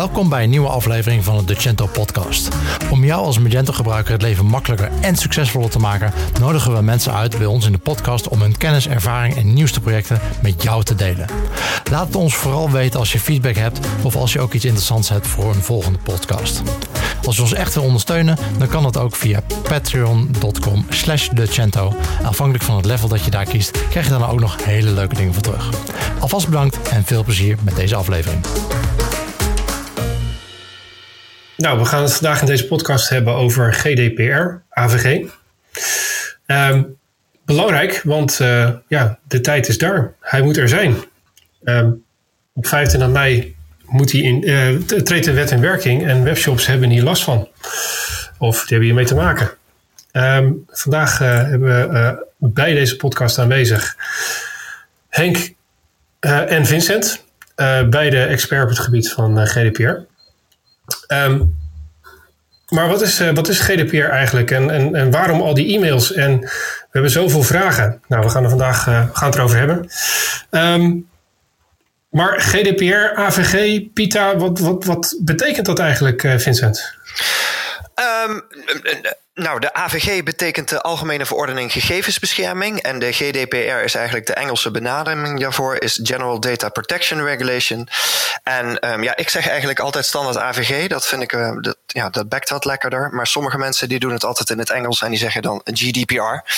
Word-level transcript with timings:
Welkom 0.00 0.28
bij 0.28 0.42
een 0.42 0.50
nieuwe 0.50 0.68
aflevering 0.68 1.24
van 1.24 1.36
de 1.36 1.44
Decento 1.44 1.86
podcast. 1.86 2.48
Om 2.90 3.04
jou 3.04 3.24
als 3.24 3.38
Magento 3.38 3.72
gebruiker 3.72 4.12
het 4.12 4.22
leven 4.22 4.46
makkelijker 4.46 4.90
en 5.00 5.16
succesvoller 5.16 5.70
te 5.70 5.78
maken, 5.78 6.12
nodigen 6.40 6.74
we 6.74 6.82
mensen 6.82 7.14
uit 7.14 7.38
bij 7.38 7.46
ons 7.46 7.66
in 7.66 7.72
de 7.72 7.78
podcast 7.78 8.28
om 8.28 8.40
hun 8.40 8.56
kennis, 8.56 8.88
ervaring 8.88 9.36
en 9.36 9.52
nieuwste 9.52 9.80
projecten 9.80 10.20
met 10.42 10.62
jou 10.62 10.84
te 10.84 10.94
delen. 10.94 11.26
Laat 11.90 12.06
het 12.06 12.16
ons 12.16 12.34
vooral 12.34 12.70
weten 12.70 12.98
als 12.98 13.12
je 13.12 13.20
feedback 13.20 13.54
hebt 13.54 13.78
of 14.02 14.16
als 14.16 14.32
je 14.32 14.40
ook 14.40 14.52
iets 14.52 14.64
interessants 14.64 15.08
hebt 15.08 15.26
voor 15.26 15.54
een 15.54 15.62
volgende 15.62 15.98
podcast. 15.98 16.62
Als 17.24 17.36
je 17.36 17.42
ons 17.42 17.52
echt 17.52 17.74
wil 17.74 17.82
ondersteunen, 17.82 18.38
dan 18.58 18.68
kan 18.68 18.82
dat 18.82 18.96
ook 18.96 19.16
via 19.16 19.42
patreon.com 19.62 20.86
slash. 20.88 21.28
Afhankelijk 22.22 22.64
van 22.64 22.76
het 22.76 22.84
level 22.84 23.08
dat 23.08 23.24
je 23.24 23.30
daar 23.30 23.44
kiest, 23.44 23.88
krijg 23.88 24.06
je 24.06 24.12
dan 24.12 24.26
ook 24.26 24.40
nog 24.40 24.64
hele 24.64 24.90
leuke 24.90 25.14
dingen 25.14 25.34
voor 25.34 25.42
terug. 25.42 25.70
Alvast 26.18 26.46
bedankt 26.46 26.88
en 26.88 27.04
veel 27.04 27.24
plezier 27.24 27.56
met 27.62 27.76
deze 27.76 27.96
aflevering. 27.96 28.40
Nou, 31.60 31.78
we 31.78 31.84
gaan 31.84 32.02
het 32.02 32.12
vandaag 32.12 32.40
in 32.40 32.46
deze 32.46 32.66
podcast 32.66 33.08
hebben 33.08 33.34
over 33.34 33.72
GDPR, 33.72 34.62
AVG. 34.70 35.26
Ehm, 36.46 36.82
belangrijk, 37.44 38.00
want 38.04 38.38
uh, 38.42 38.70
ja, 38.88 39.18
de 39.28 39.40
tijd 39.40 39.68
is 39.68 39.78
daar. 39.78 40.14
Hij 40.20 40.42
moet 40.42 40.56
er 40.56 40.68
zijn. 40.68 40.96
Um, 41.64 42.04
op 42.52 42.66
25 42.66 43.10
mei 43.10 43.56
moet 43.84 44.12
hij 44.12 44.20
in, 44.20 44.48
uh, 44.48 44.80
treedt 45.02 45.24
de 45.24 45.32
wet 45.32 45.50
in 45.50 45.60
werking 45.60 46.06
en 46.06 46.24
webshops 46.24 46.66
hebben 46.66 46.90
hier 46.90 47.02
last 47.02 47.24
van. 47.24 47.48
Of 48.38 48.58
die 48.58 48.68
hebben 48.68 48.86
hiermee 48.86 49.04
te 49.04 49.14
maken. 49.14 49.50
Um, 50.12 50.64
vandaag 50.66 51.20
uh, 51.20 51.28
hebben 51.28 51.90
we 51.90 52.26
bij 52.38 52.74
deze 52.74 52.96
podcast 52.96 53.38
aanwezig 53.38 53.96
Henk 55.08 55.54
en 56.20 56.66
Vincent. 56.66 57.24
beide 57.90 58.24
expert 58.24 58.62
op 58.62 58.68
het 58.68 58.78
gebied 58.78 59.10
van 59.10 59.46
GDPR. 59.46 60.08
Um, 61.08 61.58
maar 62.68 62.88
wat 62.88 63.02
is, 63.02 63.20
uh, 63.20 63.30
wat 63.32 63.48
is 63.48 63.60
GDPR 63.60 63.96
eigenlijk 63.96 64.50
en, 64.50 64.70
en, 64.70 64.94
en 64.94 65.10
waarom 65.10 65.40
al 65.40 65.54
die 65.54 65.76
e-mails? 65.76 66.12
En 66.12 66.40
we 66.40 66.88
hebben 66.90 67.10
zoveel 67.10 67.42
vragen. 67.42 68.02
Nou, 68.08 68.22
we 68.22 68.30
gaan 68.30 68.42
er 68.42 68.48
vandaag 68.48 68.86
uh, 68.86 69.06
gaan 69.12 69.28
het 69.28 69.38
erover 69.38 69.58
hebben. 69.58 69.90
Um, 70.50 71.08
maar 72.10 72.40
GDPR, 72.40 73.14
AVG, 73.14 73.82
PITA, 73.92 74.36
wat, 74.36 74.58
wat, 74.58 74.84
wat 74.84 75.16
betekent 75.20 75.66
dat 75.66 75.78
eigenlijk, 75.78 76.22
uh, 76.22 76.38
Vincent? 76.38 76.94
Um, 78.00 78.42
nou, 79.34 79.60
de 79.60 79.72
AVG 79.72 80.22
betekent 80.22 80.68
de 80.68 80.80
Algemene 80.80 81.26
Verordening 81.26 81.72
Gegevensbescherming. 81.72 82.80
En 82.82 82.98
de 82.98 83.12
GDPR 83.12 83.56
is 83.56 83.94
eigenlijk 83.94 84.26
de 84.26 84.34
Engelse 84.34 84.70
benadering 84.70 85.40
daarvoor, 85.40 85.76
is 85.76 86.00
General 86.02 86.40
Data 86.40 86.68
Protection 86.68 87.24
Regulation. 87.24 87.88
En 88.42 88.92
um, 88.92 89.02
ja, 89.02 89.16
ik 89.16 89.28
zeg 89.28 89.48
eigenlijk 89.48 89.80
altijd 89.80 90.04
standaard 90.04 90.36
AVG. 90.36 90.86
Dat 90.86 91.06
vind 91.06 91.22
ik, 91.22 91.32
uh, 91.32 91.52
dat, 91.60 91.76
ja, 91.86 92.10
dat 92.10 92.28
bekt 92.28 92.50
wat 92.50 92.64
lekkerder. 92.64 93.10
Maar 93.10 93.26
sommige 93.26 93.58
mensen 93.58 93.88
die 93.88 93.98
doen 93.98 94.12
het 94.12 94.24
altijd 94.24 94.50
in 94.50 94.58
het 94.58 94.70
Engels 94.70 95.02
en 95.02 95.10
die 95.10 95.18
zeggen 95.18 95.42
dan 95.42 95.60
GDPR. 95.64 96.50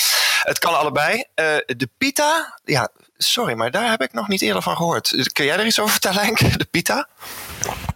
Het 0.43 0.59
kan 0.59 0.77
allebei. 0.77 1.15
Uh, 1.15 1.23
de 1.65 1.89
PITA, 1.97 2.59
ja, 2.63 2.89
sorry, 3.17 3.53
maar 3.53 3.71
daar 3.71 3.89
heb 3.89 4.01
ik 4.01 4.13
nog 4.13 4.27
niet 4.27 4.41
eerder 4.41 4.61
van 4.61 4.75
gehoord. 4.75 5.29
Kun 5.33 5.45
jij 5.45 5.57
er 5.57 5.65
iets 5.65 5.79
over 5.79 5.91
vertellen, 5.91 6.23
Henk? 6.23 6.39
De 6.59 6.67
PITA? 6.71 7.07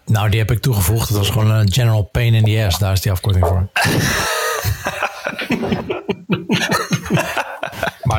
Nou, 0.08 0.30
die 0.30 0.38
heb 0.38 0.50
ik 0.50 0.60
toegevoegd. 0.60 1.08
Dat 1.08 1.18
was 1.18 1.30
gewoon 1.30 1.50
een 1.50 1.72
General 1.72 2.02
Pain 2.02 2.34
in 2.34 2.44
the 2.44 2.64
Ass. 2.66 2.78
Daar 2.78 2.92
is 2.92 3.00
die 3.00 3.12
afkorting 3.12 3.46
voor. 3.46 3.68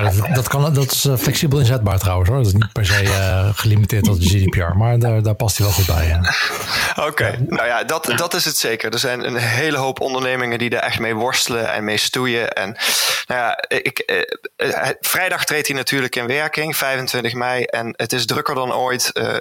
maar 0.02 0.16
dat, 0.16 0.36
dat, 0.36 0.48
kan, 0.48 0.74
dat 0.74 0.92
is 0.92 1.08
flexibel 1.18 1.60
inzetbaar 1.60 2.00
trouwens 2.00 2.30
hoor. 2.30 2.38
Dat 2.38 2.48
is 2.48 2.54
niet 2.54 2.74
per 2.74 2.86
se 2.86 3.04
uh, 3.04 3.50
gelimiteerd 3.54 4.04
tot 4.04 4.22
de 4.22 4.30
GDPR. 4.30 4.78
Maar 4.78 5.00
daar, 5.00 5.24
daar 5.24 5.36
past 5.36 5.58
hij 5.58 5.66
wel 5.66 5.76
goed 5.76 5.86
bij. 5.86 6.20
Oké, 6.90 7.08
okay. 7.08 7.46
nou 7.48 7.68
ja, 7.68 7.84
dat, 7.84 8.14
dat 8.16 8.34
is 8.34 8.46
het 8.46 8.58
zeker. 8.58 8.94
Er 8.94 9.00
zijn 9.00 9.26
een 9.26 9.36
hele 9.36 9.78
hoop 9.78 10.00
ondernemingen 10.00 10.60
die 10.60 10.70
er 10.70 10.82
echt 10.82 11.00
mee 11.00 11.16
worstelen 11.16 11.74
en 11.74 11.84
mee 11.84 11.98
stoeien. 11.98 12.54
En 12.54 12.78
nou 13.26 13.42
ja, 13.42 13.64
ik, 13.68 14.00
eh, 14.00 14.90
vrijdag 15.00 15.46
treedt 15.46 15.68
hij 15.68 15.76
natuurlijk 15.76 16.16
in 16.16 16.28
werking, 16.28 16.78
25 16.78 17.34
mei. 17.34 17.64
En 17.64 17.94
het 17.96 18.14
is 18.14 18.26
drukker 18.26 18.56
dan 18.56 18.74
ooit. 18.74 19.10
Uh, 19.14 19.36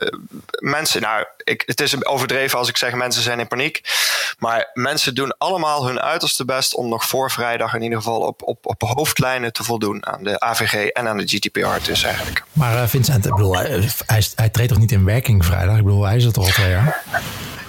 mensen, 0.59 1.01
nou, 1.01 1.25
ik, 1.45 1.63
het 1.67 1.81
is 1.81 2.05
overdreven 2.05 2.59
als 2.59 2.69
ik 2.69 2.77
zeg 2.77 2.93
mensen 2.93 3.23
zijn 3.23 3.41
in 3.41 3.49
paniek. 3.49 3.81
Maar 4.39 4.71
mensen 4.75 5.15
doen 5.15 5.39
allemaal 5.39 5.87
hun 5.87 6.01
uiterste 6.01 6.45
best 6.45 6.75
om 6.75 6.89
nog 6.89 7.05
voor 7.05 7.31
vrijdag 7.31 7.75
in 7.75 7.83
ieder 7.83 7.99
geval 7.99 8.21
op, 8.21 8.43
op, 8.43 8.67
op 8.67 8.83
hoofdlijnen 8.83 9.53
te 9.53 9.65
voldoen 9.65 10.07
aan 10.07 10.25
de 10.25 10.41
AVG 10.49 10.87
en 10.87 11.09
aan 11.09 11.17
de 11.17 11.27
GDPR 11.27 11.85
dus 11.87 12.03
eigenlijk. 12.03 12.43
Maar 12.53 12.75
uh, 12.75 12.83
Vincent, 12.87 13.27
ik 13.27 13.35
bedoel, 13.35 13.57
hij, 13.57 13.91
hij, 14.07 14.25
hij, 14.35 14.49
treedt 14.49 14.69
toch 14.69 14.79
niet 14.79 14.93
in 14.93 15.05
werking 15.05 15.45
vrijdag? 15.45 15.77
Ik 15.77 15.85
bedoel, 15.85 16.05
hij 16.05 16.17
is 16.17 16.25
er 16.25 16.33
toch 16.33 16.45
al 16.45 16.51
twee 16.51 16.71
jaar? 16.71 17.03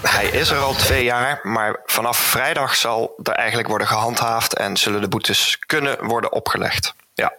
Hij 0.01 0.25
is 0.25 0.49
er 0.49 0.57
al 0.57 0.73
twee 0.73 1.03
jaar, 1.03 1.39
maar 1.43 1.79
vanaf 1.85 2.17
vrijdag 2.17 2.75
zal 2.75 3.19
er 3.23 3.33
eigenlijk 3.33 3.67
worden 3.67 3.87
gehandhaafd 3.87 4.53
en 4.53 4.77
zullen 4.77 5.01
de 5.01 5.07
boetes 5.07 5.59
kunnen 5.65 6.05
worden 6.05 6.31
opgelegd. 6.31 6.93
Ja. 7.13 7.33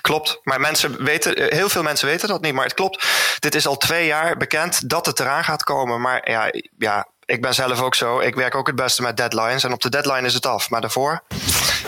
Klopt, 0.00 0.40
maar 0.42 0.60
mensen 0.60 1.04
weten, 1.04 1.54
heel 1.54 1.68
veel 1.68 1.82
mensen 1.82 2.08
weten 2.08 2.28
dat 2.28 2.40
niet, 2.40 2.52
maar 2.52 2.64
het 2.64 2.74
klopt. 2.74 3.06
Dit 3.38 3.54
is 3.54 3.66
al 3.66 3.76
twee 3.76 4.06
jaar 4.06 4.36
bekend 4.36 4.88
dat 4.88 5.06
het 5.06 5.20
eraan 5.20 5.44
gaat 5.44 5.64
komen. 5.64 6.00
Maar 6.00 6.30
ja, 6.30 6.52
ja, 6.78 7.06
ik 7.24 7.42
ben 7.42 7.54
zelf 7.54 7.80
ook 7.80 7.94
zo. 7.94 8.20
Ik 8.20 8.34
werk 8.34 8.54
ook 8.54 8.66
het 8.66 8.76
beste 8.76 9.02
met 9.02 9.16
deadlines. 9.16 9.64
En 9.64 9.72
op 9.72 9.80
de 9.80 9.90
deadline 9.90 10.26
is 10.26 10.34
het 10.34 10.46
af. 10.46 10.70
Maar 10.70 10.80
daarvoor 10.80 11.22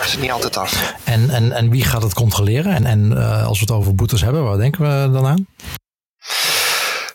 is 0.03 0.11
het 0.11 0.21
niet 0.21 0.31
altijd 0.31 0.57
af. 0.57 0.93
En, 1.03 1.29
en, 1.29 1.51
en 1.51 1.69
wie 1.69 1.85
gaat 1.85 2.01
het 2.01 2.13
controleren? 2.13 2.73
En, 2.73 2.85
en 2.85 3.11
uh, 3.11 3.47
als 3.47 3.59
we 3.59 3.65
het 3.65 3.73
over 3.73 3.95
boetes 3.95 4.21
hebben, 4.21 4.43
waar 4.43 4.57
denken 4.57 4.81
we 4.81 5.11
dan 5.11 5.25
aan? 5.25 5.47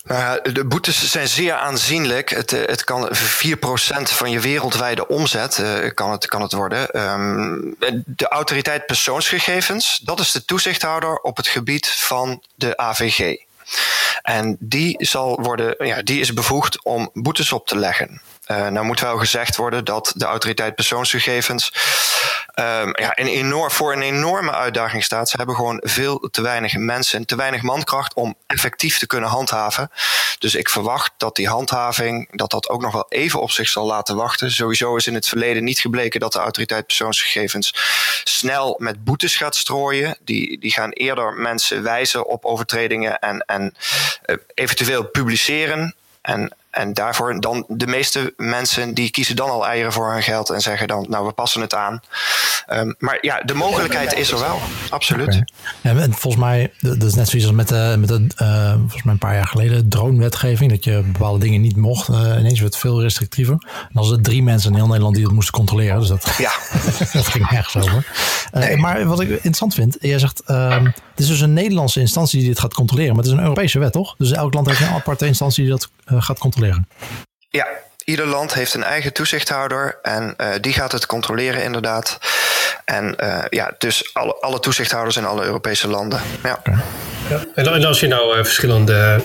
Nou, 0.05 0.53
de 0.53 0.65
boetes 0.65 1.11
zijn 1.11 1.29
zeer 1.29 1.55
aanzienlijk. 1.55 2.31
Het, 2.31 2.51
het 2.51 2.85
kan 2.85 3.09
4% 3.13 3.13
van 4.03 4.31
je 4.31 4.41
wereldwijde 4.41 5.09
omzet 5.09 5.59
uh, 5.59 5.91
kan, 5.95 6.11
het, 6.11 6.27
kan 6.27 6.43
het 6.43 6.53
worden. 6.53 7.01
Um, 7.01 7.77
de 8.07 8.29
autoriteit 8.29 8.87
persoonsgegevens, 8.87 10.01
dat 10.05 10.21
is 10.21 10.33
de 10.33 10.45
toezichthouder 10.45 11.17
op 11.17 11.37
het 11.37 11.47
gebied 11.47 11.89
van 11.89 12.43
de 12.55 12.77
AVG. 12.77 13.37
En 14.23 14.57
die, 14.61 14.97
zal 15.07 15.41
worden, 15.43 15.87
ja, 15.87 16.03
die 16.03 16.21
is 16.21 16.35
bevoegd 16.35 16.85
om 16.85 17.11
boetes 17.13 17.53
op 17.53 17.67
te 17.67 17.79
leggen. 17.79 18.21
Uh, 18.51 18.69
nou 18.69 18.87
moet 18.87 19.01
wel 19.01 19.19
gezegd 19.19 19.57
worden 19.57 19.85
dat 19.85 20.13
de 20.17 20.25
autoriteit 20.25 20.75
persoonsgegevens 20.75 21.73
um, 22.55 22.93
ja, 22.97 23.15
enorm, 23.15 23.71
voor 23.71 23.93
een 23.93 24.03
enorme 24.03 24.53
uitdaging 24.53 25.05
staat. 25.05 25.29
Ze 25.29 25.37
hebben 25.37 25.55
gewoon 25.55 25.81
veel 25.85 26.29
te 26.31 26.43
weinig 26.43 26.77
mensen, 26.77 27.27
te 27.27 27.37
weinig 27.37 27.63
mankracht 27.63 28.15
om 28.15 28.35
effectief 28.47 28.99
te 28.99 29.07
kunnen 29.07 29.31
handhaven. 29.31 29.91
Dus 30.39 30.55
ik 30.55 30.69
verwacht 30.69 31.13
dat 31.17 31.37
die 31.37 31.49
handhaving, 31.49 32.37
dat 32.37 32.51
dat 32.51 32.69
ook 32.69 32.83
nog 32.83 32.93
wel 32.93 33.07
even 33.09 33.41
op 33.41 33.51
zich 33.51 33.69
zal 33.69 33.87
laten 33.87 34.17
wachten. 34.17 34.51
Sowieso 34.51 34.97
is 34.97 35.07
in 35.07 35.15
het 35.15 35.29
verleden 35.29 35.65
niet 35.65 35.81
gebleken 35.81 36.21
dat 36.21 36.33
de 36.33 36.39
autoriteit 36.39 36.87
persoonsgegevens 36.87 37.75
snel 38.25 38.77
met 38.79 39.05
boetes 39.05 39.37
gaat 39.37 39.57
strooien. 39.57 40.17
Die, 40.21 40.59
die 40.59 40.73
gaan 40.73 40.91
eerder 40.91 41.33
mensen 41.33 41.83
wijzen 41.83 42.27
op 42.27 42.45
overtredingen 42.45 43.19
en, 43.19 43.41
en 43.41 43.75
uh, 44.27 44.37
eventueel 44.55 45.05
publiceren. 45.05 45.95
En 46.23 46.55
en 46.71 46.93
daarvoor 46.93 47.41
dan 47.41 47.65
de 47.69 47.87
meeste 47.87 48.35
mensen 48.37 48.95
die 48.95 49.11
kiezen 49.11 49.37
dan 49.37 49.51
al 49.51 49.67
eieren 49.67 49.93
voor 49.93 50.13
hun 50.13 50.23
geld 50.23 50.51
en 50.51 50.61
zeggen 50.61 50.89
dan, 50.89 51.07
nou 51.09 51.27
we 51.27 51.33
passen 51.33 51.61
het 51.61 51.75
aan. 51.75 52.01
Um, 52.73 52.95
maar 52.99 53.19
ja, 53.21 53.41
de 53.41 53.55
mogelijkheid 53.55 54.13
is 54.15 54.31
er 54.31 54.39
wel, 54.39 54.59
absoluut. 54.91 55.27
Okay. 55.27 55.45
Ja, 55.81 55.97
en 56.01 56.13
volgens 56.13 56.43
mij, 56.43 56.73
dat 56.79 57.03
is 57.03 57.15
net 57.15 57.29
zoiets 57.29 57.49
als 57.49 57.57
met 57.57 57.69
de, 57.69 57.97
met 57.99 58.09
de 58.09 58.27
uh, 58.43 58.73
volgens 58.79 59.03
mij 59.03 59.13
een 59.13 59.19
paar 59.19 59.35
jaar 59.35 59.47
geleden, 59.47 59.89
drone-wetgeving, 59.89 60.71
dat 60.71 60.85
je 60.85 61.03
bepaalde 61.13 61.39
dingen 61.39 61.61
niet 61.61 61.77
mocht. 61.77 62.09
Uh, 62.09 62.17
ineens 62.17 62.61
werd 62.61 62.73
het 62.73 62.77
veel 62.77 63.03
restrictiever. 63.03 63.53
En 63.53 63.89
dan 63.93 64.03
was 64.03 64.11
er 64.11 64.23
drie 64.23 64.43
mensen 64.43 64.71
in 64.71 64.77
heel 64.77 64.87
Nederland 64.87 65.15
die 65.15 65.25
dat 65.25 65.33
moesten 65.33 65.55
controleren. 65.55 65.99
Dus 65.99 66.09
dat, 66.09 66.35
ja. 66.39 66.53
dat 67.13 67.27
ging 67.27 67.51
nergens 67.51 67.77
over. 67.77 68.07
Uh, 68.55 68.61
nee. 68.61 68.77
Maar 68.77 69.05
wat 69.05 69.21
ik 69.21 69.29
interessant 69.29 69.75
vind, 69.75 69.97
jij 70.01 70.19
zegt, 70.19 70.43
uh, 70.47 70.85
het 70.85 71.19
is 71.19 71.27
dus 71.27 71.41
een 71.41 71.53
Nederlandse 71.53 72.01
instantie 72.01 72.39
die 72.39 72.49
dit 72.49 72.59
gaat 72.59 72.75
controleren, 72.75 73.15
maar 73.15 73.25
het 73.25 73.33
is 73.33 73.39
een 73.39 73.45
Europese 73.45 73.79
wet, 73.79 73.93
toch? 73.93 74.15
Dus 74.19 74.33
elk 74.33 74.55
land 74.55 74.67
heeft 74.67 74.81
een 74.81 74.89
aparte 74.89 75.27
instantie 75.27 75.63
die 75.65 75.73
dat 75.73 75.91
gaat 76.05 76.39
controleren. 76.39 76.60
Ja, 77.49 77.67
ieder 78.05 78.27
land 78.27 78.55
heeft 78.55 78.75
een 78.75 78.85
eigen 78.85 79.13
toezichthouder 79.13 79.99
en 80.03 80.35
uh, 80.37 80.47
die 80.61 80.73
gaat 80.73 80.93
het 80.93 81.07
controleren 81.07 81.63
inderdaad. 81.63 82.19
En 82.85 83.17
uh, 83.21 83.39
ja, 83.49 83.75
dus 83.79 84.11
alle, 84.13 84.35
alle 84.41 84.61
toezichthouders 84.61 85.17
in 85.17 85.25
alle 85.25 85.45
Europese 85.45 85.89
landen. 85.89 86.21
Ja. 86.43 86.63
ja 87.29 87.45
en 87.55 87.85
als 87.85 88.01
je 88.01 88.07
nou 88.07 88.39
uh, 88.39 88.45
verschillende 88.45 89.25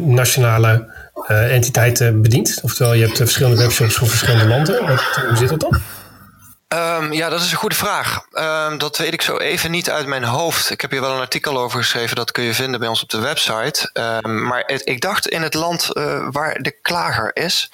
nationale 0.00 0.94
entiteiten 1.28 2.22
bedient, 2.22 2.58
oftewel 2.62 2.94
je 2.94 3.04
hebt 3.04 3.16
verschillende 3.16 3.62
webshops 3.62 3.94
voor 3.94 4.08
verschillende 4.08 4.46
landen, 4.46 4.86
wat, 4.86 5.00
hoe 5.28 5.36
zit 5.36 5.48
dat 5.48 5.60
dan? 5.60 5.80
Um, 6.68 7.12
ja, 7.12 7.28
dat 7.28 7.40
is 7.40 7.50
een 7.50 7.56
goede 7.56 7.74
vraag. 7.74 8.26
Um, 8.32 8.78
dat 8.78 8.96
weet 8.96 9.12
ik 9.12 9.22
zo 9.22 9.36
even 9.36 9.70
niet 9.70 9.90
uit 9.90 10.06
mijn 10.06 10.24
hoofd. 10.24 10.70
Ik 10.70 10.80
heb 10.80 10.90
hier 10.90 11.00
wel 11.00 11.12
een 11.12 11.20
artikel 11.20 11.58
over 11.58 11.80
geschreven, 11.80 12.16
dat 12.16 12.32
kun 12.32 12.44
je 12.44 12.54
vinden 12.54 12.80
bij 12.80 12.88
ons 12.88 13.02
op 13.02 13.08
de 13.08 13.18
website. 13.18 13.90
Um, 14.24 14.46
maar 14.46 14.62
het, 14.66 14.88
ik 14.88 15.00
dacht 15.00 15.28
in 15.28 15.42
het 15.42 15.54
land 15.54 15.90
uh, 15.92 16.26
waar 16.30 16.62
de 16.62 16.70
klager 16.82 17.30
is. 17.34 17.70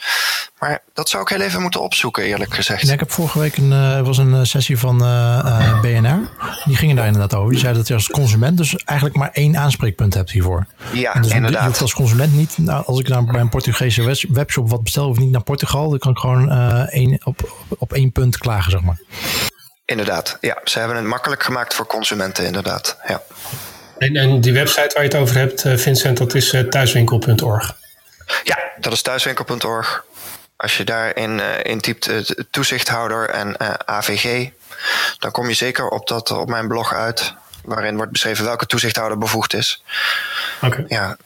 Maar 0.59 0.83
dat 0.93 1.09
zou 1.09 1.23
ik 1.23 1.29
heel 1.29 1.41
even 1.41 1.63
moeten 1.63 1.81
opzoeken, 1.81 2.25
eerlijk 2.25 2.55
gezegd. 2.55 2.91
ik 2.91 2.99
heb 2.99 3.11
vorige 3.11 3.39
week 3.39 3.57
een, 3.57 3.71
uh, 3.71 4.01
was 4.01 4.19
een 4.19 4.47
sessie 4.47 4.79
van 4.79 5.03
uh, 5.03 5.81
BNR. 5.81 6.29
Die 6.65 6.77
gingen 6.77 6.97
daar 6.97 7.07
inderdaad 7.07 7.35
over. 7.35 7.51
Die 7.51 7.59
zeiden 7.59 7.81
dat 7.81 7.89
je 7.89 7.95
als 7.95 8.09
consument 8.09 8.57
dus 8.57 8.77
eigenlijk 8.77 9.19
maar 9.19 9.31
één 9.33 9.57
aanspreekpunt 9.57 10.15
hebt 10.15 10.31
hiervoor. 10.31 10.67
Ja, 10.93 11.13
dus 11.13 11.31
inderdaad. 11.33 11.61
Je 11.61 11.67
hoeft 11.67 11.81
als 11.81 11.95
consument 11.95 12.35
niet, 12.35 12.59
nou, 12.59 12.85
als 12.87 13.01
ik 13.01 13.09
nou 13.09 13.33
bij 13.33 13.41
een 13.41 13.49
Portugese 13.49 14.27
webshop 14.29 14.71
wat 14.71 14.83
bestel, 14.83 15.09
of 15.09 15.19
niet 15.19 15.31
naar 15.31 15.43
Portugal. 15.43 15.91
Dan 15.91 15.99
kan 15.99 16.11
ik 16.11 16.19
gewoon 16.19 16.51
één, 16.89 17.21
op, 17.25 17.67
op 17.79 17.93
één 17.93 18.13
punt 18.13 18.39
klagen, 18.39 18.82
zeg 18.85 18.97
maar. 18.97 19.21
Inderdaad, 19.85 20.39
ja. 20.41 20.59
Ze 20.65 20.79
hebben 20.79 20.97
het 20.97 21.07
makkelijk 21.07 21.43
gemaakt 21.43 21.75
voor 21.75 21.87
consumenten, 21.87 22.45
inderdaad. 22.45 22.97
Ja. 23.07 23.23
En, 23.99 24.17
en 24.17 24.41
die 24.41 24.53
website 24.53 24.91
waar 24.95 25.03
je 25.05 25.09
het 25.09 25.19
over 25.19 25.37
hebt, 25.37 25.65
eh, 25.65 25.77
Vincent, 25.77 26.19
dat 26.19 26.35
is 26.35 26.53
uh, 26.53 26.61
thuiswinkel.org. 26.61 27.77
Ja, 28.45 28.59
dat 28.77 28.93
is 28.93 29.03
thuiswinkel.org. 29.03 30.05
Als 30.57 30.77
je 30.77 30.85
daarin 30.85 31.39
uh, 31.39 31.45
intypt 31.63 32.09
uh, 32.09 32.19
toezichthouder 32.51 33.29
en 33.29 33.57
AVG, 33.89 34.51
dan 35.19 35.31
kom 35.31 35.49
je 35.49 35.55
zeker 35.55 35.89
op, 35.89 36.09
dat, 36.09 36.31
op 36.31 36.49
mijn 36.49 36.69
blog 36.69 36.95
uit, 36.95 37.35
waarin 37.65 37.97
wordt 37.97 38.13
beschreven 38.13 38.45
welke 38.45 38.67
toezichthouder 38.67 39.19
bevoegd 39.19 39.55
is. 39.55 39.83
Oké. 40.61 40.85
Ja. 40.89 41.17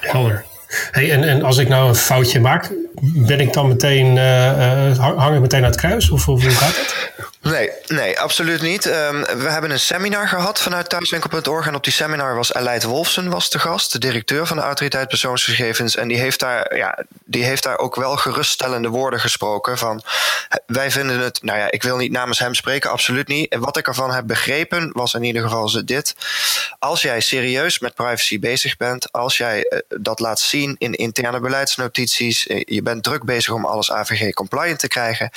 Helder. 0.00 0.44
Hey, 0.90 1.12
en, 1.12 1.28
en 1.28 1.42
als 1.42 1.58
ik 1.58 1.68
nou 1.68 1.88
een 1.88 1.94
foutje 1.94 2.40
maak, 2.40 2.72
ben 3.00 3.40
ik 3.40 3.52
dan 3.52 3.68
meteen, 3.68 4.16
uh, 4.16 4.98
hang 4.98 5.34
ik 5.34 5.40
meteen 5.40 5.64
aan 5.64 5.70
het 5.70 5.80
kruis? 5.80 6.10
Of, 6.10 6.28
of 6.28 6.42
hoe 6.42 6.50
gaat 6.50 6.76
het? 6.76 7.32
Nee, 7.44 7.70
nee, 7.86 8.20
absoluut 8.20 8.62
niet. 8.62 8.86
Um, 8.86 9.20
we 9.20 9.48
hebben 9.48 9.70
een 9.70 9.80
seminar 9.80 10.28
gehad 10.28 10.60
vanuit 10.60 10.88
thuiswinkel.org. 10.88 11.66
En 11.66 11.74
op 11.74 11.84
die 11.84 11.92
seminar 11.92 12.34
was 12.34 12.54
Aleid 12.54 12.82
Wolfsen 12.82 13.30
was 13.30 13.50
de 13.50 13.58
gast, 13.58 13.92
de 13.92 13.98
directeur 13.98 14.46
van 14.46 14.56
de 14.56 14.62
Autoriteit 14.62 15.08
Persoonsgegevens. 15.08 15.96
En 15.96 16.08
die 16.08 16.18
heeft 16.18 16.40
daar, 16.40 16.76
ja, 16.76 17.04
die 17.24 17.44
heeft 17.44 17.62
daar 17.62 17.78
ook 17.78 17.94
wel 17.96 18.16
geruststellende 18.16 18.88
woorden 18.88 19.20
gesproken. 19.20 19.78
Van 19.78 20.02
wij 20.66 20.90
vinden 20.90 21.20
het, 21.20 21.42
nou 21.42 21.58
ja, 21.58 21.70
ik 21.70 21.82
wil 21.82 21.96
niet 21.96 22.12
namens 22.12 22.38
hem 22.38 22.54
spreken, 22.54 22.90
absoluut 22.90 23.28
niet. 23.28 23.52
En 23.52 23.60
wat 23.60 23.76
ik 23.76 23.86
ervan 23.86 24.12
heb 24.12 24.26
begrepen 24.26 24.90
was 24.92 25.14
in 25.14 25.22
ieder 25.22 25.42
geval 25.42 25.84
dit. 25.84 26.14
Als 26.78 27.02
jij 27.02 27.20
serieus 27.20 27.78
met 27.78 27.94
privacy 27.94 28.38
bezig 28.38 28.76
bent, 28.76 29.12
als 29.12 29.36
jij 29.36 29.66
uh, 29.70 29.78
dat 29.88 30.20
laat 30.20 30.40
zien 30.40 30.74
in 30.78 30.92
interne 30.92 31.40
beleidsnotities, 31.40 32.46
uh, 32.46 32.62
je 32.64 32.82
bent 32.82 33.02
druk 33.02 33.24
bezig 33.24 33.52
om 33.52 33.64
alles 33.64 33.90
AVG 33.90 34.32
compliant 34.32 34.78
te 34.78 34.88
krijgen. 34.88 35.30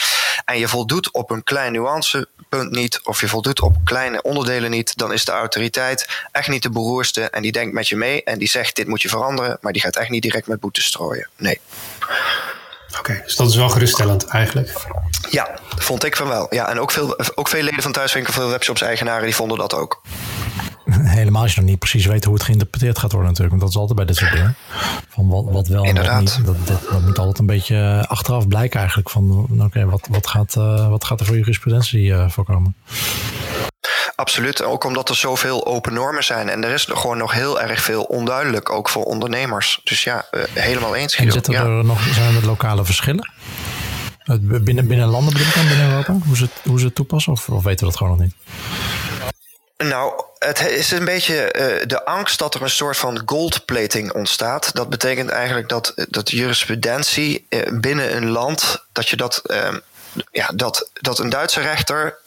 En 0.45 0.59
je 0.59 0.67
voldoet 0.67 1.11
op 1.11 1.29
een 1.31 1.43
klein 1.43 1.71
nuancepunt 1.97 2.71
niet, 2.71 2.99
of 3.03 3.21
je 3.21 3.27
voldoet 3.27 3.61
op 3.61 3.75
kleine 3.83 4.21
onderdelen 4.21 4.71
niet, 4.71 4.97
dan 4.97 5.13
is 5.13 5.25
de 5.25 5.31
autoriteit 5.31 6.07
echt 6.31 6.47
niet 6.47 6.63
de 6.63 6.69
beroerste. 6.69 7.21
En 7.21 7.41
die 7.41 7.51
denkt 7.51 7.73
met 7.73 7.87
je 7.87 7.95
mee 7.95 8.23
en 8.23 8.39
die 8.39 8.47
zegt: 8.49 8.75
dit 8.75 8.87
moet 8.87 9.01
je 9.01 9.09
veranderen, 9.09 9.57
maar 9.61 9.73
die 9.73 9.81
gaat 9.81 9.95
echt 9.95 10.09
niet 10.09 10.21
direct 10.21 10.47
met 10.47 10.59
boete 10.59 10.81
strooien. 10.81 11.29
Nee. 11.37 11.59
Oké, 12.99 13.21
dus 13.23 13.35
dat 13.35 13.49
is 13.49 13.55
wel 13.55 13.69
geruststellend 13.69 14.25
eigenlijk. 14.25 14.73
Ja, 15.29 15.59
vond 15.83 16.05
ik 16.05 16.15
van 16.15 16.27
wel. 16.27 16.47
Ja, 16.49 16.69
en 16.69 16.79
ook 16.79 16.91
veel, 16.91 17.19
ook 17.35 17.47
veel 17.47 17.63
leden 17.63 17.81
van 17.81 17.91
Thuiswinkel, 17.91 18.33
veel 18.33 18.49
webshops-eigenaren, 18.49 19.23
die 19.23 19.35
vonden 19.35 19.57
dat 19.57 19.73
ook. 19.73 20.01
Helemaal 20.89 21.41
als 21.41 21.53
je 21.53 21.59
nog 21.59 21.69
niet 21.69 21.79
precies 21.79 22.05
weet 22.05 22.23
hoe 22.23 22.33
het 22.33 22.43
geïnterpreteerd 22.43 22.99
gaat 22.99 23.11
worden 23.11 23.29
natuurlijk. 23.29 23.59
Want 23.59 23.61
dat 23.61 23.69
is 23.69 23.77
altijd 23.89 23.97
bij 23.97 24.05
dit 24.05 24.15
soort 24.15 24.31
dingen. 24.31 24.55
Van 25.09 25.29
wat, 25.29 25.45
wat 25.45 25.67
wel 25.67 25.83
en 25.83 25.95
wat 25.95 26.19
niet. 26.19 26.45
Dat, 26.45 26.67
dat, 26.67 27.01
moet 27.01 27.17
altijd 27.17 27.39
een 27.39 27.45
beetje 27.45 28.05
achteraf 28.07 28.47
blijken 28.47 28.79
eigenlijk. 28.79 29.09
Van 29.09 29.47
oké, 29.59 29.85
wat, 29.85 30.07
wat, 30.09 30.27
gaat, 30.27 30.55
uh, 30.57 30.89
wat 30.89 31.05
gaat 31.05 31.19
er 31.19 31.25
voor 31.25 31.35
jurisprudentie 31.35 32.03
uh, 32.03 32.29
voorkomen? 32.29 32.75
Absoluut, 34.15 34.63
ook 34.63 34.83
omdat 34.83 35.09
er 35.09 35.15
zoveel 35.15 35.65
open 35.65 35.93
normen 35.93 36.23
zijn. 36.23 36.49
En 36.49 36.63
er 36.63 36.73
is 36.73 36.87
gewoon 36.89 37.17
nog 37.17 37.31
heel 37.31 37.61
erg 37.61 37.81
veel 37.81 38.03
onduidelijk, 38.03 38.71
ook 38.71 38.89
voor 38.89 39.03
ondernemers. 39.03 39.81
Dus 39.83 40.03
ja, 40.03 40.25
uh, 40.31 40.43
helemaal 40.53 40.95
eens. 40.95 41.15
En 41.15 41.31
zitten 41.31 41.53
er 41.53 41.85
nog, 41.85 42.01
zijn 42.13 42.35
er 42.35 42.45
lokale 42.45 42.85
verschillen? 42.85 43.31
Binnen, 44.35 44.87
binnen 44.87 45.07
landen 45.07 45.33
bedoel 45.33 45.53
dan, 45.55 45.67
binnen 45.67 45.89
Europa? 45.89 46.17
Hoe 46.25 46.37
ze, 46.37 46.49
hoe 46.63 46.79
ze 46.79 46.85
het 46.85 46.95
toepassen? 46.95 47.31
Of, 47.33 47.49
of 47.49 47.63
weten 47.63 47.79
we 47.79 47.85
dat 47.85 47.97
gewoon 47.97 48.17
nog 48.17 48.21
niet? 48.21 48.33
Nou, 49.77 50.23
het 50.39 50.67
is 50.67 50.91
een 50.91 51.05
beetje 51.05 51.35
uh, 51.35 51.87
de 51.87 52.05
angst 52.05 52.39
dat 52.39 52.55
er 52.55 52.61
een 52.61 52.69
soort 52.69 52.97
van 52.97 53.21
goldplating 53.25 54.13
ontstaat. 54.13 54.75
Dat 54.75 54.89
betekent 54.89 55.29
eigenlijk 55.29 55.69
dat, 55.69 55.93
dat 56.09 56.31
jurisprudentie 56.31 57.45
uh, 57.49 57.79
binnen 57.79 58.15
een 58.15 58.29
land, 58.29 58.85
dat 58.91 59.09
je 59.09 59.15
dat, 59.15 59.41
uh, 59.45 59.73
ja, 60.31 60.49
dat, 60.55 60.89
dat 60.93 61.19
een 61.19 61.29
Duitse 61.29 61.61
rechter 61.61 62.17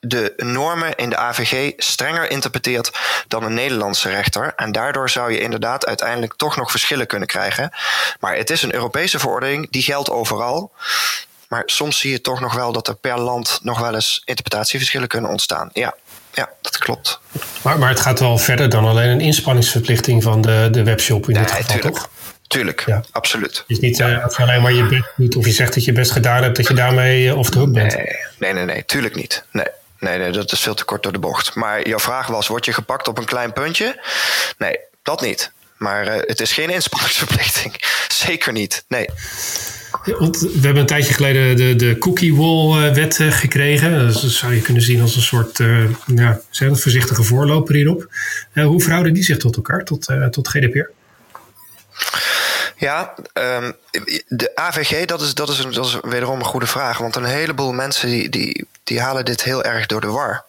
de 0.00 0.32
normen 0.36 0.94
in 0.94 1.10
de 1.10 1.16
AVG 1.16 1.72
strenger 1.76 2.30
interpreteert 2.30 2.90
dan 3.28 3.42
een 3.42 3.54
Nederlandse 3.54 4.08
rechter. 4.08 4.52
En 4.56 4.72
daardoor 4.72 5.10
zou 5.10 5.32
je 5.32 5.40
inderdaad 5.40 5.86
uiteindelijk 5.86 6.34
toch 6.36 6.56
nog 6.56 6.70
verschillen 6.70 7.06
kunnen 7.06 7.28
krijgen. 7.28 7.70
Maar 8.20 8.36
het 8.36 8.50
is 8.50 8.62
een 8.62 8.74
Europese 8.74 9.18
verordening, 9.18 9.70
die 9.70 9.82
geldt 9.82 10.10
overal. 10.10 10.72
Maar 11.48 11.62
soms 11.66 11.98
zie 11.98 12.10
je 12.10 12.20
toch 12.20 12.40
nog 12.40 12.54
wel 12.54 12.72
dat 12.72 12.88
er 12.88 12.96
per 12.96 13.18
land 13.18 13.58
nog 13.62 13.80
wel 13.80 13.94
eens 13.94 14.22
interpretatieverschillen 14.24 15.08
kunnen 15.08 15.30
ontstaan. 15.30 15.70
Ja, 15.72 15.94
ja 16.32 16.50
dat 16.60 16.78
klopt. 16.78 17.20
Maar, 17.62 17.78
maar 17.78 17.88
het 17.88 18.00
gaat 18.00 18.20
wel 18.20 18.38
verder 18.38 18.68
dan 18.68 18.84
alleen 18.84 19.08
een 19.08 19.20
inspanningsverplichting 19.20 20.22
van 20.22 20.40
de, 20.40 20.68
de 20.70 20.82
webshop 20.82 21.28
in 21.28 21.34
dit 21.34 21.50
geval, 21.50 21.66
tuurlijk. 21.66 21.94
toch? 21.94 22.08
Tuurlijk, 22.46 22.82
ja. 22.86 23.04
absoluut. 23.10 23.56
Het 23.56 23.64
is 23.66 23.78
niet 23.78 23.98
uh, 23.98 24.26
alleen 24.36 24.62
maar 24.62 24.72
je 24.72 24.86
best 24.86 25.04
doet 25.16 25.36
of 25.36 25.46
je 25.46 25.52
zegt 25.52 25.74
dat 25.74 25.84
je 25.84 25.92
best 25.92 26.10
gedaan 26.10 26.42
hebt, 26.42 26.56
dat 26.56 26.68
je 26.68 26.74
daarmee 26.74 27.24
uh, 27.24 27.40
the 27.40 27.58
hook 27.58 27.72
bent. 27.72 27.96
Nee, 27.96 28.06
nee, 28.38 28.52
nee, 28.52 28.64
nee, 28.64 28.84
tuurlijk 28.84 29.14
niet. 29.14 29.44
Nee. 29.50 29.66
Nee, 29.98 30.18
nee, 30.18 30.30
dat 30.30 30.52
is 30.52 30.60
veel 30.60 30.74
te 30.74 30.84
kort 30.84 31.02
door 31.02 31.12
de 31.12 31.18
bocht. 31.18 31.54
Maar 31.54 31.88
jouw 31.88 31.98
vraag 31.98 32.26
was: 32.26 32.46
word 32.46 32.64
je 32.64 32.72
gepakt 32.72 33.08
op 33.08 33.18
een 33.18 33.24
klein 33.24 33.52
puntje? 33.52 34.02
Nee, 34.58 34.78
dat 35.02 35.20
niet. 35.20 35.52
Maar 35.76 36.06
uh, 36.06 36.22
het 36.26 36.40
is 36.40 36.52
geen 36.52 36.70
inspanningsverplichting. 36.78 37.74
Zeker 38.08 38.52
niet. 38.52 38.84
Nee. 38.88 39.08
We 40.04 40.60
hebben 40.60 40.76
een 40.76 40.86
tijdje 40.86 41.14
geleden 41.14 41.56
de, 41.56 41.76
de 41.76 41.98
cookie 41.98 42.36
wall 42.36 42.86
eh, 42.86 42.94
wet 42.94 43.18
uh, 43.18 43.32
gekregen. 43.32 44.06
Dat 44.06 44.14
zou 44.14 44.54
je 44.54 44.60
kunnen 44.60 44.82
zien 44.82 45.00
als 45.00 45.16
een 45.16 45.22
soort 45.22 45.58
ja, 46.06 46.40
zijn 46.50 46.76
voorzichtige 46.76 47.22
voorloper 47.22 47.74
hierop. 47.74 48.08
hoe 48.54 48.82
verhouden 48.82 49.14
die 49.14 49.22
zich 49.22 49.36
tot 49.36 49.56
elkaar, 49.56 49.84
tot, 49.84 50.08
tot 50.30 50.48
GDPR? 50.48 50.90
Ja, 52.76 53.14
um, 53.32 53.76
de 54.28 54.50
AVG, 54.54 55.04
dat 55.04 55.20
is, 55.20 55.34
dat, 55.34 55.48
is 55.48 55.58
een, 55.58 55.72
dat 55.72 55.98
wederom 56.02 56.38
een 56.38 56.44
goede 56.44 56.66
vraag. 56.66 56.98
Want 56.98 57.16
een 57.16 57.24
heleboel 57.24 57.72
mensen 57.72 58.08
die, 58.08 58.28
die, 58.28 58.66
die 58.82 59.00
halen 59.00 59.24
dit 59.24 59.42
heel 59.42 59.64
erg 59.64 59.86
door 59.86 60.00
de 60.00 60.06
war. 60.06 60.44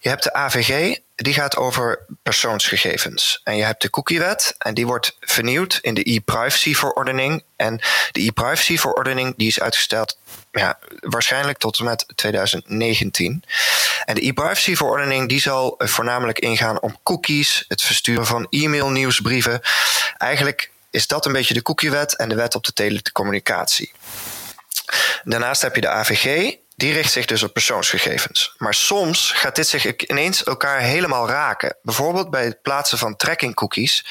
Je 0.00 0.08
hebt 0.08 0.22
de 0.22 0.32
AVG, 0.32 0.96
die 1.22 1.34
gaat 1.34 1.56
over 1.56 2.04
persoonsgegevens. 2.22 3.40
En 3.44 3.56
je 3.56 3.64
hebt 3.64 3.82
de 3.82 3.90
cookiewet, 3.90 4.54
en 4.58 4.74
die 4.74 4.86
wordt 4.86 5.16
vernieuwd 5.20 5.78
in 5.82 5.94
de 5.94 6.10
e-privacy-verordening. 6.12 7.44
En 7.56 7.80
de 8.12 8.20
e-privacy-verordening 8.20 9.34
die 9.36 9.48
is 9.48 9.60
uitgesteld 9.60 10.18
ja, 10.52 10.78
waarschijnlijk 11.00 11.58
tot 11.58 11.78
en 11.78 11.84
met 11.84 12.06
2019. 12.14 13.44
En 14.04 14.14
de 14.14 14.26
e-privacy-verordening 14.26 15.28
die 15.28 15.40
zal 15.40 15.74
voornamelijk 15.78 16.38
ingaan 16.38 16.80
om 16.80 16.98
cookies, 17.02 17.64
het 17.68 17.82
versturen 17.82 18.26
van 18.26 18.46
e-mail, 18.50 18.90
nieuwsbrieven. 18.90 19.60
Eigenlijk 20.16 20.70
is 20.90 21.06
dat 21.06 21.26
een 21.26 21.32
beetje 21.32 21.54
de 21.54 21.62
cookiewet 21.62 22.16
en 22.16 22.28
de 22.28 22.34
wet 22.34 22.54
op 22.54 22.64
de 22.64 22.72
telecommunicatie. 22.72 23.92
Daarnaast 25.24 25.62
heb 25.62 25.74
je 25.74 25.80
de 25.80 25.88
AVG, 25.88 26.54
die 26.80 26.92
richt 26.92 27.12
zich 27.12 27.26
dus 27.26 27.42
op 27.42 27.52
persoonsgegevens. 27.52 28.54
Maar 28.56 28.74
soms 28.74 29.32
gaat 29.32 29.56
dit 29.56 29.68
zich 29.68 29.96
ineens 29.96 30.42
elkaar 30.42 30.80
helemaal 30.80 31.28
raken. 31.28 31.76
Bijvoorbeeld 31.82 32.30
bij 32.30 32.44
het 32.44 32.62
plaatsen 32.62 32.98
van 32.98 33.16
tracking 33.16 33.54
cookies. 33.54 34.04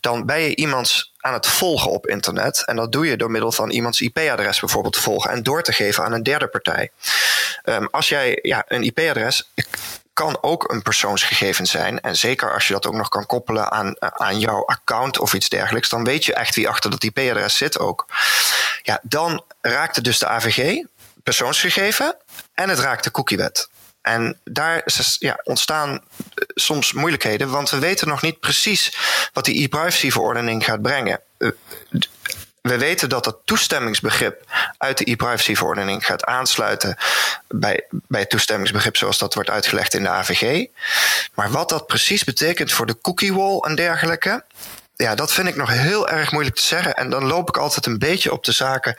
Dan 0.00 0.26
ben 0.26 0.40
je 0.40 0.56
iemand 0.56 1.12
aan 1.18 1.32
het 1.32 1.46
volgen 1.46 1.90
op 1.90 2.06
internet. 2.06 2.64
En 2.66 2.76
dat 2.76 2.92
doe 2.92 3.06
je 3.06 3.16
door 3.16 3.30
middel 3.30 3.52
van 3.52 3.70
iemands 3.70 4.00
IP-adres 4.00 4.60
bijvoorbeeld 4.60 4.94
te 4.94 5.00
volgen 5.00 5.30
en 5.30 5.42
door 5.42 5.62
te 5.62 5.72
geven 5.72 6.04
aan 6.04 6.12
een 6.12 6.22
derde 6.22 6.48
partij. 6.48 6.90
Um, 7.64 7.88
als 7.90 8.08
jij 8.08 8.38
ja, 8.42 8.64
een 8.68 8.82
IP-adres 8.82 9.50
kan 10.12 10.38
ook 10.40 10.72
een 10.72 10.82
persoonsgegeven 10.82 11.66
zijn. 11.66 12.00
En 12.00 12.16
zeker 12.16 12.52
als 12.52 12.66
je 12.66 12.72
dat 12.72 12.86
ook 12.86 12.94
nog 12.94 13.08
kan 13.08 13.26
koppelen 13.26 13.70
aan, 13.70 13.96
aan 13.98 14.38
jouw 14.38 14.64
account 14.64 15.18
of 15.18 15.34
iets 15.34 15.48
dergelijks, 15.48 15.88
dan 15.88 16.04
weet 16.04 16.24
je 16.24 16.34
echt 16.34 16.54
wie 16.54 16.68
achter 16.68 16.90
dat 16.90 17.04
IP-adres 17.04 17.56
zit 17.56 17.78
ook. 17.78 18.06
Ja, 18.82 19.00
dan 19.02 19.44
raakt 19.60 19.96
het 19.96 20.04
dus 20.04 20.18
de 20.18 20.26
AVG, 20.26 20.84
persoonsgegeven, 21.24 22.16
en 22.54 22.68
het 22.68 22.78
raakt 22.78 23.04
de 23.04 23.10
cookiewet. 23.10 23.68
En 24.02 24.38
daar 24.44 24.84
ja, 25.18 25.40
ontstaan 25.42 25.90
eh, 25.90 26.00
soms 26.54 26.92
moeilijkheden, 26.92 27.50
want 27.50 27.70
we 27.70 27.78
weten 27.78 28.08
nog 28.08 28.22
niet 28.22 28.40
precies 28.40 28.96
wat 29.32 29.44
die 29.44 29.62
e-privacy-verordening 29.62 30.64
gaat 30.64 30.82
brengen. 30.82 31.20
Eh, 31.38 31.48
we 32.60 32.78
weten 32.78 33.08
dat 33.08 33.24
het 33.24 33.36
toestemmingsbegrip 33.44 34.44
uit 34.78 34.98
de 34.98 35.10
e-privacy-verordening 35.10 36.06
gaat 36.06 36.24
aansluiten 36.24 36.96
bij, 37.48 37.84
bij 37.90 38.20
het 38.20 38.30
toestemmingsbegrip 38.30 38.96
zoals 38.96 39.18
dat 39.18 39.34
wordt 39.34 39.50
uitgelegd 39.50 39.94
in 39.94 40.02
de 40.02 40.08
AVG. 40.08 40.66
Maar 41.34 41.50
wat 41.50 41.68
dat 41.68 41.86
precies 41.86 42.24
betekent 42.24 42.72
voor 42.72 42.86
de 42.86 43.00
cookie 43.00 43.34
wall 43.34 43.58
en 43.58 43.74
dergelijke, 43.74 44.44
ja, 44.96 45.14
dat 45.14 45.32
vind 45.32 45.48
ik 45.48 45.56
nog 45.56 45.68
heel 45.68 46.08
erg 46.08 46.32
moeilijk 46.32 46.56
te 46.56 46.62
zeggen. 46.62 46.94
En 46.94 47.10
dan 47.10 47.24
loop 47.24 47.48
ik 47.48 47.56
altijd 47.56 47.86
een 47.86 47.98
beetje 47.98 48.32
op 48.32 48.44
de 48.44 48.52
zaken 48.52 48.96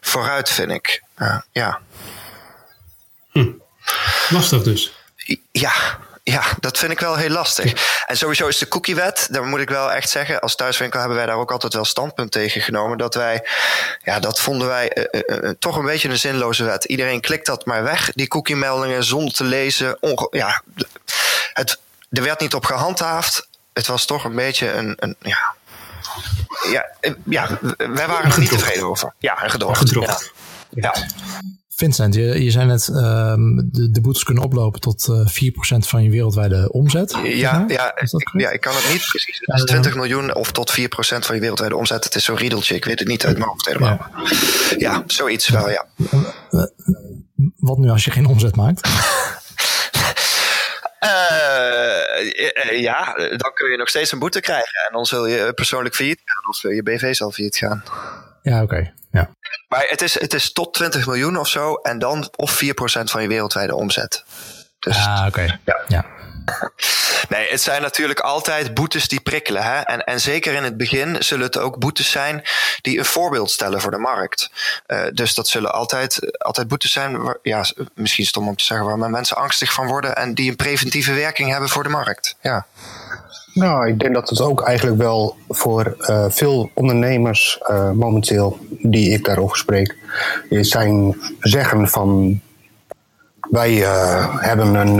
vooruit, 0.00 0.50
vind 0.50 0.70
ik. 0.70 1.02
Uh, 1.18 1.38
ja. 1.52 1.80
Hm. 3.32 3.50
Lastig 4.28 4.62
dus. 4.62 4.92
Ja, 5.52 5.72
ja, 6.22 6.42
dat 6.60 6.78
vind 6.78 6.92
ik 6.92 7.00
wel 7.00 7.16
heel 7.16 7.30
lastig. 7.30 8.02
En 8.06 8.16
sowieso 8.16 8.46
is 8.46 8.58
de 8.58 8.68
cookiewet, 8.68 9.28
daar 9.30 9.44
moet 9.44 9.60
ik 9.60 9.68
wel 9.68 9.92
echt 9.92 10.10
zeggen, 10.10 10.40
als 10.40 10.54
thuiswinkel 10.54 10.98
hebben 10.98 11.16
wij 11.18 11.26
daar 11.26 11.36
ook 11.36 11.52
altijd 11.52 11.74
wel 11.74 11.84
standpunt 11.84 12.32
tegen 12.32 12.60
genomen. 12.60 12.98
Dat 12.98 13.14
wij, 13.14 13.46
ja, 14.02 14.20
dat 14.20 14.40
vonden 14.40 14.68
wij 14.68 14.96
uh, 14.96 15.04
uh, 15.10 15.42
uh, 15.42 15.50
toch 15.58 15.76
een 15.76 15.84
beetje 15.84 16.08
een 16.08 16.18
zinloze 16.18 16.64
wet. 16.64 16.84
Iedereen 16.84 17.20
klikt 17.20 17.46
dat 17.46 17.66
maar 17.66 17.82
weg, 17.82 18.10
die 18.14 18.28
cookie-meldingen, 18.28 19.04
zonder 19.04 19.34
te 19.34 19.44
lezen. 19.44 19.96
Onge 20.00 20.28
ja, 20.30 20.62
het, 21.52 21.78
er 22.10 22.22
werd 22.22 22.40
niet 22.40 22.54
op 22.54 22.64
gehandhaafd. 22.64 23.48
Het 23.72 23.86
was 23.86 24.04
toch 24.04 24.24
een 24.24 24.34
beetje 24.34 24.72
een, 24.72 24.94
een 24.98 25.16
ja, 25.20 25.54
ja, 26.70 26.86
ja, 27.24 27.58
wij 27.76 28.06
waren 28.06 28.30
er 28.30 28.38
niet 28.38 28.50
tevreden 28.50 28.84
over. 28.84 29.14
Ja, 29.18 29.42
en 29.42 29.50
gedroogd. 29.50 29.78
gedroogd. 29.78 30.32
Ja. 30.80 30.94
Vincent, 31.78 32.14
je, 32.14 32.44
je 32.44 32.50
zei 32.50 32.66
net, 32.66 32.88
um, 32.88 33.68
de, 33.72 33.90
de 33.90 34.00
boetes 34.00 34.22
kunnen 34.22 34.44
oplopen 34.44 34.80
tot 34.80 35.06
uh, 35.10 35.26
4% 35.26 35.88
van 35.88 36.02
je 36.02 36.10
wereldwijde 36.10 36.72
omzet. 36.72 37.18
Ja, 37.22 37.64
ja, 37.68 37.94
ja, 38.32 38.50
ik 38.50 38.60
kan 38.60 38.74
het 38.74 38.88
niet 38.92 39.06
precies. 39.08 39.38
Het 39.40 39.58
is 39.58 39.64
20 39.64 39.94
miljoen 39.94 40.34
of 40.34 40.52
tot 40.52 40.78
4% 40.80 40.82
van 40.98 41.34
je 41.34 41.40
wereldwijde 41.40 41.76
omzet. 41.76 42.04
Het 42.04 42.14
is 42.14 42.24
zo'n 42.24 42.36
riedeltje, 42.36 42.74
ik 42.74 42.84
weet 42.84 42.98
het 42.98 43.08
niet 43.08 43.26
uit 43.26 43.38
mijn 43.38 43.48
hoofd 43.48 43.66
helemaal. 43.66 44.06
Ja, 44.18 44.76
ja 44.78 45.02
zoiets 45.06 45.48
wel, 45.48 45.70
ja. 45.70 45.86
Wat 47.56 47.78
nu 47.78 47.88
als 47.88 48.04
je 48.04 48.10
geen 48.10 48.26
omzet 48.26 48.56
maakt? 48.56 48.88
Uh, 51.00 52.80
ja, 52.88 53.14
dan 53.14 53.52
kun 53.54 53.70
je 53.70 53.76
nog 53.76 53.88
steeds 53.88 54.12
een 54.12 54.18
boete 54.18 54.40
krijgen. 54.40 54.84
En 54.86 54.92
dan 54.92 55.06
zul 55.06 55.26
je 55.26 55.52
persoonlijk 55.54 55.94
failliet 55.94 56.20
gaan 56.24 56.50
of 56.50 56.62
je 56.62 56.82
BV 56.82 57.14
zal 57.14 57.30
failliet 57.30 57.56
gaan. 57.56 57.82
Ja, 58.42 58.62
oké. 58.62 58.74
Okay. 58.74 58.92
Ja. 59.10 59.30
Maar 59.68 59.86
het 59.88 60.02
is, 60.02 60.20
het 60.20 60.34
is 60.34 60.52
tot 60.52 60.74
20 60.74 61.06
miljoen 61.06 61.38
of 61.38 61.48
zo. 61.48 61.74
En 61.74 61.98
dan 61.98 62.28
of 62.36 62.62
4% 62.64 62.66
van 63.04 63.22
je 63.22 63.28
wereldwijde 63.28 63.74
omzet. 63.74 64.24
Dus, 64.78 64.96
ah, 64.96 65.24
oké. 65.26 65.28
Okay. 65.28 65.58
Ja. 65.64 65.80
ja. 65.88 66.06
Nee, 67.28 67.50
het 67.50 67.60
zijn 67.60 67.82
natuurlijk 67.82 68.20
altijd 68.20 68.74
boetes 68.74 69.08
die 69.08 69.20
prikkelen. 69.20 69.62
Hè? 69.62 69.80
En, 69.80 70.04
en 70.04 70.20
zeker 70.20 70.54
in 70.54 70.62
het 70.62 70.76
begin 70.76 71.22
zullen 71.22 71.46
het 71.46 71.58
ook 71.58 71.78
boetes 71.78 72.10
zijn 72.10 72.42
die 72.80 72.98
een 72.98 73.04
voorbeeld 73.04 73.50
stellen 73.50 73.80
voor 73.80 73.90
de 73.90 73.98
markt. 73.98 74.50
Uh, 74.86 75.06
dus 75.12 75.34
dat 75.34 75.48
zullen 75.48 75.72
altijd, 75.72 76.42
altijd 76.42 76.68
boetes 76.68 76.92
zijn, 76.92 77.22
waar, 77.22 77.36
ja, 77.42 77.64
misschien 77.94 78.26
stom 78.26 78.48
om 78.48 78.56
te 78.56 78.64
zeggen, 78.64 78.98
waar 78.98 79.10
mensen 79.10 79.36
angstig 79.36 79.72
van 79.72 79.86
worden 79.86 80.16
en 80.16 80.34
die 80.34 80.50
een 80.50 80.56
preventieve 80.56 81.12
werking 81.12 81.50
hebben 81.50 81.68
voor 81.68 81.82
de 81.82 81.88
markt. 81.88 82.36
Ja. 82.40 82.66
Nou, 83.58 83.88
ik 83.88 83.98
denk 83.98 84.14
dat 84.14 84.28
het 84.28 84.40
ook 84.40 84.62
eigenlijk 84.62 84.98
wel 84.98 85.36
voor 85.48 85.96
uh, 86.00 86.24
veel 86.28 86.70
ondernemers 86.74 87.60
uh, 87.70 87.90
momenteel, 87.90 88.58
die 88.82 89.10
ik 89.10 89.24
daarover 89.24 89.56
spreek, 89.56 89.96
zijn 90.50 91.16
zeggen 91.40 91.88
van 91.88 92.40
wij 93.50 93.72
uh, 93.72 94.36
hebben 94.40 94.74
een 94.74 94.96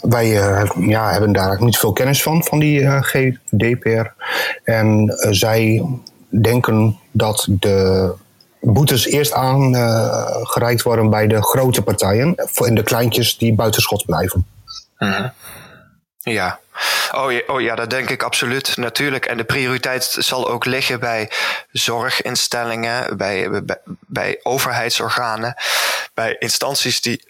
wij 0.00 0.28
ja, 0.78 1.10
hebben 1.10 1.32
daar 1.32 1.62
niet 1.62 1.78
veel 1.78 1.92
kennis 1.92 2.22
van, 2.22 2.44
van 2.44 2.58
die 2.58 3.02
GDPR. 3.02 4.06
En 4.64 5.16
zij 5.30 5.84
denken 6.28 6.98
dat 7.10 7.46
de 7.50 8.12
boetes 8.60 9.06
eerst 9.06 9.32
aangereikt 9.32 10.82
worden 10.82 11.10
bij 11.10 11.26
de 11.26 11.42
grote 11.42 11.82
partijen. 11.82 12.34
En 12.64 12.74
de 12.74 12.82
kleintjes 12.82 13.38
die 13.38 13.54
buitenschot 13.54 14.04
blijven. 14.04 14.46
-huh. 14.96 15.24
Ja. 16.24 16.60
Oh 17.12 17.32
ja, 17.32 17.40
oh 17.46 17.60
ja, 17.60 17.74
dat 17.74 17.90
denk 17.90 18.10
ik 18.10 18.22
absoluut. 18.22 18.76
Natuurlijk. 18.76 19.26
En 19.26 19.36
de 19.36 19.44
prioriteit 19.44 20.16
zal 20.18 20.48
ook 20.48 20.64
liggen 20.64 21.00
bij 21.00 21.30
zorginstellingen, 21.72 23.16
bij, 23.16 23.64
bij, 23.64 23.78
bij 24.06 24.40
overheidsorganen, 24.42 25.56
bij 26.14 26.36
instanties 26.38 27.00
die 27.00 27.24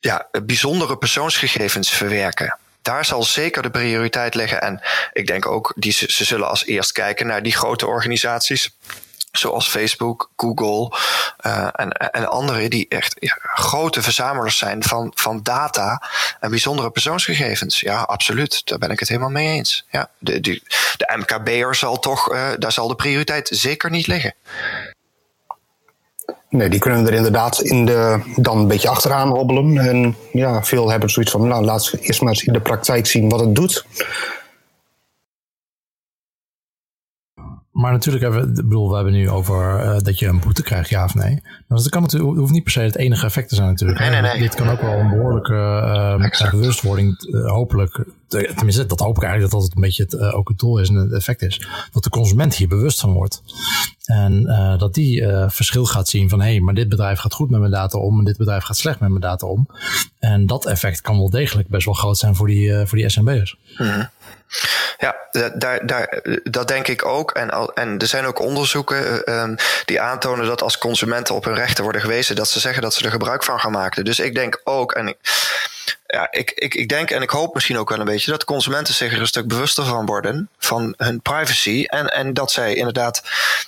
ja, 0.00 0.28
bijzondere 0.42 0.98
persoonsgegevens 0.98 1.90
verwerken. 1.90 2.58
Daar 2.82 3.04
zal 3.04 3.22
zeker 3.22 3.62
de 3.62 3.70
prioriteit 3.70 4.34
liggen. 4.34 4.60
En 4.60 4.80
ik 5.12 5.26
denk 5.26 5.46
ook, 5.46 5.72
die, 5.76 5.92
ze 5.92 6.24
zullen 6.24 6.48
als 6.48 6.64
eerst 6.64 6.92
kijken 6.92 7.26
naar 7.26 7.42
die 7.42 7.56
grote 7.56 7.86
organisaties 7.86 8.70
zoals 9.38 9.68
Facebook, 9.68 10.30
Google 10.36 10.96
uh, 11.46 11.68
en, 11.72 11.92
en 11.92 12.28
andere 12.28 12.68
die 12.68 12.86
echt 12.88 13.16
grote 13.42 14.02
verzamelers 14.02 14.58
zijn 14.58 14.82
van, 14.82 15.12
van 15.14 15.40
data 15.42 16.02
en 16.40 16.50
bijzondere 16.50 16.90
persoonsgegevens. 16.90 17.80
Ja, 17.80 18.00
absoluut. 18.00 18.66
Daar 18.66 18.78
ben 18.78 18.90
ik 18.90 18.98
het 18.98 19.08
helemaal 19.08 19.30
mee 19.30 19.48
eens. 19.48 19.86
Ja, 19.90 20.10
de, 20.18 20.40
de, 20.40 20.62
de 20.96 21.14
MKB'er 21.16 21.74
zal 21.74 21.98
toch, 21.98 22.32
uh, 22.32 22.48
daar 22.58 22.72
zal 22.72 22.88
de 22.88 22.94
prioriteit 22.94 23.48
zeker 23.52 23.90
niet 23.90 24.06
liggen. 24.06 24.34
Nee, 26.48 26.68
die 26.68 26.80
kunnen 26.80 27.06
er 27.06 27.12
inderdaad 27.12 27.60
in 27.60 27.84
de, 27.84 28.20
dan 28.36 28.58
een 28.58 28.68
beetje 28.68 28.88
achteraan 28.88 29.28
hobbelen. 29.28 29.78
En 29.78 30.16
ja, 30.32 30.64
veel 30.64 30.90
hebben 30.90 31.10
zoiets 31.10 31.32
van, 31.32 31.48
nou, 31.48 31.64
we 31.64 31.98
eerst 32.00 32.20
maar 32.20 32.32
eens 32.32 32.44
in 32.44 32.52
de 32.52 32.60
praktijk 32.60 33.06
zien 33.06 33.28
wat 33.28 33.40
het 33.40 33.54
doet. 33.54 33.84
Maar 37.78 37.92
natuurlijk 37.92 38.24
hebben 38.24 38.54
we, 38.54 38.62
bedoel, 38.62 38.88
we 38.88 38.94
hebben 38.94 39.12
nu 39.12 39.30
over 39.30 39.84
uh, 39.84 39.98
dat 39.98 40.18
je 40.18 40.26
een 40.26 40.40
boete 40.40 40.62
krijgt, 40.62 40.88
ja 40.88 41.04
of 41.04 41.14
nee. 41.14 41.42
Dus 41.68 41.82
dat 41.82 41.88
kan 41.88 42.02
natuurlijk, 42.02 42.38
hoeft 42.38 42.52
niet 42.52 42.62
per 42.62 42.72
se 42.72 42.80
het 42.80 42.96
enige 42.96 43.26
effect 43.26 43.48
te 43.48 43.54
zijn 43.54 43.68
natuurlijk. 43.68 43.98
Nee, 43.98 44.10
nee, 44.10 44.20
nee. 44.20 44.38
Dit 44.38 44.54
kan 44.54 44.68
ook 44.68 44.80
wel 44.80 44.92
een 44.92 45.08
behoorlijke 45.08 45.52
uh, 46.40 46.50
bewustwording, 46.50 47.28
uh, 47.28 47.50
hopelijk, 47.50 48.04
tenminste 48.28 48.86
dat 48.86 49.00
hoop 49.00 49.16
ik 49.16 49.22
eigenlijk 49.22 49.52
dat 49.52 49.62
dat 49.62 49.74
een 49.74 49.80
beetje 49.80 50.02
het, 50.02 50.18
ook 50.18 50.48
het 50.48 50.58
doel 50.58 50.78
is 50.78 50.88
en 50.88 50.94
het 50.94 51.12
effect 51.12 51.42
is. 51.42 51.68
Dat 51.92 52.04
de 52.04 52.10
consument 52.10 52.54
hier 52.54 52.68
bewust 52.68 53.00
van 53.00 53.12
wordt. 53.12 53.42
En 54.04 54.42
dat 54.78 54.94
die 54.94 55.26
verschil 55.48 55.84
gaat 55.84 56.08
zien 56.08 56.28
van 56.28 56.40
hé, 56.40 56.50
hey, 56.50 56.60
maar 56.60 56.74
dit 56.74 56.88
bedrijf 56.88 57.18
gaat 57.18 57.34
goed 57.34 57.50
met 57.50 57.60
mijn 57.60 57.72
data 57.72 57.98
om 57.98 58.18
en 58.18 58.24
dit 58.24 58.36
bedrijf 58.36 58.64
gaat 58.64 58.76
slecht 58.76 59.00
met 59.00 59.08
mijn 59.08 59.20
data 59.20 59.46
om. 59.46 59.68
En 60.18 60.46
dat 60.46 60.66
effect 60.66 61.00
kan 61.00 61.18
wel 61.18 61.30
degelijk 61.30 61.68
best 61.68 61.84
wel 61.84 61.94
groot 61.94 62.18
zijn 62.18 62.34
voor 62.34 62.46
die, 62.46 62.86
voor 62.86 62.98
die 62.98 63.08
SMB'ers. 63.08 63.58
Mm-hmm. 63.78 64.08
Ja, 64.98 65.16
daar, 65.54 65.86
daar, 65.86 66.22
dat 66.42 66.68
denk 66.68 66.88
ik 66.88 67.04
ook. 67.04 67.30
En, 67.30 67.50
en 67.74 67.98
er 67.98 68.06
zijn 68.06 68.24
ook 68.24 68.38
onderzoeken 68.38 69.32
um, 69.40 69.56
die 69.84 70.00
aantonen 70.00 70.46
dat 70.46 70.62
als 70.62 70.78
consumenten 70.78 71.34
op 71.34 71.44
hun 71.44 71.54
rechten 71.54 71.82
worden 71.84 72.00
gewezen, 72.00 72.36
dat 72.36 72.48
ze 72.48 72.60
zeggen 72.60 72.82
dat 72.82 72.94
ze 72.94 73.04
er 73.04 73.10
gebruik 73.10 73.44
van 73.44 73.60
gaan 73.60 73.72
maken. 73.72 74.04
Dus 74.04 74.18
ik 74.18 74.34
denk 74.34 74.60
ook, 74.64 74.92
en 74.92 75.08
ik, 75.08 75.16
ja, 76.06 76.28
ik, 76.30 76.50
ik, 76.50 76.74
ik 76.74 76.88
denk 76.88 77.10
en 77.10 77.22
ik 77.22 77.30
hoop 77.30 77.54
misschien 77.54 77.78
ook 77.78 77.88
wel 77.88 77.98
een 77.98 78.04
beetje 78.04 78.30
dat 78.30 78.44
consumenten 78.44 78.94
zich 78.94 79.12
er 79.12 79.20
een 79.20 79.26
stuk 79.26 79.48
bewuster 79.48 79.84
van 79.84 80.06
worden 80.06 80.48
van 80.58 80.94
hun 80.96 81.20
privacy. 81.20 81.84
En, 81.86 82.06
en 82.06 82.34
dat 82.34 82.50
zij 82.50 82.74
inderdaad 82.74 83.22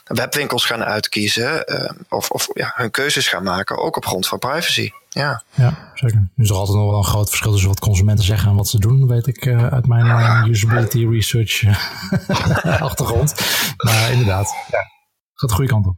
webwinkels 0.04 0.64
gaan 0.64 0.84
uitkiezen 0.84 1.64
uh, 1.66 1.90
of, 2.08 2.30
of 2.30 2.48
ja, 2.52 2.72
hun 2.76 2.90
keuzes 2.90 3.28
gaan 3.28 3.42
maken, 3.42 3.78
ook 3.78 3.96
op 3.96 4.06
grond 4.06 4.26
van 4.26 4.38
privacy. 4.38 4.90
Ja, 5.12 5.42
ja 5.54 5.90
zeker. 5.94 6.16
Er 6.16 6.42
is 6.42 6.52
altijd 6.52 6.78
nog 6.78 6.90
wel 6.90 6.98
een 6.98 7.04
groot 7.04 7.28
verschil 7.28 7.50
tussen 7.50 7.68
wat 7.68 7.80
consumenten 7.80 8.24
zeggen 8.24 8.50
en 8.50 8.56
wat 8.56 8.68
ze 8.68 8.78
doen, 8.78 9.06
weet 9.06 9.26
ik 9.26 9.44
uh, 9.44 9.66
uit 9.66 9.86
mijn 9.86 10.06
uh, 10.06 10.44
usability 10.48 11.06
research 11.06 11.64
achtergrond. 12.88 13.34
Maar 13.76 14.10
inderdaad, 14.10 14.54
ja. 14.70 14.78
gaat 15.34 15.48
de 15.48 15.54
goede 15.54 15.70
kant 15.70 15.86
op. 15.86 15.96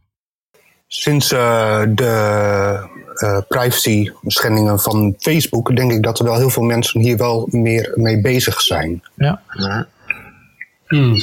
Sinds 0.87 1.27
de 1.29 2.89
uh, 3.15 3.37
privacy 3.47 4.11
schendingen 4.25 4.79
van 4.79 5.15
Facebook, 5.17 5.75
denk 5.75 5.91
ik 5.91 6.03
dat 6.03 6.19
er 6.19 6.25
wel 6.25 6.37
heel 6.37 6.49
veel 6.49 6.63
mensen 6.63 7.01
hier 7.01 7.17
wel 7.17 7.47
meer 7.51 7.91
mee 7.95 8.21
bezig 8.21 8.61
zijn. 8.61 9.03
Ja. 9.15 9.41
ja. 9.47 9.87
Hmm. 10.87 11.15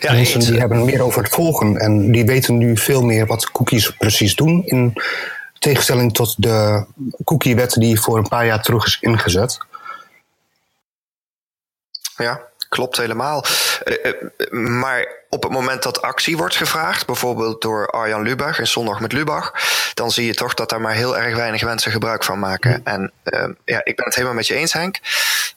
ja 0.00 0.12
mensen 0.12 0.40
die 0.40 0.58
hebben 0.58 0.84
meer 0.84 1.02
over 1.02 1.22
het 1.22 1.34
volgen 1.34 1.76
en 1.76 2.12
die 2.12 2.24
weten 2.24 2.58
nu 2.58 2.76
veel 2.76 3.04
meer 3.04 3.26
wat 3.26 3.50
cookies 3.50 3.90
precies 3.90 4.34
doen. 4.34 4.64
In 4.64 4.92
tegenstelling 5.60 6.14
tot 6.14 6.42
de 6.42 6.84
cookiewet 7.24 7.72
die 7.72 8.00
voor 8.00 8.18
een 8.18 8.28
paar 8.28 8.46
jaar 8.46 8.62
terug 8.62 8.86
is 8.86 8.98
ingezet. 9.00 9.58
Ja, 12.16 12.40
klopt 12.68 12.96
helemaal. 12.96 13.44
Uh, 13.84 14.04
uh, 14.04 14.50
maar 14.50 15.19
op 15.32 15.42
het 15.42 15.52
moment 15.52 15.82
dat 15.82 16.02
actie 16.02 16.36
wordt 16.36 16.56
gevraagd, 16.56 17.06
bijvoorbeeld 17.06 17.62
door 17.62 17.90
Arjan 17.90 18.22
Lubach 18.22 18.58
en 18.58 18.66
Zondag 18.66 19.00
met 19.00 19.12
Lubach, 19.12 19.52
dan 19.94 20.10
zie 20.10 20.26
je 20.26 20.34
toch 20.34 20.54
dat 20.54 20.68
daar 20.68 20.80
maar 20.80 20.94
heel 20.94 21.18
erg 21.18 21.36
weinig 21.36 21.62
mensen 21.62 21.92
gebruik 21.92 22.24
van 22.24 22.38
maken. 22.38 22.80
En 22.84 23.12
uh, 23.24 23.48
ja, 23.64 23.80
ik 23.84 23.96
ben 23.96 24.04
het 24.04 24.14
helemaal 24.14 24.36
met 24.36 24.46
je 24.46 24.54
eens, 24.54 24.72
Henk. 24.72 24.98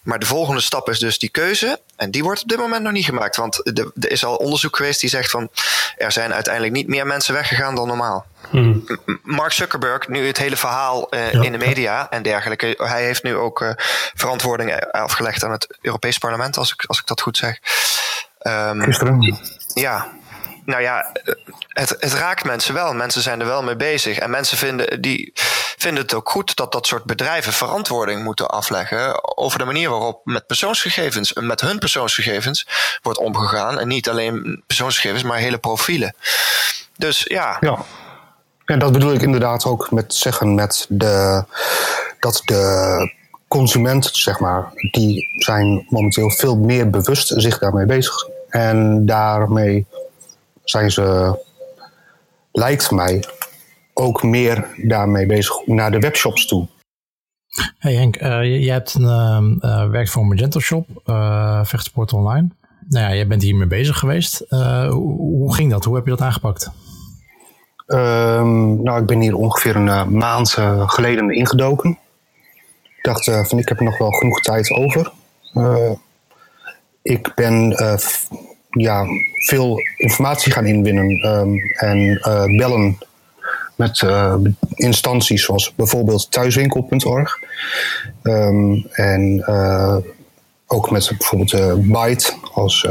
Maar 0.04 0.20
de 0.20 0.26
volgende 0.26 0.62
stap 0.62 0.90
is 0.90 1.00
dus 1.00 1.20
die 1.20 1.30
keuze. 1.30 1.80
En 1.96 2.12
die 2.12 2.24
wordt 2.24 2.42
op 2.42 2.48
dit 2.48 2.58
moment 2.58 2.84
nog 2.84 2.92
niet 2.92 3.06
gemaakt. 3.06 3.36
Want 3.36 3.78
er 3.78 4.12
is 4.12 4.26
al 4.26 4.36
onderzoek 4.36 4.76
geweest 4.76 5.00
die 5.00 5.10
zegt 5.10 5.30
van 5.30 5.50
er 5.98 6.12
zijn 6.12 6.34
uiteindelijk 6.34 6.74
niet 6.74 6.88
meer 6.88 7.08
mensen 7.08 7.34
weggegaan 7.34 7.76
dan 7.76 7.88
normaal. 7.88 8.26
Hmm. 8.50 8.86
Mark 9.24 9.52
Zuckerberg, 9.52 10.08
nu 10.08 10.28
het 10.28 10.38
hele 10.38 10.58
verhaal 10.58 11.08
uh, 11.10 11.32
ja. 11.32 11.42
in 11.42 11.52
de 11.52 11.58
media 11.58 12.10
en 12.10 12.24
dergelijke. 12.24 12.74
Hij 12.78 13.04
heeft 13.04 13.24
nu 13.24 13.36
ook 13.36 13.62
uh, 13.62 13.72
verantwoording 14.14 14.86
afgelegd 14.92 15.44
aan 15.44 15.52
het 15.52 15.78
Europees 15.82 16.18
Parlement, 16.18 16.58
als 16.58 16.74
ik, 16.74 16.84
als 16.86 17.00
ik 17.00 17.08
dat 17.08 17.22
goed 17.22 17.38
zeg. 17.38 17.60
Um, 18.48 18.82
Gisteren. 18.82 19.40
Ja, 19.74 20.08
nou 20.66 20.82
ja, 20.82 21.12
het, 21.68 21.96
het, 22.00 22.14
raakt 22.14 22.44
mensen 22.44 22.74
wel. 22.74 22.94
Mensen 22.94 23.22
zijn 23.22 23.40
er 23.40 23.46
wel 23.46 23.64
mee 23.64 23.76
bezig. 23.76 24.18
En 24.18 24.30
mensen 24.30 24.58
vinden, 24.58 25.02
die 25.02 25.32
vinden 25.78 26.04
het 26.04 26.14
ook 26.14 26.30
goed 26.30 26.56
dat 26.56 26.72
dat 26.72 26.88
soort 26.88 27.04
bedrijven 27.04 27.54
verantwoording 27.54 28.24
moeten 28.24 28.48
afleggen 28.48 29.38
over 29.38 29.60
de 29.60 29.66
manier 29.66 29.90
waarop 29.90 30.22
met 30.24 30.48
persoonsgegevens, 30.48 31.34
met 31.34 31.62
hun 31.62 31.80
persoonsgegevens 31.80 32.68
wordt 33.02 33.20
omgegaan. 33.20 33.80
En 33.80 33.88
niet 33.88 34.10
alleen 34.10 34.64
persoonsgegevens, 34.68 35.24
maar 35.24 35.38
hele 35.38 35.58
profielen. 35.58 36.16
Dus 36.98 37.24
ja. 37.24 37.58
Ja. 37.60 37.78
En 38.66 38.80
dat 38.80 38.92
bedoel 38.92 39.14
ik 39.14 39.22
inderdaad 39.22 39.66
ook 39.66 39.92
met 39.92 40.16
zeggen 40.16 40.56
met 40.56 40.86
de 40.90 41.46
dat 42.20 42.42
de 42.46 43.12
consument, 43.48 44.10
zeg 44.12 44.40
maar, 44.40 44.72
die 44.92 45.28
zijn 45.38 45.86
momenteel 45.90 46.30
veel 46.30 46.58
meer 46.58 46.90
bewust 46.90 47.34
zich 47.36 47.60
daarmee 47.60 47.86
bezig. 47.86 48.28
En 48.54 49.06
daarmee 49.06 49.86
zijn 50.64 50.92
ze, 50.92 51.38
lijkt 52.52 52.92
mij, 52.92 53.24
ook 53.94 54.24
meer 54.24 54.68
daarmee 54.78 55.26
bezig 55.26 55.66
naar 55.66 55.92
de 55.92 56.00
webshops 56.00 56.48
toe. 56.48 56.68
Hey 57.78 57.94
Henk, 57.94 58.22
uh, 58.22 58.22
jij 58.44 58.74
hebt 58.74 58.94
een, 58.94 59.60
uh, 59.60 59.90
werkt 59.90 60.10
voor 60.10 60.22
een 60.22 60.28
Magento 60.28 60.60
Shop, 60.60 60.88
uh, 61.06 61.66
Vechtsport 61.66 62.14
Online. 62.14 62.48
Nou 62.90 63.06
ja, 63.06 63.16
jij 63.16 63.28
bent 63.28 63.42
hiermee 63.42 63.68
bezig 63.68 64.00
geweest. 64.00 64.46
Hoe, 64.50 65.18
hoe, 65.18 65.54
ging 65.54 65.72
dat? 65.72 65.84
Hoe 65.84 65.96
heb 65.96 66.04
je 66.04 66.10
dat 66.10 66.22
aangepakt? 66.22 66.72
Um, 67.88 68.84
nou, 68.84 69.02
ik 69.02 69.06
ben 69.06 69.22
hier 69.22 69.36
ongeveer 69.36 69.76
een 69.76 70.18
maand 70.18 70.50
geleden 70.86 71.30
ingedoken. 71.30 71.98
Ik 72.84 73.04
dacht 73.04 73.32
van, 73.48 73.60
ik 73.60 73.70
heb 73.70 73.80
nog 73.80 73.98
wel 73.98 74.12
genoeg 74.12 74.42
tijd 74.42 74.72
over. 74.72 75.12
Ik 77.04 77.32
ben 77.36 77.76
ja, 78.70 79.06
veel 79.46 79.80
informatie 79.98 80.52
gaan 80.52 80.66
inwinnen 80.66 81.26
um, 81.26 81.60
en 81.76 82.20
bellen 82.58 82.98
met 83.76 84.02
uh, 84.02 84.36
instanties 84.74 85.44
zoals 85.44 85.74
bijvoorbeeld 85.76 86.32
thuiswinkel.org. 86.32 87.40
Um, 88.24 88.86
en 88.92 89.46
ook 90.68 90.92
met 90.92 91.14
bijvoorbeeld 91.18 91.88
Byte 91.92 92.34
als 92.54 92.88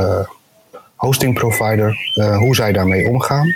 hosting 0.96 1.34
provider, 1.34 1.96
hoe 2.38 2.54
zij 2.54 2.72
daarmee 2.72 3.08
omgaan. 3.08 3.54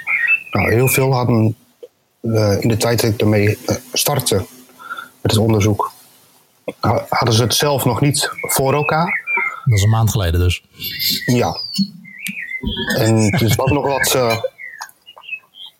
Nou, 0.51 0.73
heel 0.73 0.89
veel 0.89 1.13
hadden 1.13 1.57
in 2.61 2.69
de 2.69 2.77
tijd 2.79 3.01
dat 3.01 3.11
ik 3.11 3.19
daarmee 3.19 3.59
startte 3.93 4.37
met 5.21 5.31
het 5.31 5.41
onderzoek, 5.41 5.93
hadden 7.09 7.35
ze 7.35 7.43
het 7.43 7.55
zelf 7.55 7.85
nog 7.85 8.01
niet 8.01 8.31
voor 8.41 8.75
elkaar. 8.75 9.25
Dat 9.66 9.78
is 9.78 9.82
een 9.82 9.90
maand 9.90 10.11
geleden 10.11 10.40
dus. 10.40 10.62
Ja. 11.26 11.56
En 12.99 13.16
het 13.16 13.56
was 13.56 13.70
nog 13.70 13.87
wat 13.87 14.40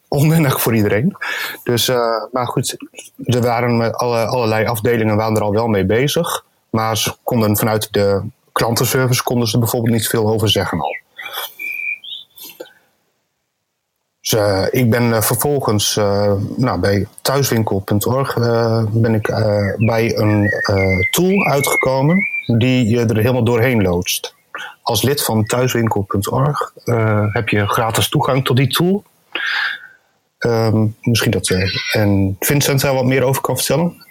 onwennig 0.09 0.61
voor 0.61 0.75
iedereen. 0.75 1.17
Dus, 1.63 1.89
uh, 1.89 1.97
maar 2.33 2.47
goed, 2.47 2.77
er 3.17 3.41
waren 3.41 3.77
met 3.77 3.95
alle, 3.95 4.25
allerlei 4.25 4.67
afdelingen 4.67 5.17
waren 5.17 5.37
er 5.37 5.43
al 5.43 5.53
wel 5.53 5.67
mee 5.67 5.85
bezig. 5.85 6.45
Maar 6.71 6.97
ze 6.97 7.15
konden 7.23 7.57
vanuit 7.57 7.89
de 7.93 8.23
klantenservice 8.53 9.23
konden 9.23 9.49
ze 9.49 9.59
bijvoorbeeld 9.59 9.95
niet 9.95 10.09
veel 10.09 10.29
over 10.29 10.49
zeggen 10.49 10.81
al. 10.81 10.97
Dus, 14.31 14.41
uh, 14.41 14.67
ik 14.71 14.91
ben 14.91 15.03
uh, 15.03 15.21
vervolgens 15.21 15.95
nou, 16.57 16.81
bij 16.81 17.07
thuiswinkel.org 17.23 18.35
ben 18.91 19.15
ik 19.15 19.27
bij 19.77 20.17
een 20.17 20.51
tool 21.11 21.47
uitgekomen 21.47 22.27
die 22.47 22.89
je 22.89 23.01
er 23.01 23.17
helemaal 23.17 23.45
doorheen 23.45 23.83
loodst. 23.83 24.35
Als 24.83 25.03
lid 25.03 25.23
van 25.23 25.45
thuiswinkel.org 25.45 26.73
heb 27.33 27.49
je 27.49 27.69
gratis 27.69 28.09
toegang 28.09 28.45
tot 28.45 28.57
die 28.57 28.69
tool. 28.69 29.05
Um, 30.39 30.97
misschien 31.01 31.31
dat 31.31 31.49
en 31.93 32.37
Vincent 32.41 32.81
daar 32.81 32.95
wat 32.95 33.05
meer 33.05 33.23
over 33.23 33.43
kan 33.43 33.57
vertellen. 33.57 34.06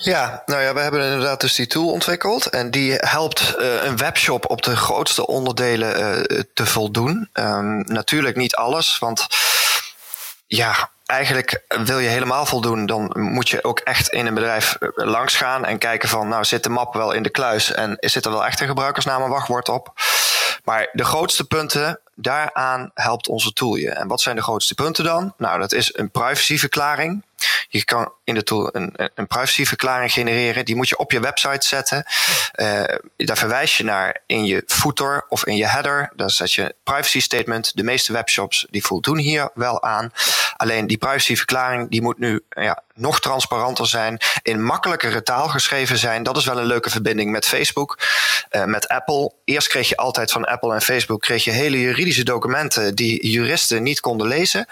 Ja, 0.00 0.42
nou 0.46 0.62
ja, 0.62 0.74
we 0.74 0.80
hebben 0.80 1.04
inderdaad 1.04 1.40
dus 1.40 1.54
die 1.54 1.66
tool 1.66 1.90
ontwikkeld. 1.90 2.46
En 2.46 2.70
die 2.70 2.92
helpt 2.92 3.54
uh, 3.58 3.84
een 3.84 3.96
webshop 3.96 4.50
op 4.50 4.62
de 4.62 4.76
grootste 4.76 5.26
onderdelen 5.26 6.00
uh, 6.00 6.40
te 6.54 6.66
voldoen. 6.66 7.28
Um, 7.32 7.84
natuurlijk 7.86 8.36
niet 8.36 8.54
alles, 8.54 8.98
want 8.98 9.26
ja, 10.46 10.90
eigenlijk 11.06 11.62
wil 11.68 11.98
je 11.98 12.08
helemaal 12.08 12.46
voldoen, 12.46 12.86
dan 12.86 13.12
moet 13.14 13.48
je 13.48 13.64
ook 13.64 13.78
echt 13.78 14.08
in 14.08 14.26
een 14.26 14.34
bedrijf 14.34 14.76
langs 14.94 15.36
gaan 15.36 15.64
en 15.64 15.78
kijken 15.78 16.08
van, 16.08 16.28
nou 16.28 16.44
zit 16.44 16.62
de 16.62 16.68
map 16.68 16.94
wel 16.94 17.12
in 17.12 17.22
de 17.22 17.30
kluis 17.30 17.72
en 17.72 17.96
zit 18.00 18.24
er 18.24 18.30
wel 18.30 18.46
echt 18.46 18.60
een 18.60 18.66
gebruikersnaam 18.66 19.22
en 19.22 19.28
wachtwoord 19.28 19.68
op? 19.68 19.92
Maar 20.64 20.88
de 20.92 21.04
grootste 21.04 21.44
punten, 21.44 22.00
daaraan 22.14 22.90
helpt 22.94 23.28
onze 23.28 23.52
tool 23.52 23.74
je. 23.74 23.90
En 23.90 24.08
wat 24.08 24.20
zijn 24.20 24.36
de 24.36 24.42
grootste 24.42 24.74
punten 24.74 25.04
dan? 25.04 25.34
Nou, 25.36 25.60
dat 25.60 25.72
is 25.72 25.96
een 25.96 26.10
privacyverklaring. 26.10 27.22
Je 27.68 27.84
kan 27.84 28.12
in 28.24 28.34
de 28.34 28.42
tool 28.42 28.68
een, 28.72 29.10
een 29.14 29.26
privacyverklaring 29.26 30.12
genereren. 30.12 30.64
Die 30.64 30.76
moet 30.76 30.88
je 30.88 30.98
op 30.98 31.12
je 31.12 31.20
website 31.20 31.66
zetten. 31.66 32.04
Uh, 32.54 32.82
daar 33.16 33.36
verwijs 33.36 33.76
je 33.76 33.84
naar 33.84 34.22
in 34.26 34.44
je 34.44 34.62
footer 34.66 35.24
of 35.28 35.46
in 35.46 35.56
je 35.56 35.66
header. 35.66 36.12
Dan 36.16 36.30
zet 36.30 36.52
je 36.52 36.74
privacy 36.82 37.20
statement. 37.20 37.76
De 37.76 37.82
meeste 37.82 38.12
webshops 38.12 38.66
die 38.70 38.84
voldoen 38.84 39.18
hier 39.18 39.50
wel 39.54 39.82
aan. 39.82 40.12
Alleen 40.56 40.86
die 40.86 40.98
privacyverklaring 40.98 41.90
die 41.90 42.02
moet 42.02 42.18
nu 42.18 42.44
ja, 42.48 42.82
nog 42.94 43.20
transparanter 43.20 43.86
zijn. 43.86 44.18
In 44.42 44.64
makkelijkere 44.64 45.22
taal 45.22 45.48
geschreven 45.48 45.98
zijn. 45.98 46.22
Dat 46.22 46.36
is 46.36 46.44
wel 46.44 46.58
een 46.58 46.66
leuke 46.66 46.90
verbinding 46.90 47.30
met 47.30 47.46
Facebook. 47.46 47.98
Uh, 48.50 48.64
met 48.64 48.88
Apple. 48.88 49.32
Eerst 49.44 49.68
kreeg 49.68 49.88
je 49.88 49.96
altijd 49.96 50.32
van 50.32 50.44
Apple 50.44 50.74
en 50.74 50.82
Facebook 50.82 51.20
kreeg 51.20 51.44
je 51.44 51.50
hele 51.50 51.80
juridische 51.80 52.24
documenten 52.24 52.94
die 52.94 53.30
juristen 53.30 53.82
niet 53.82 54.00
konden 54.00 54.26
lezen. 54.26 54.66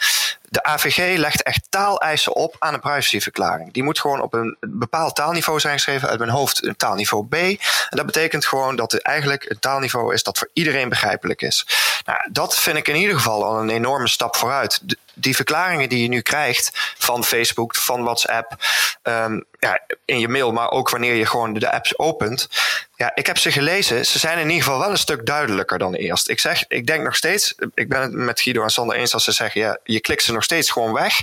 De 0.49 0.63
AVG 0.63 1.17
legt 1.17 1.43
echt 1.43 1.67
taaleisen 1.69 2.35
op 2.35 2.57
aan 2.59 2.75
een 2.75 2.81
privacyverklaring. 2.81 3.73
Die 3.73 3.83
moet 3.83 4.01
gewoon 4.01 4.21
op 4.21 4.35
een 4.35 4.57
bepaald 4.61 5.15
taalniveau 5.15 5.61
zijn 5.61 5.75
geschreven, 5.75 6.09
uit 6.09 6.19
mijn 6.19 6.31
hoofd 6.31 6.65
een 6.65 6.77
taalniveau 6.77 7.27
B. 7.29 7.35
En 7.35 7.59
dat 7.89 8.07
betekent 8.07 8.47
gewoon 8.47 8.77
dat 8.77 8.93
het 8.93 9.03
eigenlijk 9.03 9.51
een 9.51 9.59
taalniveau 9.59 10.15
is 10.15 10.23
dat 10.23 10.39
voor 10.39 10.51
iedereen 10.53 10.89
begrijpelijk 10.89 11.43
is. 11.43 11.67
Nou, 12.05 12.19
dat 12.33 12.59
vind 12.59 12.77
ik 12.77 12.89
in 12.89 12.97
ieder 12.97 13.17
geval 13.17 13.45
al 13.45 13.61
een 13.61 13.71
enorme 13.71 14.09
stap 14.09 14.37
vooruit. 14.37 14.81
Die 15.19 15.37
verklaringen 15.37 15.89
die 15.89 16.03
je 16.03 16.09
nu 16.09 16.21
krijgt 16.21 16.71
van 16.99 17.25
Facebook, 17.25 17.77
van 17.77 18.03
WhatsApp, 18.03 18.57
um, 19.03 19.45
ja, 19.59 19.81
in 20.05 20.19
je 20.19 20.29
mail, 20.29 20.53
maar 20.53 20.71
ook 20.71 20.91
wanneer 20.91 21.15
je 21.15 21.27
gewoon 21.27 21.53
de 21.53 21.73
apps 21.73 21.99
opent. 21.99 22.49
Ja, 22.97 23.11
ik 23.15 23.27
heb 23.27 23.39
ze 23.39 23.53
gelezen. 23.53 24.07
Ze 24.07 24.19
zijn 24.19 24.39
in 24.39 24.49
ieder 24.49 24.63
geval 24.63 24.79
wel 24.79 24.91
een 24.91 24.99
stuk 24.99 25.27
duidelijker 25.27 25.79
dan 25.79 25.95
eerst. 25.95 26.29
Ik 26.29 26.41
zeg, 26.41 26.65
ik 26.69 26.87
denk 26.87 27.03
nog 27.03 27.17
steeds, 27.17 27.55
ik 27.75 27.89
ben 27.89 28.01
het 28.01 28.13
met 28.13 28.41
Guido 28.41 28.63
en 28.63 28.71
Sander 28.71 28.97
eens 28.97 29.15
als 29.15 29.25
ze 29.25 29.33
zeggen, 29.33 29.61
ja, 29.61 29.79
je 29.85 30.01
klikt 30.01 30.23
ze 30.23 30.33
nog 30.33 30.45
steeds 30.45 30.71
gewoon 30.71 30.93
weg. 30.93 31.21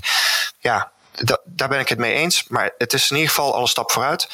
Ja, 0.60 0.92
daar 1.44 1.70
ben 1.70 1.80
ik 1.80 1.90
het 1.90 2.00
mee 2.00 2.14
eens. 2.14 2.46
Maar 2.48 2.72
het 2.78 2.94
is 2.94 3.10
in 3.10 3.16
ieder 3.16 3.34
geval 3.34 3.54
al 3.54 3.62
een 3.62 3.68
stap 3.68 3.92
vooruit. 3.92 4.28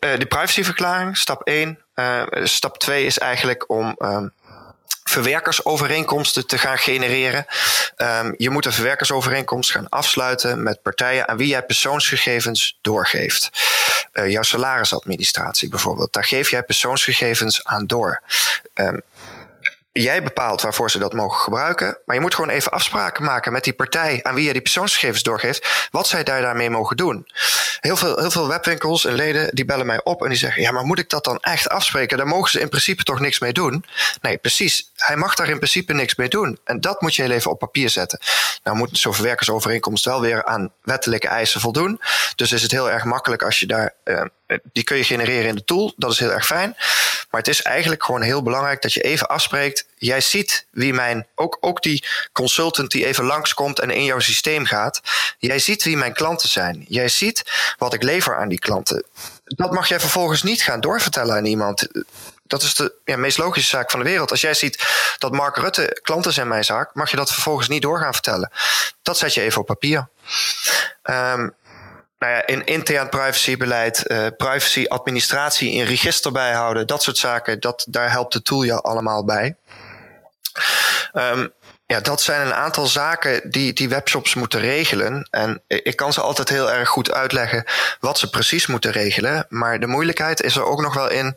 Uh, 0.00 0.18
de 0.18 0.26
privacyverklaring, 0.26 1.16
stap 1.16 1.42
1. 1.42 1.78
Uh, 1.94 2.20
eh, 2.20 2.44
stap 2.46 2.78
2 2.78 3.04
is 3.04 3.18
eigenlijk 3.18 3.70
om 3.70 3.96
um, 3.98 4.32
verwerkersovereenkomsten 5.14 6.46
te 6.46 6.58
gaan 6.58 6.78
genereren. 6.78 7.46
Um, 7.96 8.34
je 8.36 8.50
moet 8.50 8.66
een 8.66 8.72
verwerkersovereenkomst 8.72 9.70
gaan 9.70 9.88
afsluiten 9.88 10.62
met 10.62 10.82
partijen 10.82 11.28
aan 11.28 11.36
wie 11.36 11.48
jij 11.48 11.62
persoonsgegevens 11.62 12.78
doorgeeft. 12.80 13.50
Uh, 14.12 14.30
jouw 14.30 14.42
salarisadministratie 14.42 15.68
bijvoorbeeld, 15.68 16.12
daar 16.12 16.24
geef 16.24 16.50
jij 16.50 16.62
persoonsgegevens 16.62 17.64
aan 17.64 17.86
door. 17.86 18.22
Um, 18.74 19.02
Jij 20.02 20.22
bepaalt 20.22 20.62
waarvoor 20.62 20.90
ze 20.90 20.98
dat 20.98 21.12
mogen 21.12 21.40
gebruiken. 21.40 21.98
Maar 22.06 22.16
je 22.16 22.22
moet 22.22 22.34
gewoon 22.34 22.50
even 22.50 22.72
afspraken 22.72 23.24
maken 23.24 23.52
met 23.52 23.64
die 23.64 23.72
partij 23.72 24.20
aan 24.22 24.34
wie 24.34 24.46
je 24.46 24.52
die 24.52 24.62
persoonsgegevens 24.62 25.22
doorgeeft. 25.22 25.88
Wat 25.90 26.06
zij 26.06 26.24
daar 26.24 26.42
daarmee 26.42 26.70
mogen 26.70 26.96
doen. 26.96 27.26
Heel 27.80 27.96
veel, 27.96 28.18
heel 28.18 28.30
veel 28.30 28.48
webwinkels 28.48 29.04
en 29.04 29.14
leden 29.14 29.54
die 29.54 29.64
bellen 29.64 29.86
mij 29.86 30.04
op 30.04 30.22
en 30.22 30.28
die 30.28 30.38
zeggen: 30.38 30.62
Ja, 30.62 30.70
maar 30.70 30.84
moet 30.84 30.98
ik 30.98 31.10
dat 31.10 31.24
dan 31.24 31.38
echt 31.40 31.68
afspreken? 31.68 32.16
Daar 32.16 32.26
mogen 32.26 32.50
ze 32.50 32.60
in 32.60 32.68
principe 32.68 33.02
toch 33.02 33.20
niks 33.20 33.38
mee 33.38 33.52
doen? 33.52 33.84
Nee, 34.20 34.38
precies. 34.38 34.90
Hij 34.96 35.16
mag 35.16 35.34
daar 35.34 35.48
in 35.48 35.56
principe 35.56 35.92
niks 35.92 36.14
mee 36.14 36.28
doen. 36.28 36.58
En 36.64 36.80
dat 36.80 37.00
moet 37.00 37.14
je 37.14 37.22
heel 37.22 37.30
even 37.30 37.50
op 37.50 37.58
papier 37.58 37.90
zetten. 37.90 38.18
Nou 38.62 38.76
moet 38.76 38.98
zo'n 38.98 39.14
verwerkersovereenkomst 39.14 40.04
wel 40.04 40.20
weer 40.20 40.44
aan 40.44 40.72
wettelijke 40.82 41.28
eisen 41.28 41.60
voldoen. 41.60 42.00
Dus 42.36 42.52
is 42.52 42.62
het 42.62 42.70
heel 42.70 42.90
erg 42.90 43.04
makkelijk 43.04 43.42
als 43.42 43.60
je 43.60 43.66
daar. 43.66 43.94
Uh, 44.04 44.22
die 44.72 44.84
kun 44.84 44.96
je 44.96 45.04
genereren 45.04 45.48
in 45.48 45.54
de 45.54 45.64
tool. 45.64 45.92
Dat 45.96 46.12
is 46.12 46.18
heel 46.18 46.32
erg 46.32 46.46
fijn. 46.46 46.76
Maar 47.34 47.42
het 47.42 47.52
is 47.52 47.62
eigenlijk 47.62 48.04
gewoon 48.04 48.22
heel 48.22 48.42
belangrijk 48.42 48.82
dat 48.82 48.92
je 48.92 49.00
even 49.00 49.28
afspreekt. 49.28 49.86
Jij 49.96 50.20
ziet 50.20 50.66
wie 50.70 50.92
mijn, 50.92 51.26
ook, 51.34 51.56
ook 51.60 51.82
die 51.82 52.04
consultant 52.32 52.90
die 52.90 53.06
even 53.06 53.24
langskomt 53.24 53.78
en 53.78 53.90
in 53.90 54.04
jouw 54.04 54.18
systeem 54.18 54.64
gaat. 54.64 55.00
Jij 55.38 55.58
ziet 55.58 55.84
wie 55.84 55.96
mijn 55.96 56.12
klanten 56.12 56.48
zijn. 56.48 56.84
Jij 56.88 57.08
ziet 57.08 57.44
wat 57.78 57.94
ik 57.94 58.02
lever 58.02 58.36
aan 58.36 58.48
die 58.48 58.58
klanten. 58.58 59.04
Dat 59.44 59.72
mag 59.72 59.88
jij 59.88 60.00
vervolgens 60.00 60.42
niet 60.42 60.62
gaan 60.62 60.80
doorvertellen 60.80 61.36
aan 61.36 61.44
iemand. 61.44 61.88
Dat 62.42 62.62
is 62.62 62.74
de 62.74 62.94
ja, 63.04 63.16
meest 63.16 63.38
logische 63.38 63.68
zaak 63.68 63.90
van 63.90 64.00
de 64.00 64.06
wereld. 64.06 64.30
Als 64.30 64.40
jij 64.40 64.54
ziet 64.54 64.86
dat 65.18 65.32
Mark 65.32 65.56
Rutte 65.56 66.00
klanten 66.02 66.32
zijn 66.32 66.48
mijn 66.48 66.64
zaak, 66.64 66.94
mag 66.94 67.10
je 67.10 67.16
dat 67.16 67.32
vervolgens 67.32 67.68
niet 67.68 67.82
doorgaan 67.82 68.12
vertellen. 68.12 68.50
Dat 69.02 69.18
zet 69.18 69.34
je 69.34 69.40
even 69.40 69.60
op 69.60 69.66
papier. 69.66 70.08
Um, 71.04 71.54
nou 72.24 72.36
ja, 72.36 72.46
in 72.46 72.64
intern 72.64 73.08
privacybeleid, 73.08 74.04
uh, 74.06 74.26
privacy 74.36 74.84
administratie 74.88 75.70
in 75.70 75.84
register 75.84 76.32
bijhouden, 76.32 76.86
dat 76.86 77.02
soort 77.02 77.16
zaken, 77.16 77.60
dat, 77.60 77.86
daar 77.88 78.10
helpt 78.10 78.32
de 78.32 78.42
tool 78.42 78.62
je 78.62 78.80
allemaal 78.80 79.24
bij. 79.24 79.56
Um, 81.12 81.52
ja, 81.86 82.00
dat 82.00 82.22
zijn 82.22 82.46
een 82.46 82.54
aantal 82.54 82.86
zaken 82.86 83.50
die, 83.50 83.72
die 83.72 83.88
webshops 83.88 84.34
moeten 84.34 84.60
regelen. 84.60 85.28
En 85.30 85.62
ik 85.66 85.96
kan 85.96 86.12
ze 86.12 86.20
altijd 86.20 86.48
heel 86.48 86.72
erg 86.72 86.88
goed 86.88 87.12
uitleggen 87.12 87.64
wat 88.00 88.18
ze 88.18 88.30
precies 88.30 88.66
moeten 88.66 88.90
regelen. 88.90 89.46
Maar 89.48 89.80
de 89.80 89.86
moeilijkheid 89.86 90.42
is 90.42 90.56
er 90.56 90.64
ook 90.64 90.80
nog 90.80 90.94
wel 90.94 91.10
in 91.10 91.36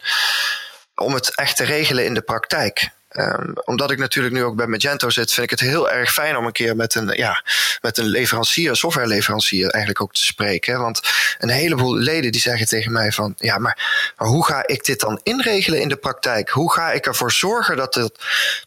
om 0.96 1.14
het 1.14 1.36
echt 1.36 1.56
te 1.56 1.64
regelen 1.64 2.06
in 2.06 2.14
de 2.14 2.22
praktijk. 2.22 2.90
Um, 3.20 3.54
omdat 3.64 3.92
ik 3.92 3.98
natuurlijk 3.98 4.36
nu 4.36 4.44
ook 4.44 4.56
bij 4.56 4.68
Magento 4.68 5.10
zit, 5.10 5.34
vind 5.34 5.52
ik 5.52 5.60
het 5.60 5.70
heel 5.70 5.90
erg 5.90 6.14
fijn 6.14 6.38
om 6.38 6.46
een 6.46 6.52
keer 6.52 6.76
met 6.76 6.96
een, 6.96 7.08
ja, 7.08 7.44
met 7.82 7.98
een 7.98 8.06
leverancier, 8.06 8.76
softwareleverancier 8.76 9.70
eigenlijk 9.70 10.02
ook 10.02 10.14
te 10.14 10.26
spreken. 10.26 10.80
Want 10.80 11.02
een 11.38 11.50
heleboel 11.50 11.96
leden 11.96 12.32
die 12.32 12.42
zeggen 12.42 12.68
tegen 12.68 12.92
mij 12.92 13.12
van, 13.12 13.34
ja, 13.38 13.58
maar, 13.58 14.14
hoe 14.16 14.46
ga 14.46 14.68
ik 14.68 14.86
dit 14.86 15.00
dan 15.00 15.20
inregelen 15.24 15.82
in 15.82 15.90
de 15.90 15.96
praktijk? 15.96 16.50
Hoe 16.50 16.74
ga 16.74 16.92
ik 16.92 17.06
ervoor 17.06 17.32
zorgen 17.32 17.78
dat 17.78 17.94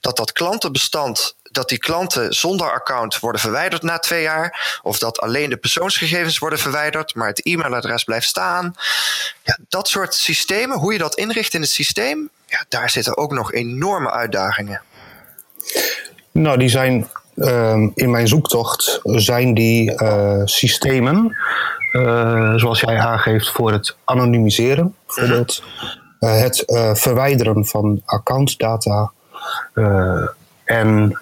dat, 0.01 0.17
dat 0.17 0.33
klantenbestand 0.33 1.35
dat 1.51 1.69
die 1.69 1.79
klanten 1.79 2.33
zonder 2.35 2.73
account 2.73 3.19
worden 3.19 3.41
verwijderd 3.41 3.83
na 3.83 3.99
twee 3.99 4.23
jaar. 4.23 4.81
Of 4.83 4.99
dat 4.99 5.21
alleen 5.21 5.51
de 5.51 5.57
persoonsgegevens 5.57 6.39
worden 6.39 6.59
verwijderd, 6.59 7.15
maar 7.15 7.29
het 7.29 7.45
e-mailadres 7.45 8.05
blijft 8.05 8.27
staan. 8.29 8.75
Ja, 9.43 9.59
dat 9.69 9.89
soort 9.89 10.15
systemen, 10.15 10.79
hoe 10.79 10.93
je 10.93 10.99
dat 10.99 11.15
inricht 11.15 11.55
in 11.55 11.61
het 11.61 11.71
systeem, 11.71 12.31
ja, 12.51 12.65
daar 12.69 12.91
zitten 12.91 13.17
ook 13.17 13.33
nog 13.33 13.53
enorme 13.53 14.11
uitdagingen. 14.11 14.83
Nou, 16.33 16.59
die 16.59 16.69
zijn 16.69 17.09
uh, 17.37 17.87
in 17.95 18.11
mijn 18.11 18.29
zoektocht, 18.29 19.01
zijn 19.03 19.55
die 19.55 20.03
uh, 20.03 20.41
systemen, 20.45 21.37
uh, 21.93 22.55
zoals 22.55 22.81
jij 22.81 22.99
aangeeft, 22.99 23.51
voor 23.51 23.73
het 23.73 23.97
anonimiseren, 24.05 24.95
bijvoorbeeld 25.07 25.63
uh, 26.21 26.41
het 26.41 26.65
verwijderen 26.95 27.67
van 27.67 28.03
accountdata 28.05 29.13
en 30.65 31.19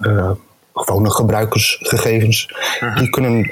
gewone 0.74 1.10
gebruikersgegevens, 1.10 2.54
die 2.94 3.10
kunnen 3.10 3.50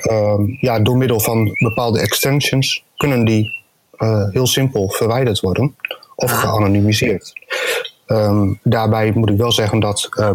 ja, 0.61 0.81
door 0.81 0.97
middel 0.97 1.21
van 1.21 1.57
bepaalde 1.59 2.01
extensions, 2.01 2.85
kunnen 2.97 3.25
die 3.25 3.65
heel 4.31 4.47
simpel 4.47 4.89
verwijderd 4.91 5.41
worden 5.41 5.75
of 6.17 6.31
geanonimiseerd. 6.31 7.33
Um, 8.07 8.59
daarbij 8.63 9.13
moet 9.15 9.31
ik 9.31 9.37
wel 9.37 9.53
zeggen 9.53 9.81
dat 9.81 10.09
uh, 10.13 10.31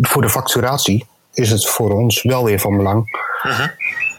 voor 0.00 0.22
de 0.22 0.28
facturatie 0.28 1.06
is 1.32 1.50
het 1.50 1.68
voor 1.68 1.90
ons 1.90 2.22
wel 2.22 2.44
weer 2.44 2.60
van 2.60 2.76
belang. 2.76 3.18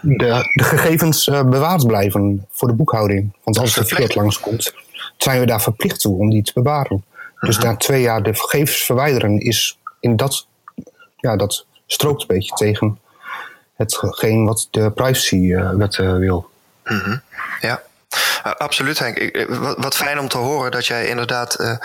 De, 0.02 0.52
de, 0.54 0.64
gegevens 0.64 1.28
uh, 1.28 1.44
bewaard 1.44 1.88
blijven 1.88 2.48
voor 2.52 2.68
de 2.68 2.74
boekhouding. 2.74 3.34
Want 3.44 3.58
als 3.58 3.76
er 3.76 3.86
fiat 3.86 4.16
langskomt, 4.16 4.74
zijn 5.18 5.40
we 5.40 5.46
daar 5.46 5.62
verplicht 5.62 6.00
toe 6.00 6.20
om 6.20 6.30
die 6.30 6.44
te 6.44 6.52
bewaren. 6.54 7.04
Dus 7.40 7.58
na 7.58 7.76
twee 7.76 8.02
jaar 8.02 8.24
de 8.24 8.34
gegevens 8.34 8.84
verwijderen 8.84 9.40
is 9.40 9.78
in 10.00 10.16
dat, 10.16 10.48
ja, 11.18 11.36
dat 11.36 11.66
strookt 11.86 12.22
een 12.22 12.28
beetje 12.28 12.56
tegen 12.56 13.00
hetgeen 13.76 14.46
wat 14.46 14.68
de 14.72 14.92
privacywet 14.92 15.98
uh, 15.98 16.18
wil. 16.18 16.50
-huh. 16.84 17.18
Ja. 17.62 17.82
Uh, 18.46 18.52
absoluut, 18.54 19.00
Henk. 19.00 19.18
Ik, 19.18 19.46
wat, 19.78 19.96
fijn 19.96 20.20
om 20.20 20.28
te 20.28 20.38
horen 20.38 20.72
dat 20.72 20.88
jij 20.88 21.08
inderdaad 21.08 21.60
uh, 21.60 21.76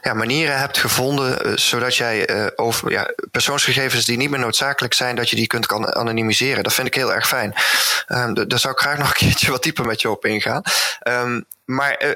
ja, 0.00 0.14
manieren 0.14 0.58
hebt 0.58 0.78
gevonden 0.78 1.58
zodat 1.58 1.96
jij 1.96 2.50
over 2.56 2.90
ja, 2.90 3.10
persoonsgegevens 3.30 4.04
die 4.04 4.16
niet 4.16 4.30
meer 4.30 4.38
noodzakelijk 4.38 4.94
zijn, 4.94 5.16
dat 5.16 5.30
je 5.30 5.36
die 5.36 5.46
kunt 5.46 5.66
kan 5.66 5.94
anonimiseren. 5.94 6.62
Dat 6.62 6.72
vind 6.72 6.86
ik 6.86 6.94
heel 6.94 7.14
erg 7.14 7.28
fijn. 7.28 7.54
Um, 8.08 8.48
daar 8.48 8.58
zou 8.58 8.74
ik 8.74 8.80
graag 8.80 8.98
nog 9.04 9.08
een 9.08 9.14
keertje 9.14 9.50
wat 9.50 9.62
dieper 9.62 9.86
met 9.86 10.00
je 10.00 10.10
op 10.10 10.24
ingaan. 10.24 10.62
Um, 11.08 11.44
maar 11.64 12.14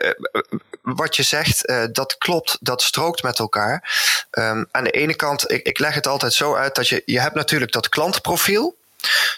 wat 0.83 1.17
je 1.17 1.23
zegt, 1.23 1.73
dat 1.93 2.19
klopt, 2.19 2.57
dat 2.61 2.83
strookt 2.83 3.23
met 3.23 3.39
elkaar. 3.39 3.83
Um, 4.31 4.69
aan 4.71 4.85
de 4.85 4.91
ene 4.91 5.15
kant, 5.15 5.51
ik, 5.51 5.67
ik 5.67 5.79
leg 5.79 5.95
het 5.95 6.07
altijd 6.07 6.33
zo 6.33 6.55
uit 6.55 6.75
dat 6.75 6.89
je, 6.89 7.03
je 7.05 7.21
hebt 7.21 7.35
natuurlijk 7.35 7.73
dat 7.73 7.89
klantprofiel. 7.89 8.77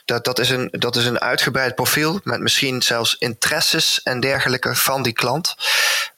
Dat, 0.04 0.24
dat, 0.24 0.38
is 0.38 0.50
een, 0.50 0.68
dat 0.70 0.96
is 0.96 1.06
een 1.06 1.20
uitgebreid 1.20 1.74
profiel 1.74 2.20
met 2.22 2.40
misschien 2.40 2.82
zelfs 2.82 3.16
interesses 3.18 4.02
en 4.02 4.20
dergelijke 4.20 4.74
van 4.74 5.02
die 5.02 5.12
klant. 5.12 5.54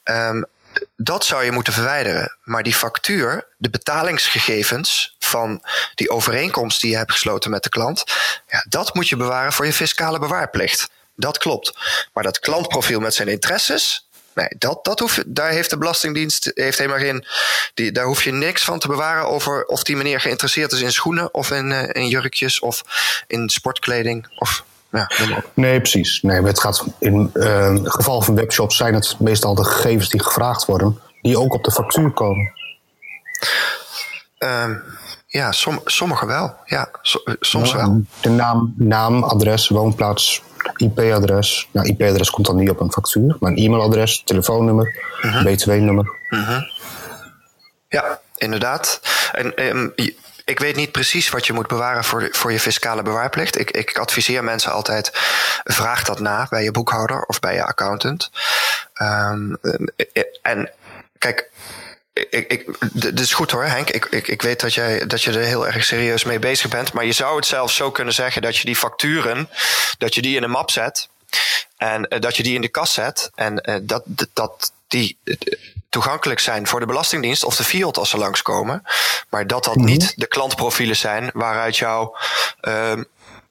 Um, 0.03 0.45
dat 0.95 1.25
zou 1.25 1.43
je 1.43 1.51
moeten 1.51 1.73
verwijderen. 1.73 2.37
Maar 2.43 2.63
die 2.63 2.73
factuur, 2.73 3.47
de 3.57 3.69
betalingsgegevens 3.69 5.15
van 5.19 5.63
die 5.95 6.09
overeenkomst 6.09 6.81
die 6.81 6.91
je 6.91 6.97
hebt 6.97 7.11
gesloten 7.11 7.51
met 7.51 7.63
de 7.63 7.69
klant, 7.69 8.03
ja, 8.47 8.65
dat 8.69 8.93
moet 8.93 9.09
je 9.09 9.15
bewaren 9.15 9.53
voor 9.53 9.65
je 9.65 9.73
fiscale 9.73 10.19
bewaarplicht. 10.19 10.89
Dat 11.15 11.37
klopt. 11.37 11.73
Maar 12.13 12.23
dat 12.23 12.39
klantprofiel 12.39 12.99
met 12.99 13.13
zijn 13.13 13.27
interesses, 13.27 14.08
Nee, 14.39 14.49
dat, 14.57 14.83
dat 14.83 14.99
hoef, 14.99 15.23
daar 15.27 15.49
heeft 15.49 15.69
de 15.69 15.77
Belastingdienst 15.77 16.51
heeft 16.53 16.77
helemaal 16.77 16.99
geen. 16.99 17.25
Die, 17.73 17.91
daar 17.91 18.05
hoef 18.05 18.23
je 18.23 18.31
niks 18.31 18.63
van 18.63 18.79
te 18.79 18.87
bewaren 18.87 19.27
over 19.27 19.65
of 19.65 19.83
die 19.83 19.95
meneer 19.95 20.21
geïnteresseerd 20.21 20.71
is 20.71 20.81
in 20.81 20.91
schoenen 20.91 21.33
of 21.33 21.51
in, 21.51 21.71
uh, 21.71 21.89
in 21.91 22.07
jurkjes 22.07 22.59
of 22.59 22.83
in 23.27 23.49
sportkleding. 23.49 24.27
Of, 24.37 24.63
ja, 24.91 25.11
nee, 25.53 25.79
precies. 25.79 26.21
Nee, 26.21 26.41
het 26.41 26.59
gaat 26.59 26.85
in 26.99 27.31
uh, 27.33 27.73
het 27.73 27.91
geval 27.91 28.21
van 28.21 28.35
webshops 28.35 28.77
zijn 28.77 28.93
het 28.93 29.19
meestal 29.19 29.55
de 29.55 29.63
gegevens 29.63 30.09
die 30.09 30.23
gevraagd 30.23 30.65
worden, 30.65 30.99
die 31.21 31.39
ook 31.39 31.53
op 31.53 31.63
de 31.63 31.71
factuur 31.71 32.11
komen. 32.11 32.53
Uh, 34.39 34.75
ja, 35.27 35.51
som, 35.51 35.81
sommige 35.85 36.25
wel. 36.25 36.55
Ja, 36.65 36.89
so, 37.01 37.19
soms 37.39 37.71
ja, 37.71 37.75
wel. 37.75 38.01
De 38.21 38.29
naam, 38.29 38.73
naam, 38.77 39.23
adres, 39.23 39.67
woonplaats, 39.67 40.41
IP-adres. 40.75 41.67
Nou, 41.71 41.87
IP-adres 41.87 42.29
komt 42.29 42.47
dan 42.47 42.55
niet 42.55 42.69
op 42.69 42.79
een 42.79 42.91
factuur, 42.91 43.37
maar 43.39 43.51
een 43.51 43.57
e-mailadres, 43.57 44.21
telefoonnummer, 44.25 44.95
uh 45.21 45.33
-huh. 45.33 45.45
btw-nummer. 45.45 46.17
Uh 46.29 46.47
-huh. 46.47 46.61
Ja, 47.87 48.19
inderdaad. 48.37 49.01
En 49.31 49.65
um, 49.65 49.93
ik 50.45 50.59
weet 50.59 50.75
niet 50.75 50.91
precies 50.91 51.29
wat 51.29 51.45
je 51.45 51.53
moet 51.53 51.67
bewaren 51.67 52.03
voor, 52.03 52.27
voor 52.31 52.51
je 52.51 52.59
fiscale 52.59 53.01
bewaarplicht. 53.01 53.59
Ik, 53.59 53.71
ik 53.71 53.97
adviseer 53.97 54.43
mensen 54.43 54.71
altijd: 54.71 55.09
vraag 55.63 56.03
dat 56.03 56.19
na 56.19 56.47
bij 56.49 56.63
je 56.63 56.71
boekhouder 56.71 57.23
of 57.23 57.39
bij 57.39 57.53
je 57.53 57.63
accountant. 57.63 58.31
Um, 59.01 59.57
en 60.41 60.71
kijk, 61.17 61.49
ik, 62.13 62.47
ik, 62.47 62.77
dit 62.93 63.19
is 63.19 63.33
goed 63.33 63.51
hoor, 63.51 63.65
Henk. 63.65 63.89
Ik, 63.89 64.05
ik, 64.05 64.27
ik 64.27 64.41
weet 64.41 64.59
dat, 64.59 64.73
jij, 64.73 65.07
dat 65.07 65.23
je 65.23 65.31
er 65.31 65.45
heel 65.45 65.67
erg 65.67 65.83
serieus 65.83 66.23
mee 66.23 66.39
bezig 66.39 66.69
bent. 66.69 66.93
Maar 66.93 67.05
je 67.05 67.11
zou 67.11 67.35
het 67.35 67.45
zelfs 67.45 67.75
zo 67.75 67.91
kunnen 67.91 68.13
zeggen 68.13 68.41
dat 68.41 68.57
je 68.57 68.65
die 68.65 68.75
facturen, 68.75 69.49
dat 69.97 70.15
je 70.15 70.21
die 70.21 70.35
in 70.35 70.43
een 70.43 70.49
map 70.49 70.71
zet. 70.71 71.09
En 71.77 72.05
uh, 72.09 72.19
dat 72.19 72.37
je 72.37 72.43
die 72.43 72.55
in 72.55 72.61
de 72.61 72.67
kast 72.69 72.93
zet. 72.93 73.31
En 73.35 73.69
uh, 73.69 73.75
dat, 73.81 74.03
dat 74.33 74.73
die 74.87 75.17
uh, 75.23 75.35
toegankelijk 75.89 76.39
zijn 76.39 76.67
voor 76.67 76.79
de 76.79 76.85
Belastingdienst 76.85 77.43
of 77.43 77.55
de 77.55 77.63
fiat 77.63 77.97
als 77.97 78.09
ze 78.09 78.17
langskomen. 78.17 78.83
Maar 79.29 79.47
dat 79.47 79.63
dat 79.63 79.75
mm 79.75 79.81
-hmm. 79.81 79.91
niet 79.91 80.13
de 80.15 80.27
klantprofielen 80.27 80.95
zijn 80.95 81.29
waaruit 81.33 81.77
jouw. 81.77 82.15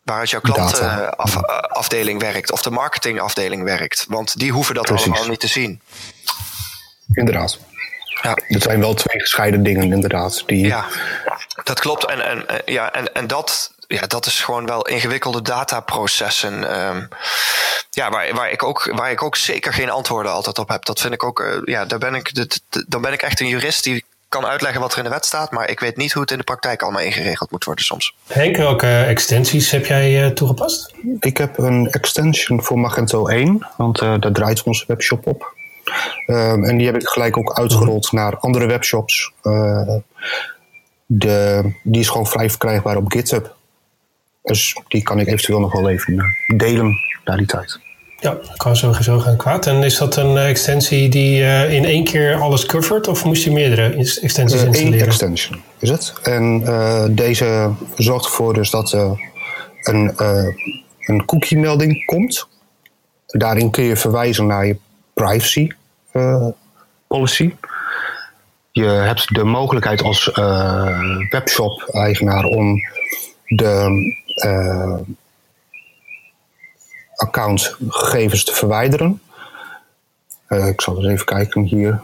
waaruit 0.02 0.30
jouw 0.30 0.40
klantafdeling 0.40 2.20
werkt 2.20 2.52
of 2.52 2.62
de 2.62 2.70
marketingafdeling 2.70 3.62
werkt. 3.62 4.04
Want 4.08 4.38
die 4.38 4.52
hoeven 4.52 4.74
dat 4.74 4.86
Precies. 4.86 5.06
allemaal 5.06 5.28
niet 5.28 5.40
te 5.40 5.46
zien. 5.46 5.80
Inderdaad. 7.12 7.58
Ja. 8.22 8.38
Het 8.46 8.62
zijn 8.62 8.80
wel 8.80 8.94
twee 8.94 9.20
gescheiden 9.20 9.62
dingen, 9.62 9.92
inderdaad. 9.92 10.42
Die... 10.46 10.66
Ja, 10.66 10.84
dat 11.64 11.80
klopt. 11.80 12.06
En, 12.06 12.20
en, 12.20 12.62
ja, 12.64 12.92
en, 12.92 13.12
en 13.12 13.26
dat, 13.26 13.72
ja, 13.86 14.06
dat 14.06 14.26
is 14.26 14.40
gewoon 14.40 14.66
wel 14.66 14.86
ingewikkelde 14.86 15.42
dataprocessen. 15.42 16.80
Um, 16.86 17.08
ja, 17.90 18.10
waar, 18.10 18.34
waar, 18.34 18.50
ik 18.50 18.62
ook, 18.62 18.92
waar 18.94 19.10
ik 19.10 19.22
ook 19.22 19.36
zeker 19.36 19.72
geen 19.72 19.90
antwoorden 19.90 20.32
altijd 20.32 20.58
op 20.58 20.68
heb. 20.68 20.84
Dat 20.84 21.00
vind 21.00 21.14
ik 21.14 21.22
ook, 21.22 21.40
uh, 21.40 21.60
ja, 21.64 21.84
daar 21.84 21.98
ben 21.98 22.14
ik, 22.14 22.34
dit, 22.34 22.62
dan 22.86 23.02
ben 23.02 23.12
ik 23.12 23.22
echt 23.22 23.40
een 23.40 23.46
jurist 23.46 23.84
die 23.84 24.04
kan 24.28 24.46
uitleggen 24.46 24.80
wat 24.80 24.92
er 24.92 24.98
in 24.98 25.04
de 25.04 25.10
wet 25.10 25.24
staat, 25.24 25.50
maar 25.50 25.70
ik 25.70 25.80
weet 25.80 25.96
niet 25.96 26.12
hoe 26.12 26.22
het 26.22 26.30
in 26.30 26.38
de 26.38 26.44
praktijk 26.44 26.82
allemaal 26.82 27.02
ingeregeld 27.02 27.50
moet 27.50 27.64
worden 27.64 27.84
soms. 27.84 28.14
Henk, 28.26 28.56
welke 28.56 28.86
extensies 28.86 29.70
heb 29.70 29.86
jij 29.86 30.24
uh, 30.24 30.30
toegepast? 30.30 30.94
Ik 31.20 31.36
heb 31.36 31.58
een 31.58 31.90
extension 31.90 32.62
voor 32.62 32.78
Magento 32.78 33.26
1, 33.26 33.66
want 33.76 34.02
uh, 34.02 34.14
daar 34.20 34.32
draait 34.32 34.62
onze 34.62 34.84
webshop 34.86 35.26
op. 35.26 35.56
Um, 36.26 36.64
en 36.64 36.76
die 36.76 36.86
heb 36.86 36.96
ik 36.96 37.08
gelijk 37.08 37.36
ook 37.36 37.58
uitgerold 37.58 38.12
naar 38.12 38.36
andere 38.38 38.66
webshops. 38.66 39.32
Uh, 39.42 39.96
de, 41.06 41.70
die 41.82 42.00
is 42.00 42.08
gewoon 42.08 42.26
vrij 42.26 42.50
verkrijgbaar 42.50 42.96
op 42.96 43.12
GitHub. 43.12 43.56
Dus 44.42 44.76
die 44.88 45.02
kan 45.02 45.20
ik 45.20 45.26
eventueel 45.26 45.60
nog 45.60 45.72
wel 45.72 45.88
even 45.88 46.24
delen 46.56 46.98
naar 47.24 47.36
die 47.36 47.46
tijd. 47.46 47.80
Ja, 48.20 48.30
dat 48.30 48.56
kan 48.56 48.76
sowieso 48.76 49.18
gaan 49.18 49.36
kwaad. 49.36 49.66
En 49.66 49.82
is 49.82 49.98
dat 49.98 50.16
een 50.16 50.36
extensie 50.36 51.08
die 51.08 51.40
uh, 51.40 51.72
in 51.72 51.84
één 51.84 52.04
keer 52.04 52.34
alles 52.34 52.66
covert 52.66 53.08
of 53.08 53.24
moest 53.24 53.44
je 53.44 53.52
meerdere 53.52 53.94
extensies 53.94 54.60
uh, 54.60 54.66
installeren? 54.66 55.00
Eén 55.00 55.06
extension 55.06 55.62
is 55.78 55.90
het. 55.90 56.12
En 56.22 56.60
uh, 56.60 57.04
deze 57.10 57.70
zorgt 57.96 58.24
ervoor 58.24 58.54
dus 58.54 58.70
dat 58.70 58.92
een, 59.82 60.12
een 61.00 61.24
cookie 61.24 61.58
melding 61.58 62.04
komt. 62.04 62.48
Daarin 63.26 63.70
kun 63.70 63.84
je 63.84 63.96
verwijzen 63.96 64.46
naar 64.46 64.66
je 64.66 64.76
privacy 65.14 65.70
policy. 67.06 67.54
Je 68.72 68.84
hebt 68.84 69.34
de 69.34 69.44
mogelijkheid 69.44 70.02
als 70.02 70.26
uh, 70.38 71.28
webshop-eigenaar 71.30 72.44
om 72.44 72.74
de 73.46 73.88
uh, 74.46 74.98
accountgegevens 77.14 78.44
te 78.44 78.54
verwijderen. 78.54 79.20
ik 80.48 80.80
zal 80.80 80.96
eens 80.96 81.06
even 81.06 81.26
kijken 81.26 81.62
hier. 81.62 82.00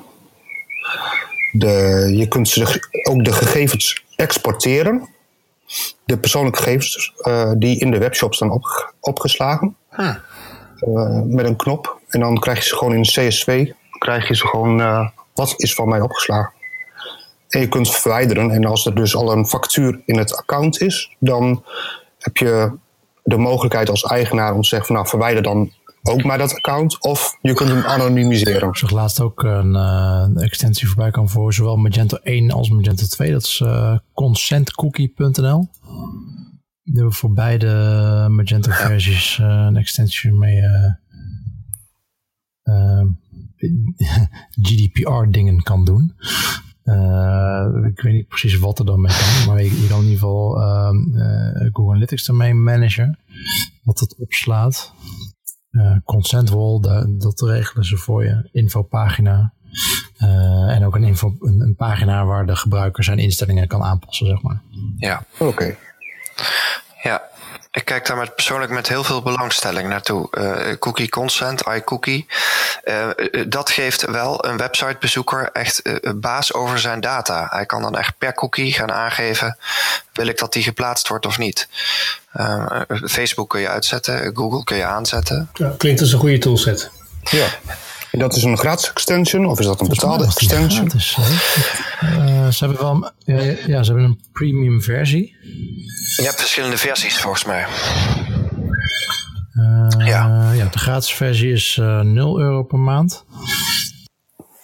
De, 1.53 2.09
je 2.17 2.29
kunt 2.29 2.79
ook 3.03 3.25
de 3.25 3.33
gegevens 3.33 4.05
exporteren. 4.17 5.09
De 6.05 6.19
persoonlijke 6.19 6.63
gegevens 6.63 7.13
die 7.57 7.79
in 7.79 7.91
de 7.91 7.99
webshop 7.99 8.35
staan 8.35 8.51
op, 8.51 8.95
opgeslagen. 9.01 9.77
Huh. 9.91 10.15
met 11.25 11.47
een 11.47 11.57
knop. 11.57 12.01
En 12.09 12.21
dan 12.21 12.39
krijg 12.39 12.59
je 12.59 12.65
ze 12.65 12.77
gewoon 12.77 12.95
in 12.95 13.03
CSV, 13.03 13.73
krijg 14.05 14.29
je 14.29 14.37
ze 14.37 14.47
gewoon, 14.47 14.81
uh, 14.81 15.09
wat 15.35 15.55
is 15.57 15.75
van 15.75 15.89
mij 15.89 16.01
opgeslagen. 16.01 16.53
en 17.49 17.61
je 17.61 17.69
kunt 17.69 17.91
verwijderen. 17.91 18.51
En 18.51 18.65
als 18.65 18.87
er 18.87 18.95
dus 18.95 19.17
al 19.17 19.33
een 19.33 19.47
factuur 19.47 20.03
in 20.05 20.19
het 20.19 20.37
account 20.37 20.81
is, 20.81 21.17
dan 21.19 21.65
heb 22.19 22.37
je 22.37 22.79
de 23.23 23.37
mogelijkheid 23.37 23.91
als 23.91 24.03
eigenaar 24.03 24.55
om 24.55 24.63
te 24.63 24.69
zeggen 24.69 24.87
van 24.87 24.97
nou 24.97 25.09
verwijder 25.09 25.43
dan 25.43 25.73
ook 26.03 26.23
maar 26.23 26.39
dat 26.39 26.55
account. 26.55 27.03
Of 27.03 27.39
je 27.41 27.53
kunt 27.53 27.71
hem 27.71 27.85
anonimiseren. 27.85 28.69
Ik 28.69 28.77
zag 28.77 28.91
laatst 28.91 29.21
ook 29.21 29.43
een, 29.43 29.75
uh, 29.75 30.43
extensie 30.43 30.87
voorbij 30.87 31.11
komen 31.11 31.31
voor 31.31 31.53
zowel 31.53 31.77
Magento 31.77 32.17
1 32.23 32.51
als 32.51 32.71
Magento 32.71 33.07
2. 33.07 33.33
Dat 33.33 33.43
is 33.43 33.61
uh, 33.65 33.99
consentcookie.nl. 34.13 35.69
Die 36.83 36.95
hebben 36.95 37.13
voor 37.13 37.33
beide 37.33 38.27
Magento 38.31 38.71
versies 38.71 39.39
uh, 39.39 39.47
een 39.47 39.77
extensie 39.77 40.33
mee 40.33 40.63
GDPR 44.67 45.31
dingen 45.31 45.63
kan 45.63 45.85
doen. 45.85 46.15
Uh, 46.85 47.67
ik 47.85 48.01
weet 48.01 48.13
niet 48.13 48.29
precies 48.29 48.59
wat 48.59 48.79
er 48.79 48.85
dan 48.85 49.01
mee 49.01 49.13
kan, 49.13 49.47
maar 49.47 49.63
je, 49.63 49.87
kan 49.89 49.99
in 49.99 50.05
ieder 50.05 50.19
geval 50.19 50.61
uh, 50.61 50.89
Google 51.73 51.91
Analytics 51.91 52.29
ermee 52.29 52.55
managen. 52.55 53.19
Wat 53.83 54.01
het 54.01 54.17
opslaat. 54.19 54.93
Uh, 55.71 55.97
consent 56.05 56.51
wall, 56.51 56.81
dat 57.19 57.41
regelen 57.41 57.85
ze 57.85 57.97
voor 57.97 58.25
je. 58.25 58.49
Infopagina. 58.53 59.53
en 60.69 60.85
ook 60.85 60.95
een, 60.95 61.05
info, 61.05 61.37
een, 61.41 61.61
een, 61.61 61.75
pagina 61.75 62.25
waar 62.25 62.47
de 62.47 62.57
gebruiker 62.57 63.05
zijn 63.05 63.19
instellingen 63.19 63.69
kan 63.69 63.83
aanpassen, 63.83 64.27
zeg 64.27 64.43
maar. 64.43 64.63
Ja. 64.97 65.27
Oké. 65.39 65.77
Ja, 67.03 67.23
ik 67.75 67.85
kijk 67.85 68.07
daar 68.07 68.17
met, 68.17 68.35
persoonlijk 68.35 68.71
met 68.73 68.89
heel 68.89 69.05
veel 69.05 69.23
belangstelling 69.23 69.89
naartoe. 69.89 70.29
Uh, 70.31 70.77
cookie 70.79 71.09
consent, 71.09 71.63
iCookie. 71.67 72.27
Uh, 72.85 73.09
dat 73.47 73.71
geeft 73.71 74.05
wel 74.05 74.45
een 74.45 74.57
websitebezoeker 74.57 75.51
echt 75.53 75.81
uh, 75.87 75.97
baas 76.15 76.53
over 76.53 76.79
zijn 76.79 77.01
data. 77.01 77.47
Hij 77.51 77.67
kan 77.67 77.83
dan 77.83 77.97
echt 77.97 78.19
per 78.19 78.35
cookie 78.35 78.73
gaan 78.73 78.93
aangeven: 78.93 79.59
wil 80.13 80.27
ik 80.27 80.39
dat 80.39 80.53
die 80.53 80.63
geplaatst 80.63 81.09
wordt 81.09 81.27
of 81.27 81.39
niet? 81.39 81.69
Facebook 83.05 83.51
kun 83.51 83.61
je 83.61 83.69
uitzetten, 83.69 84.37
Google 84.37 84.65
kun 84.65 84.77
je 84.77 84.85
aanzetten. 84.85 85.51
Ja, 85.55 85.75
klinkt 85.79 86.01
als 86.01 86.13
een 86.13 86.19
goede 86.19 86.39
toolset. 86.39 86.91
Ja. 87.23 87.47
En 88.15 88.21
dat 88.21 88.37
is 88.37 88.43
een 88.43 88.59
gratis 88.59 88.91
extension 88.91 89.47
of 89.47 89.61
is 89.61 89.67
dat 89.67 89.81
een 89.81 89.89
betaalde 89.89 90.25
extension? 90.25 90.91
Gratis, 90.91 91.17
uh, 92.03 92.49
ze 92.49 92.65
hebben 92.65 92.79
wel 92.79 93.11
ja, 93.67 93.83
ze 93.83 93.93
hebben 93.93 94.05
een 94.05 94.21
premium 94.33 94.83
versie. 94.83 95.37
Je 96.17 96.23
hebt 96.23 96.41
verschillende 96.41 96.77
versies 96.77 97.17
volgens 97.17 97.45
mij. 97.45 97.67
Uh, 99.55 100.07
ja. 100.07 100.53
ja, 100.53 100.67
de 100.71 100.79
gratis 100.79 101.15
versie 101.15 101.53
is 101.53 101.77
uh, 101.81 102.01
0 102.01 102.41
euro 102.41 102.63
per 102.63 102.79
maand. 102.79 103.25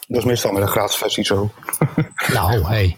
Dat 0.07 0.19
is 0.19 0.25
meestal 0.25 0.53
met 0.53 0.63
een 0.63 0.69
gratis 0.69 0.97
versie 0.97 1.25
zo. 1.25 1.51
nou, 2.35 2.65
hey. 2.65 2.97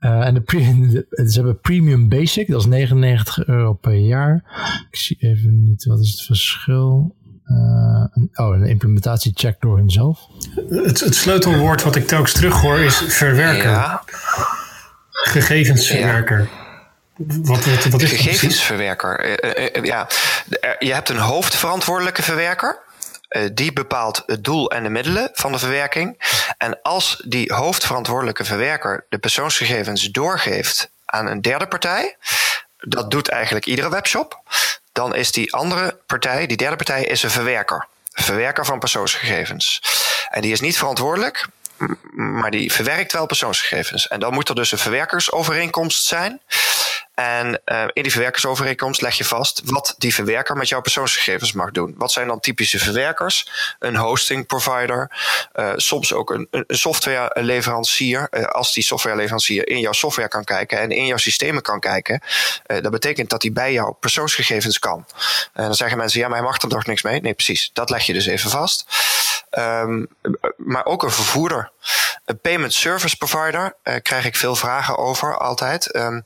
Uh, 0.00 0.24
en 0.26 0.34
de, 0.34 0.42
de, 0.44 1.30
ze 1.30 1.36
hebben 1.36 1.60
Premium 1.60 2.08
Basic, 2.08 2.48
dat 2.48 2.60
is 2.60 2.66
99 2.66 3.46
euro 3.46 3.72
per 3.72 3.96
jaar. 3.96 4.44
Ik 4.90 4.96
zie 4.98 5.16
even 5.20 5.62
niet, 5.62 5.84
wat 5.84 6.00
is 6.00 6.10
het 6.10 6.22
verschil? 6.22 7.18
Uh, 7.50 8.04
een, 8.14 8.30
oh, 8.34 8.54
een 8.54 8.66
implementatiecheck 8.66 9.60
door 9.60 9.76
hunzelf. 9.76 10.20
Het, 10.68 11.00
het 11.00 11.14
sleutelwoord 11.14 11.82
wat 11.82 11.96
ik 11.96 12.06
telkens 12.06 12.32
terughoor 12.32 12.78
is 12.78 12.96
verwerker. 13.08 13.70
Ja. 13.70 14.02
Gegevensverwerker. 15.10 16.38
Ja. 16.38 17.28
Wat, 17.42 17.64
wat, 17.64 17.84
wat 17.84 18.02
is 18.02 18.10
Gegevensverwerker. 18.10 19.44
Uh, 19.76 19.84
ja. 19.84 20.06
Je 20.78 20.92
hebt 20.92 21.08
een 21.08 21.18
hoofdverantwoordelijke 21.18 22.22
verwerker. 22.22 22.78
die 23.52 23.72
bepaalt 23.72 24.22
het 24.26 24.44
doel 24.44 24.70
en 24.70 24.82
de 24.82 24.90
middelen 24.90 25.30
van 25.32 25.52
de 25.52 25.58
verwerking. 25.58 26.22
En 26.58 26.82
als 26.82 27.24
die 27.28 27.52
hoofdverantwoordelijke 27.54 28.44
verwerker 28.44 29.06
de 29.08 29.18
persoonsgegevens 29.18 30.10
doorgeeft 30.10 30.90
aan 31.04 31.26
een 31.26 31.40
derde 31.40 31.66
partij, 31.66 32.16
dat 32.78 33.10
doet 33.10 33.28
eigenlijk 33.28 33.66
iedere 33.66 33.90
webshop 33.90 34.42
dan 34.92 35.14
is 35.14 35.32
die 35.32 35.52
andere 35.54 35.98
partij, 36.06 36.46
die 36.46 36.56
derde 36.56 36.76
partij, 36.76 37.04
is 37.04 37.22
een 37.22 37.30
verwerker. 37.30 37.86
Verwerker 38.12 38.64
van 38.64 38.78
persoonsgegevens. 38.78 39.82
En 40.28 40.42
die 40.42 40.52
is 40.52 40.60
niet 40.60 40.78
verantwoordelijk, 40.78 41.46
maar 42.10 42.50
die 42.50 42.72
verwerkt 42.72 43.12
wel 43.12 43.26
persoonsgegevens. 43.26 44.08
En 44.08 44.20
dan 44.20 44.34
moet 44.34 44.48
er 44.48 44.54
dus 44.54 44.72
een 44.72 44.78
verwerkersovereenkomst 44.78 46.04
zijn. 46.04 46.40
En 47.20 47.60
uh, 47.64 47.84
in 47.92 48.02
die 48.02 48.12
verwerkersovereenkomst 48.12 49.00
leg 49.00 49.14
je 49.14 49.24
vast 49.24 49.62
wat 49.64 49.94
die 49.98 50.14
verwerker 50.14 50.56
met 50.56 50.68
jouw 50.68 50.80
persoonsgegevens 50.80 51.52
mag 51.52 51.70
doen. 51.70 51.94
Wat 51.96 52.12
zijn 52.12 52.26
dan 52.26 52.40
typische 52.40 52.78
verwerkers? 52.78 53.50
Een 53.78 53.96
hosting 53.96 54.46
provider, 54.46 55.10
uh, 55.54 55.72
soms 55.76 56.12
ook 56.12 56.30
een, 56.30 56.48
een 56.50 56.64
softwareleverancier. 56.68 58.28
Uh, 58.30 58.44
als 58.44 58.72
die 58.72 58.82
softwareleverancier 58.82 59.68
in 59.68 59.80
jouw 59.80 59.92
software 59.92 60.28
kan 60.28 60.44
kijken 60.44 60.78
en 60.78 60.90
in 60.90 61.06
jouw 61.06 61.16
systemen 61.16 61.62
kan 61.62 61.80
kijken, 61.80 62.22
dat 62.66 62.90
betekent 62.90 63.30
dat 63.30 63.42
hij 63.42 63.52
bij 63.52 63.72
jouw 63.72 63.92
persoonsgegevens 63.92 64.78
kan. 64.78 65.06
En 65.52 65.64
dan 65.64 65.74
zeggen 65.74 65.98
mensen, 65.98 66.20
ja, 66.20 66.28
maar 66.28 66.36
hij 66.36 66.46
mag 66.46 66.62
er 66.62 66.68
toch 66.68 66.86
niks 66.86 67.02
mee? 67.02 67.20
Nee, 67.20 67.34
precies. 67.34 67.70
Dat 67.72 67.90
leg 67.90 68.02
je 68.06 68.12
dus 68.12 68.26
even 68.26 68.50
vast. 68.50 68.84
Um, 69.58 70.08
maar 70.56 70.84
ook 70.84 71.02
een 71.02 71.10
vervoerder. 71.10 71.70
Een 72.24 72.40
payment 72.40 72.74
service 72.74 73.16
provider 73.16 73.76
krijg 74.02 74.24
ik 74.24 74.36
veel 74.36 74.56
vragen 74.56 74.98
over 74.98 75.38
altijd. 75.38 75.94
Um, 75.96 76.24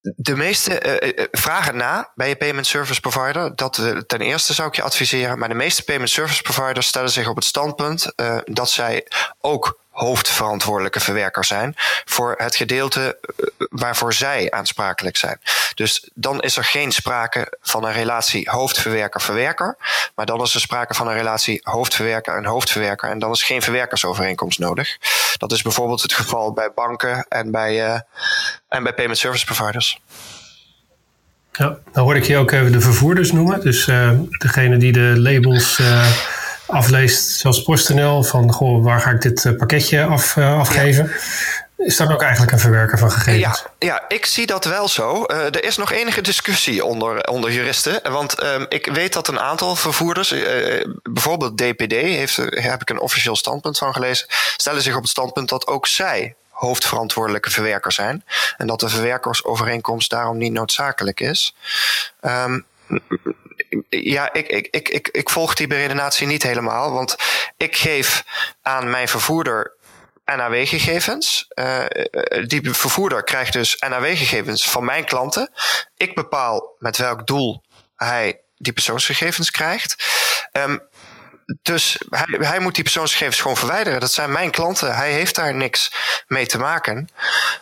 de 0.00 0.36
meeste 0.36 1.00
uh, 1.16 1.24
vragen 1.30 1.76
na 1.76 2.12
bij 2.14 2.28
je 2.28 2.36
payment 2.36 2.66
service 2.66 3.00
provider. 3.00 3.56
Dat 3.56 3.74
ten 4.06 4.20
eerste 4.20 4.52
zou 4.52 4.68
ik 4.68 4.74
je 4.74 4.82
adviseren. 4.82 5.38
Maar 5.38 5.48
de 5.48 5.54
meeste 5.54 5.84
payment 5.84 6.10
service 6.10 6.42
providers 6.42 6.86
stellen 6.86 7.10
zich 7.10 7.28
op 7.28 7.36
het 7.36 7.44
standpunt 7.44 8.12
dat 8.44 8.70
zij 8.70 9.06
ook 9.40 9.79
hoofdverantwoordelijke 10.00 11.00
verwerker 11.00 11.44
zijn 11.44 11.74
voor 12.04 12.34
het 12.36 12.56
gedeelte 12.56 13.18
waarvoor 13.70 14.12
zij 14.12 14.50
aansprakelijk 14.50 15.16
zijn. 15.16 15.40
Dus 15.74 16.10
dan 16.14 16.40
is 16.40 16.56
er 16.56 16.64
geen 16.64 16.92
sprake 16.92 17.58
van 17.60 17.84
een 17.84 17.92
relatie 17.92 18.50
hoofdverwerker-verwerker, 18.50 19.76
maar 20.14 20.26
dan 20.26 20.42
is 20.42 20.54
er 20.54 20.60
sprake 20.60 20.94
van 20.94 21.08
een 21.08 21.16
relatie 21.16 21.60
hoofdverwerker 21.62 22.36
en 22.36 22.44
hoofdverwerker 22.44 23.10
en 23.10 23.18
dan 23.18 23.30
is 23.30 23.42
geen 23.42 23.62
verwerkersovereenkomst 23.62 24.58
nodig. 24.58 24.98
Dat 25.36 25.52
is 25.52 25.62
bijvoorbeeld 25.62 26.02
het 26.02 26.12
geval 26.12 26.52
bij 26.52 26.70
banken 26.74 27.26
en 27.28 27.50
bij, 27.50 27.88
uh, 27.88 28.00
en 28.68 28.82
bij 28.82 28.94
payment 28.94 29.18
service 29.18 29.44
providers. 29.44 30.00
Ja, 31.52 31.78
dan 31.92 32.04
hoor 32.04 32.16
ik 32.16 32.24
je 32.24 32.36
ook 32.36 32.50
even 32.50 32.72
de 32.72 32.80
vervoerders 32.80 33.32
noemen. 33.32 33.60
Dus 33.60 33.86
uh, 33.86 34.10
degene 34.38 34.76
die 34.76 34.92
de 34.92 35.14
labels 35.18 35.78
afleest, 36.70 37.38
zoals 37.38 37.62
PostNL, 37.62 38.22
van 38.22 38.52
goh, 38.52 38.84
waar 38.84 39.00
ga 39.00 39.10
ik 39.10 39.20
dit 39.20 39.56
pakketje 39.56 40.04
af, 40.04 40.38
afgeven? 40.38 41.04
Ja. 41.04 41.12
Is 41.80 41.96
dat 41.96 42.12
ook 42.12 42.22
eigenlijk 42.22 42.52
een 42.52 42.58
verwerker 42.58 42.98
van 42.98 43.10
gegevens? 43.10 43.64
Ja, 43.78 43.86
ja 43.86 44.04
ik 44.08 44.26
zie 44.26 44.46
dat 44.46 44.64
wel 44.64 44.88
zo. 44.88 45.24
Uh, 45.26 45.44
er 45.44 45.64
is 45.64 45.76
nog 45.76 45.92
enige 45.92 46.20
discussie 46.20 46.84
onder, 46.84 47.28
onder 47.28 47.52
juristen. 47.52 48.12
Want 48.12 48.42
um, 48.42 48.66
ik 48.68 48.86
weet 48.86 49.12
dat 49.12 49.28
een 49.28 49.40
aantal 49.40 49.76
vervoerders, 49.76 50.32
uh, 50.32 50.84
bijvoorbeeld 51.02 51.58
DPD, 51.58 51.92
heeft, 51.92 52.36
heb 52.36 52.80
ik 52.80 52.90
een 52.90 53.00
officieel 53.00 53.36
standpunt 53.36 53.78
van 53.78 53.92
gelezen, 53.92 54.26
stellen 54.56 54.82
zich 54.82 54.94
op 54.94 55.00
het 55.00 55.10
standpunt 55.10 55.48
dat 55.48 55.66
ook 55.66 55.86
zij 55.86 56.34
hoofdverantwoordelijke 56.48 57.50
verwerker 57.50 57.92
zijn. 57.92 58.24
En 58.56 58.66
dat 58.66 58.80
de 58.80 58.88
verwerkersovereenkomst 58.88 60.10
daarom 60.10 60.36
niet 60.36 60.52
noodzakelijk 60.52 61.20
is. 61.20 61.54
Um, 62.20 62.66
ja, 63.88 64.32
ik, 64.32 64.46
ik, 64.48 64.68
ik, 64.70 64.88
ik, 64.88 65.08
ik 65.08 65.30
volg 65.30 65.54
die 65.54 65.66
beredenatie 65.66 66.26
niet 66.26 66.42
helemaal. 66.42 66.92
Want 66.92 67.16
ik 67.56 67.76
geef 67.76 68.24
aan 68.62 68.90
mijn 68.90 69.08
vervoerder 69.08 69.78
NAW-gegevens. 70.24 71.48
Uh, 71.54 71.84
die 72.46 72.74
vervoerder 72.74 73.24
krijgt 73.24 73.52
dus 73.52 73.76
NAW-gegevens 73.88 74.68
van 74.70 74.84
mijn 74.84 75.04
klanten. 75.04 75.50
Ik 75.96 76.14
bepaal 76.14 76.74
met 76.78 76.96
welk 76.96 77.26
doel 77.26 77.62
hij 77.96 78.40
die 78.56 78.72
persoonsgegevens 78.72 79.50
krijgt. 79.50 80.04
Um, 80.52 80.80
dus 81.62 82.02
hij, 82.10 82.38
hij 82.46 82.60
moet 82.60 82.74
die 82.74 82.84
persoonsgegevens 82.84 83.40
gewoon 83.40 83.56
verwijderen. 83.56 84.00
Dat 84.00 84.12
zijn 84.12 84.32
mijn 84.32 84.50
klanten. 84.50 84.94
Hij 84.94 85.12
heeft 85.12 85.34
daar 85.34 85.54
niks 85.54 85.92
mee 86.28 86.46
te 86.46 86.58
maken. 86.58 87.08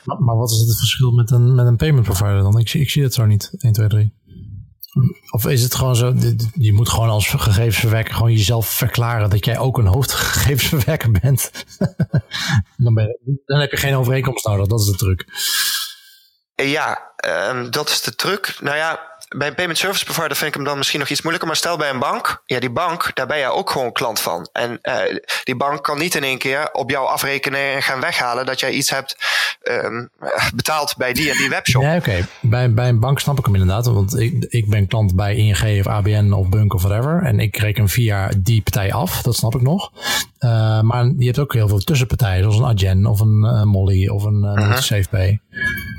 Maar, 0.05 0.21
maar 0.21 0.37
wat 0.37 0.51
is 0.51 0.59
het 0.59 0.79
verschil 0.79 1.11
met 1.11 1.31
een, 1.31 1.55
met 1.55 1.67
een 1.67 1.77
payment 1.77 2.05
provider 2.05 2.43
dan? 2.43 2.59
Ik 2.59 2.69
zie, 2.69 2.81
ik 2.81 2.91
zie 2.91 3.03
het 3.03 3.15
zo 3.15 3.25
niet. 3.25 3.51
1, 3.59 3.73
2, 3.73 3.89
3. 3.89 4.13
Of 5.31 5.47
is 5.47 5.63
het 5.63 5.75
gewoon 5.75 5.97
zo, 5.97 6.15
je 6.55 6.73
moet 6.73 6.89
gewoon 6.89 7.09
als 7.09 7.29
gegevensverwerker 7.29 8.15
gewoon 8.15 8.33
jezelf 8.33 8.69
verklaren 8.69 9.31
dat 9.31 9.45
jij 9.45 9.59
ook 9.59 9.79
een 9.79 9.87
hoofdgegevensverwerker 9.87 11.11
bent. 11.11 11.51
dan, 12.77 12.95
ben 12.95 13.05
je, 13.05 13.43
dan 13.47 13.61
heb 13.61 13.71
je 13.71 13.77
geen 13.77 13.97
overeenkomst 13.97 14.47
nodig, 14.47 14.67
dat 14.67 14.81
is 14.81 14.87
de 14.87 14.97
truc. 14.97 15.27
Ja, 16.55 17.13
um, 17.51 17.71
dat 17.71 17.89
is 17.89 18.03
de 18.03 18.15
truc. 18.15 18.57
Nou 18.61 18.77
ja, 18.77 19.08
bij 19.37 19.49
een 19.49 19.55
payment 19.55 19.79
service 19.79 20.05
provider 20.05 20.37
vind 20.37 20.49
ik 20.49 20.55
hem 20.55 20.65
dan 20.65 20.77
misschien 20.79 20.99
nog 20.99 21.09
iets 21.09 21.21
moeilijker. 21.21 21.49
Maar 21.49 21.59
stel 21.59 21.77
bij 21.77 21.91
een 21.91 21.99
bank, 21.99 22.43
ja, 22.47 22.61
die 22.61 22.71
bank, 22.71 23.11
daar 23.15 23.27
ben 23.27 23.39
je 23.39 23.53
ook 23.53 23.71
gewoon 23.71 23.93
klant 23.93 24.21
van. 24.21 24.49
En 24.53 24.79
uh, 24.83 24.95
die 25.45 25.57
bank 25.57 25.83
kan 25.83 25.99
niet 25.99 26.15
in 26.15 26.25
één 26.25 26.39
keer 26.39 26.69
op 26.73 26.91
jou 26.91 27.09
afrekenen 27.09 27.61
en 27.61 27.83
gaan 27.83 28.01
weghalen 28.01 28.47
dat 28.47 28.61
jij 28.61 28.71
iets 28.71 28.91
hebt 28.91 29.17
um, 29.63 30.11
betaald 30.55 30.95
bij 30.97 31.13
die 31.13 31.31
en 31.31 31.37
die 31.37 31.49
webshop. 31.49 31.83
Ja, 31.83 31.97
oké. 31.97 32.27
Bij, 32.41 32.73
bij 32.73 32.89
een 32.89 33.01
bank 33.01 33.19
snap 33.19 33.39
ik 33.39 33.45
hem 33.45 33.55
inderdaad. 33.55 33.87
Want 33.87 34.21
ik, 34.21 34.47
ik 34.49 34.69
ben 34.69 34.87
klant 34.87 35.17
bij 35.17 35.35
ING 35.35 35.81
of 35.81 35.87
ABN 35.87 36.33
of 36.33 36.49
Bunk 36.49 36.75
of 36.75 36.83
whatever. 36.83 37.23
En 37.23 37.41
ik 37.41 37.57
reken 37.57 37.89
via 37.89 38.31
die 38.39 38.63
partij 38.63 38.93
af. 38.93 39.23
Dat 39.23 39.37
snap 39.37 39.55
ik 39.55 39.63
nog. 39.63 39.91
Uh, 40.41 40.81
maar 40.81 41.05
je 41.19 41.25
hebt 41.25 41.39
ook 41.39 41.53
heel 41.53 41.69
veel 41.69 41.79
tussenpartijen, 41.79 42.43
zoals 42.43 42.59
een 42.59 42.65
Adyen 42.65 43.07
of 43.07 43.21
een 43.21 43.45
uh, 43.45 43.63
Molly 43.63 44.09
of 44.09 44.25
een 44.25 44.43
uh, 44.45 44.69
-huh. 44.69 44.77
SafePay 44.77 45.41
de 45.51 45.98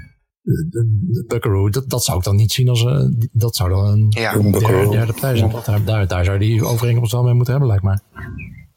Buckaroo, 1.28 1.70
dat, 1.70 1.90
dat 1.90 2.04
zou 2.04 2.18
ik 2.18 2.24
dan 2.24 2.36
niet 2.36 2.52
zien 2.52 2.70
als 2.70 2.84
uh, 2.84 3.06
dat 3.32 3.56
zou 3.56 3.70
dan 3.70 3.86
een 3.86 4.06
ja. 4.10 4.34
derde, 4.34 4.90
derde 4.90 5.14
partij 5.14 5.38
zijn. 5.38 5.52
Ja. 5.52 5.62
Daar, 5.66 5.84
daar, 5.84 6.08
daar 6.08 6.26
zou 6.26 6.38
die 6.38 6.66
overeenkomst 6.66 7.12
wel 7.12 7.24
mee 7.24 7.34
moeten 7.34 7.54
hebben, 7.54 7.72
lijkt 7.72 7.86
mij. 7.86 8.00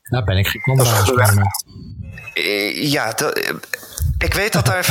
Daar 0.02 0.24
ben 0.24 0.36
ik 0.36 0.46
geen 0.46 0.62
klant 0.62 1.14
bij. 1.14 1.44
Ja, 2.74 3.12
dat, 3.12 3.54
ik 4.18 4.34
weet 4.34 4.52
dat, 4.52 4.66
daar, 4.66 4.86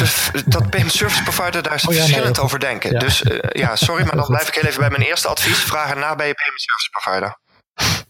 dat 0.46 0.70
payment 0.70 0.92
service 0.92 1.24
provider 1.24 1.64
daar 1.64 1.74
oh, 1.74 1.94
ja, 1.94 2.00
verschillend 2.00 2.36
nee, 2.36 2.46
over 2.46 2.60
denken. 2.60 2.92
Ja. 2.92 3.00
Dus 3.00 3.22
uh, 3.22 3.40
ja, 3.52 3.76
sorry, 3.76 4.04
maar 4.04 4.16
dan 4.16 4.26
blijf 4.36 4.48
ik 4.48 4.54
heel 4.54 4.64
even 4.64 4.80
bij 4.80 4.90
mijn 4.90 5.02
eerste 5.02 5.28
advies. 5.28 5.58
Vraag 5.58 5.90
erna 5.90 6.16
bij 6.16 6.28
je 6.28 6.34
payment 6.34 6.62
service 6.62 6.90
provider. 6.90 7.38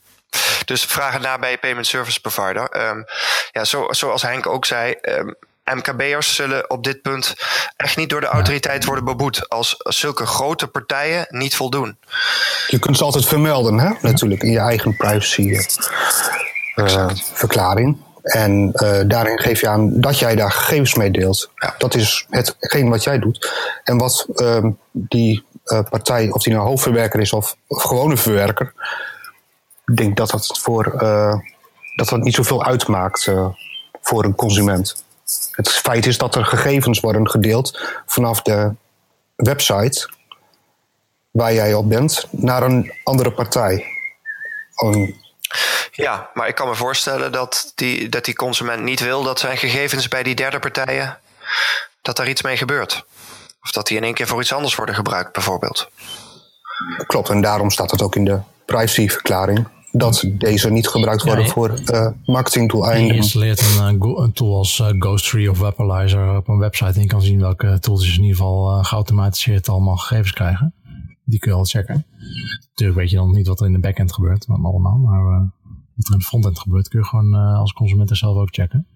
Dus 0.65 0.85
vraag 0.85 1.13
erna 1.13 1.39
bij 1.39 1.51
je 1.51 1.57
payment 1.57 1.87
service 1.87 2.21
provider. 2.21 2.87
Um, 2.87 3.05
ja, 3.51 3.63
zo, 3.63 3.87
zoals 3.89 4.21
Henk 4.21 4.47
ook 4.47 4.65
zei, 4.65 4.95
um, 5.01 5.35
MKB'ers 5.75 6.35
zullen 6.35 6.69
op 6.69 6.83
dit 6.83 7.01
punt 7.01 7.35
echt 7.75 7.97
niet 7.97 8.09
door 8.09 8.21
de 8.21 8.27
autoriteit 8.27 8.85
worden 8.85 9.05
beboet 9.05 9.49
als 9.49 9.75
zulke 9.77 10.25
grote 10.25 10.67
partijen 10.67 11.25
niet 11.29 11.55
voldoen. 11.55 11.97
Je 12.67 12.79
kunt 12.79 12.97
ze 12.97 13.03
altijd 13.03 13.25
vermelden, 13.25 13.79
hè? 13.79 13.89
natuurlijk, 14.01 14.43
in 14.43 14.51
je 14.51 14.59
eigen 14.59 14.95
privacy 14.95 15.57
uh, 16.75 17.09
verklaring. 17.33 17.97
En 18.21 18.71
uh, 18.73 18.99
daarin 19.05 19.39
geef 19.39 19.61
je 19.61 19.67
aan 19.67 19.99
dat 19.99 20.19
jij 20.19 20.35
daar 20.35 20.51
gegevens 20.51 20.95
mee 20.95 21.11
deelt. 21.11 21.51
Ja. 21.55 21.75
Dat 21.77 21.95
is 21.95 22.25
hetgeen 22.29 22.89
wat 22.89 23.03
jij 23.03 23.19
doet. 23.19 23.51
En 23.83 23.97
wat 23.97 24.27
uh, 24.35 24.65
die 24.91 25.45
uh, 25.65 25.79
partij, 25.89 26.29
of 26.29 26.43
die 26.43 26.53
nou 26.53 26.67
hoofdverwerker 26.67 27.19
is 27.19 27.33
of, 27.33 27.55
of 27.67 27.83
gewone 27.83 28.17
verwerker, 28.17 28.73
ik 29.85 29.97
denk 29.97 30.17
dat 30.17 30.29
dat 30.29 30.59
voor 30.61 30.83
dat 31.95 32.09
dat 32.09 32.19
niet 32.19 32.35
zoveel 32.35 32.65
uitmaakt 32.65 33.31
voor 34.01 34.23
een 34.23 34.35
consument. 34.35 35.03
Het 35.51 35.69
feit 35.69 36.05
is 36.05 36.17
dat 36.17 36.35
er 36.35 36.45
gegevens 36.45 36.99
worden 36.99 37.29
gedeeld 37.29 37.79
vanaf 38.05 38.41
de 38.41 38.73
website 39.35 40.09
waar 41.31 41.53
jij 41.53 41.73
op 41.73 41.89
bent 41.89 42.27
naar 42.29 42.63
een 42.63 42.93
andere 43.03 43.31
partij. 43.31 43.85
Om... 44.75 45.19
Ja, 45.91 46.29
maar 46.33 46.47
ik 46.47 46.55
kan 46.55 46.67
me 46.67 46.75
voorstellen 46.75 47.31
dat 47.31 47.71
die, 47.75 48.09
dat 48.09 48.25
die 48.25 48.35
consument 48.35 48.83
niet 48.83 48.99
wil 48.99 49.23
dat 49.23 49.39
zijn 49.39 49.57
gegevens 49.57 50.07
bij 50.07 50.23
die 50.23 50.35
derde 50.35 50.59
partijen, 50.59 51.19
dat 52.01 52.15
daar 52.15 52.29
iets 52.29 52.41
mee 52.41 52.57
gebeurt. 52.57 53.05
Of 53.63 53.71
dat 53.71 53.87
die 53.87 53.97
in 53.97 54.03
één 54.03 54.13
keer 54.13 54.27
voor 54.27 54.41
iets 54.41 54.53
anders 54.53 54.75
worden 54.75 54.95
gebruikt, 54.95 55.31
bijvoorbeeld. 55.31 55.89
Klopt, 57.07 57.29
en 57.29 57.41
daarom 57.41 57.71
staat 57.71 57.91
het 57.91 58.01
ook 58.01 58.15
in 58.15 58.25
de 58.25 58.39
privacyverklaring 58.65 59.67
dat 59.91 60.25
deze 60.33 60.69
niet 60.69 60.87
gebruikt 60.87 61.23
worden 61.23 61.45
ja, 61.45 61.51
voor 61.51 61.79
uh, 61.85 62.07
marketingdoeleinden. 62.25 63.07
Je 63.07 63.13
installeert 63.13 63.59
een, 63.59 63.95
uh, 63.95 64.13
een 64.15 64.33
tool 64.33 64.57
als 64.57 64.79
uh, 64.79 65.49
of 65.49 65.59
Webalizer 65.59 66.37
op 66.37 66.47
een 66.47 66.57
website 66.57 66.93
en 66.93 67.01
je 67.01 67.07
kan 67.07 67.21
zien 67.21 67.39
welke 67.39 67.77
tools 67.79 68.17
in 68.17 68.23
ieder 68.23 68.37
geval 68.37 68.77
uh, 68.77 68.85
geautomatiseerd 68.85 69.69
allemaal 69.69 69.97
gegevens 69.97 70.33
krijgen. 70.33 70.73
Die 71.25 71.39
kun 71.39 71.51
je 71.51 71.57
al 71.57 71.65
checken. 71.65 72.05
Natuurlijk 72.69 72.99
weet 72.99 73.09
je 73.09 73.15
dan 73.15 73.31
niet 73.31 73.47
wat 73.47 73.59
er 73.59 73.65
in 73.65 73.73
de 73.73 73.79
backend 73.79 74.13
gebeurt 74.13 74.45
allemaal, 74.47 74.97
maar 74.97 75.23
wat 75.95 76.07
er 76.07 76.13
in 76.13 76.19
de 76.19 76.25
frontend 76.25 76.59
gebeurt 76.59 76.87
kun 76.87 76.99
je 76.99 77.05
gewoon 77.05 77.33
als 77.33 77.73
consument 77.73 78.09
er 78.09 78.17
zelf 78.17 78.37
ook 78.37 78.51
checken. 78.51 78.87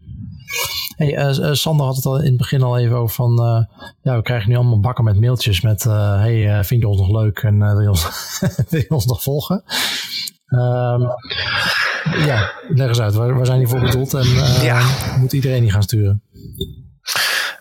Hey, 0.96 1.38
uh, 1.38 1.54
Sander 1.54 1.86
had 1.86 1.96
het 1.96 2.06
al 2.06 2.18
in 2.18 2.26
het 2.26 2.38
begin 2.38 2.62
al 2.62 2.78
even 2.78 2.96
over 2.96 3.16
van, 3.16 3.32
uh, 3.32 3.64
ja, 4.02 4.16
we 4.16 4.22
krijgen 4.22 4.50
nu 4.50 4.56
allemaal 4.56 4.80
bakken 4.80 5.04
met 5.04 5.20
mailtjes 5.20 5.62
met, 5.62 5.86
uh, 5.86 6.20
hey, 6.20 6.64
vind 6.64 6.82
je 6.82 6.88
ons 6.88 6.98
nog 6.98 7.10
leuk 7.10 7.40
en 7.40 7.60
wil 7.60 7.82
je, 7.82 7.90
ons, 7.90 8.40
wil 8.70 8.80
je 8.80 8.90
ons 8.90 9.06
nog 9.06 9.24
volgen? 9.24 9.64
Um, 10.50 11.10
ja, 12.26 12.52
leg 12.68 12.88
eens 12.88 13.02
uit. 13.02 13.14
Waar, 13.14 13.36
waar 13.36 13.46
zijn 13.46 13.60
die 13.60 13.68
voor 13.68 13.80
bedoeld 13.80 14.14
en 14.14 14.28
uh, 14.28 14.64
ja. 14.64 14.82
moet 15.20 15.34
iedereen 15.34 15.62
die 15.62 15.72
gaan 15.72 15.84
sturen? 15.84 16.24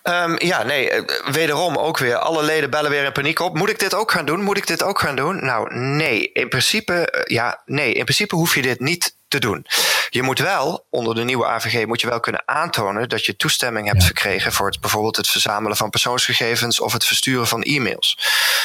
Um, 0.02 0.36
ja, 0.38 0.62
nee, 0.62 0.90
wederom 1.24 1.76
ook 1.76 1.98
weer. 1.98 2.16
Alle 2.16 2.42
leden 2.42 2.70
bellen 2.70 2.90
weer 2.90 3.04
in 3.04 3.12
paniek 3.12 3.40
op. 3.40 3.56
Moet 3.56 3.70
ik 3.70 3.78
dit 3.78 3.94
ook 3.94 4.10
gaan 4.10 4.26
doen? 4.26 4.42
Moet 4.42 4.56
ik 4.56 4.66
dit 4.66 4.82
ook 4.82 5.00
gaan 5.00 5.16
doen? 5.16 5.44
Nou, 5.44 5.74
nee. 5.74 6.32
In 6.32 6.48
principe, 6.48 7.24
ja, 7.26 7.62
nee. 7.64 7.92
In 7.92 8.04
principe 8.04 8.34
hoef 8.34 8.54
je 8.54 8.62
dit 8.62 8.80
niet 8.80 9.16
te 9.28 9.38
doen. 9.38 9.66
Je 10.08 10.22
moet 10.22 10.38
wel, 10.38 10.86
onder 10.90 11.14
de 11.14 11.24
nieuwe 11.24 11.46
AVG, 11.46 11.86
moet 11.86 12.00
je 12.00 12.08
wel 12.08 12.20
kunnen 12.20 12.42
aantonen 12.44 13.08
dat 13.08 13.24
je 13.24 13.36
toestemming 13.36 13.86
hebt 13.86 14.00
ja. 14.00 14.06
verkregen 14.06 14.52
voor 14.52 14.66
het, 14.66 14.80
bijvoorbeeld 14.80 15.16
het 15.16 15.28
verzamelen 15.28 15.76
van 15.76 15.90
persoonsgegevens 15.90 16.80
of 16.80 16.92
het 16.92 17.04
versturen 17.04 17.46
van 17.46 17.62
e-mails. 17.62 18.18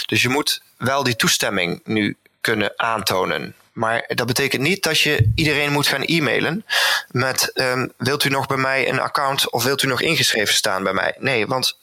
Dus 0.06 0.22
je 0.22 0.30
moet 0.30 0.62
wel 0.78 1.04
die 1.04 1.16
toestemming 1.16 1.82
nu 1.84 2.18
kunnen 2.42 2.74
aantonen. 2.76 3.56
Maar 3.80 4.04
dat 4.08 4.28
betekent 4.28 4.62
niet 4.62 4.84
dat 4.84 5.00
je 5.00 5.32
iedereen 5.36 5.72
moet 5.72 5.88
gaan 5.88 6.02
e-mailen 6.02 6.66
met 7.12 7.52
um, 7.54 7.94
wilt 7.98 8.24
u 8.24 8.30
nog 8.30 8.48
bij 8.48 8.58
mij 8.58 8.90
een 8.90 9.00
account 9.00 9.52
of 9.52 9.64
wilt 9.64 9.84
u 9.84 9.88
nog 9.88 10.02
ingeschreven 10.02 10.54
staan 10.54 10.84
bij 10.84 10.94
mij? 10.94 11.16
Nee, 11.20 11.48
want 11.48 11.78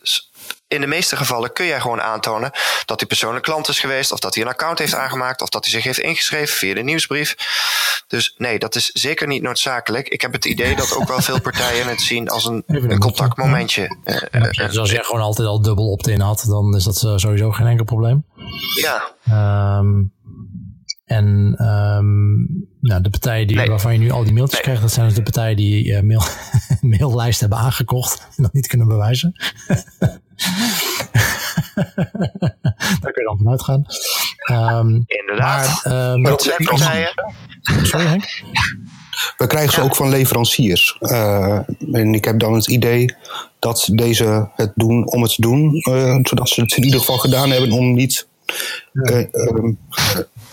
in 0.69 0.81
de 0.81 0.87
meeste 0.87 1.17
gevallen 1.17 1.53
kun 1.53 1.67
jij 1.67 1.81
gewoon 1.81 2.03
aantonen 2.03 2.51
dat 2.85 2.99
die 2.99 3.09
persoon 3.09 3.35
een 3.35 3.41
klant 3.41 3.69
is 3.69 3.81
geweest, 3.81 4.13
of 4.13 4.19
dat 4.19 4.35
hij 4.35 4.45
een 4.45 4.51
account 4.51 4.79
heeft 4.79 4.95
aangemaakt, 4.95 5.43
of 5.43 5.49
dat 5.49 5.65
hij 5.65 5.73
zich 5.73 5.85
heeft 5.85 5.99
ingeschreven 5.99 6.57
via 6.57 6.75
de 6.75 6.83
nieuwsbrief. 6.83 7.35
Dus 8.07 8.35
nee, 8.39 8.59
dat 8.59 8.75
is 8.75 8.87
zeker 8.87 9.27
niet 9.27 9.43
noodzakelijk. 9.43 10.09
Ik 10.09 10.21
heb 10.21 10.33
het 10.33 10.45
idee 10.45 10.77
dat 10.77 10.97
ook 10.97 11.09
wel 11.09 11.21
veel 11.21 11.41
partijen 11.41 11.87
het 11.87 12.01
zien 12.01 12.29
als 12.29 12.45
een, 12.45 12.63
een 12.67 12.99
contactmomentje. 12.99 13.97
Ja, 14.05 14.29
ja, 14.51 14.67
dus 14.67 14.79
als 14.79 14.91
jij 14.91 15.03
gewoon 15.03 15.21
altijd 15.21 15.49
al 15.49 15.63
dubbel 15.63 15.91
opt-in 15.91 16.21
had, 16.21 16.45
dan 16.49 16.77
is 16.77 16.85
dat 16.85 16.97
sowieso 16.97 17.51
geen 17.51 17.67
enkel 17.67 17.85
probleem. 17.85 18.25
Ja. 18.81 19.79
Um, 19.79 20.15
en 21.07 21.57
um, 21.61 22.69
nou, 22.81 23.03
de 23.03 23.11
partijen 23.11 23.47
die, 23.47 23.57
nee. 23.57 23.69
waarvan 23.69 23.93
je 23.93 23.99
nu 23.99 24.11
al 24.11 24.25
die 24.25 24.33
mailtjes 24.33 24.55
nee. 24.55 24.63
krijgt, 24.63 24.83
dat 24.83 24.93
zijn 24.93 25.07
dus 25.07 25.15
de 25.15 25.23
partijen 25.23 25.57
die 25.57 25.85
uh, 25.85 26.01
mail, 26.01 26.23
maillijst 26.99 27.41
hebben 27.41 27.59
aangekocht 27.59 28.27
en 28.37 28.43
dat 28.43 28.53
niet 28.53 28.67
kunnen 28.67 28.89
bewijzen. 28.89 29.33
Daar 33.01 33.13
kun 33.13 33.23
je 33.23 33.25
dan 33.25 33.39
vanuit 33.39 33.63
gaan. 33.63 33.87
Um, 34.53 35.05
Inderdaad. 35.07 35.85
Maar, 35.85 36.13
um, 36.13 36.23
dat 36.23 36.43
zijn 36.43 36.65
partijen. 36.65 37.13
Sorry 37.83 38.07
Henk? 38.07 38.25
We 39.37 39.47
krijgen 39.47 39.73
ze 39.73 39.81
ook 39.81 39.97
van 39.97 40.09
leveranciers. 40.09 40.97
Uh, 41.01 41.59
en 41.93 42.15
ik 42.15 42.25
heb 42.25 42.39
dan 42.39 42.55
het 42.55 42.69
idee 42.69 43.15
dat 43.59 43.89
deze 43.93 44.51
het 44.55 44.73
doen 44.75 45.11
om 45.11 45.23
het 45.23 45.35
te 45.35 45.41
doen, 45.41 45.83
uh, 45.89 46.19
zodat 46.23 46.49
ze 46.49 46.61
het 46.61 46.77
in 46.77 46.85
ieder 46.85 47.01
geval 47.01 47.19
gedaan 47.19 47.51
hebben 47.51 47.71
om 47.71 47.95
niet. 47.95 48.27
Uh, 48.93 49.25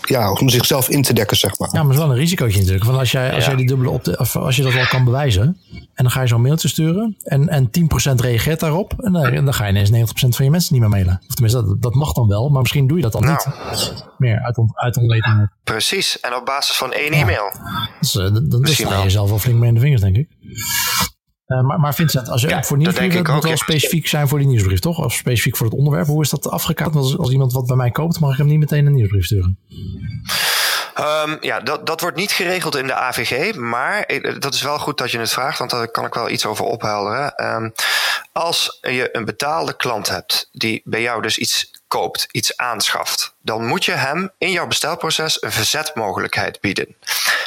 ja, 0.08 0.32
om 0.32 0.50
zichzelf 0.50 0.90
in 0.90 1.02
te 1.02 1.14
dekken, 1.14 1.38
zeg 1.38 1.60
maar. 1.60 1.70
Ja, 1.72 1.78
maar 1.78 1.84
het 1.86 1.94
is 1.94 2.06
wel 2.06 2.12
een 2.12 2.20
risicootje 2.20 2.58
natuurlijk. 2.58 2.86
Want 2.86 2.98
als 2.98 3.12
jij, 3.12 3.34
als 3.34 3.46
jij 3.46 3.56
die 3.56 3.68
dubbele 3.68 3.90
op 3.90 4.04
de, 4.04 4.18
of 4.18 4.36
als 4.36 4.56
je 4.56 4.64
dat 4.64 4.74
wel 4.74 4.86
kan 4.86 5.04
bewijzen, 5.04 5.58
en 5.72 6.04
dan 6.04 6.12
ga 6.12 6.22
je 6.22 6.28
zo'n 6.28 6.42
mailtje 6.42 6.68
sturen, 6.68 7.18
en, 7.24 7.50
en 7.50 7.70
10% 8.12 8.16
reageert 8.16 8.60
daarop, 8.60 8.94
en 8.98 9.12
dan, 9.12 9.26
en 9.26 9.46
dan 9.46 9.54
ga 9.54 9.66
je 9.66 9.72
ineens 9.72 10.12
90% 10.12 10.14
van 10.14 10.46
je 10.46 10.52
mensen 10.52 10.74
niet 10.74 10.82
meer 10.82 10.92
mailen. 10.92 11.22
Of 11.28 11.34
tenminste, 11.34 11.66
dat, 11.66 11.82
dat 11.82 11.94
mag 11.94 12.14
dan 12.14 12.28
wel, 12.28 12.50
maar 12.50 12.62
misschien 12.62 12.88
doe 12.88 12.98
je 12.98 13.04
dat 13.04 13.12
dan 13.12 13.24
nou. 13.24 13.38
niet. 13.70 14.06
Meer 14.18 14.40
uit, 14.40 14.58
on, 14.58 14.72
uit 14.74 14.98
onwetendheid. 14.98 15.50
Precies, 15.64 16.20
en 16.20 16.36
op 16.36 16.46
basis 16.46 16.76
van 16.76 16.94
één 16.94 17.12
e-mail. 17.12 17.52
Dus, 18.00 18.16
uh, 18.16 18.24
dan 18.24 18.60
misschien 18.62 18.88
sta 18.88 18.98
je 18.98 19.04
jezelf 19.04 19.30
wel 19.30 19.40
flink 19.40 19.60
mee 19.60 19.70
in 19.70 19.76
de 19.76 19.82
vingers, 19.82 20.02
denk 20.02 20.16
ik. 20.16 20.28
Uh, 21.54 21.62
maar, 21.62 21.80
maar 21.80 21.96
Vincent, 21.96 22.30
als 22.30 22.42
je 22.42 22.48
ja, 22.48 22.64
voor 22.64 22.78
nieuwsbrief 22.78 23.16
moet 23.16 23.44
wel 23.44 23.58
specifiek 23.58 24.08
zijn 24.08 24.28
voor 24.28 24.38
die 24.40 24.48
nieuwsbrief, 24.48 24.80
toch? 24.80 24.98
Of 24.98 25.14
specifiek 25.14 25.58
voor 25.58 25.66
het 25.66 25.76
onderwerp. 25.76 26.08
Hoe 26.08 26.22
is 26.22 26.30
dat 26.30 26.50
afgekaart? 26.50 26.96
Als, 26.96 27.18
als 27.18 27.32
iemand 27.32 27.54
wat 27.54 27.68
bij 27.68 27.76
mij 27.76 27.92
koopt, 27.92 28.20
mag 28.20 28.32
ik 28.32 28.38
hem 28.38 28.48
niet 28.48 28.60
meteen 28.60 28.86
een 28.86 28.94
nieuwsbrief 28.94 29.26
sturen? 29.26 29.58
Um, 31.00 31.38
ja, 31.42 31.60
dat, 31.60 31.86
dat 31.86 32.02
wordt 32.02 32.18
niet 32.18 32.32
geregeld 32.32 32.76
in 32.76 32.88
de 32.88 32.94
AVG, 32.94 33.56
maar 33.56 34.22
dat 34.40 34.54
is 34.54 34.62
wel 34.62 34.80
goed 34.80 34.98
dat 34.98 35.12
je 35.12 35.20
het 35.20 35.32
vraagt, 35.32 35.58
want 35.58 35.72
daar 35.72 35.88
kan 35.88 36.06
ik 36.06 36.14
wel 36.14 36.30
iets 36.30 36.46
over 36.46 36.66
ophelderen. 36.66 37.46
Um, 37.46 37.74
als 38.32 38.78
je 38.82 39.10
een 39.12 39.26
betaalde 39.26 39.76
klant 39.76 40.10
hebt 40.10 40.50
die 40.52 40.82
bij 40.86 41.02
jou 41.02 41.22
dus 41.22 41.38
iets 41.38 41.72
koopt, 41.88 42.28
iets 42.32 42.58
aanschaft, 42.58 43.36
dan 43.42 43.66
moet 43.66 43.86
je 43.86 43.92
hem 43.92 44.32
in 44.38 44.52
jouw 44.52 44.68
bestelproces 44.68 45.42
een 45.42 45.52
verzetmogelijkheid 45.52 46.62
bieden. 46.62 46.96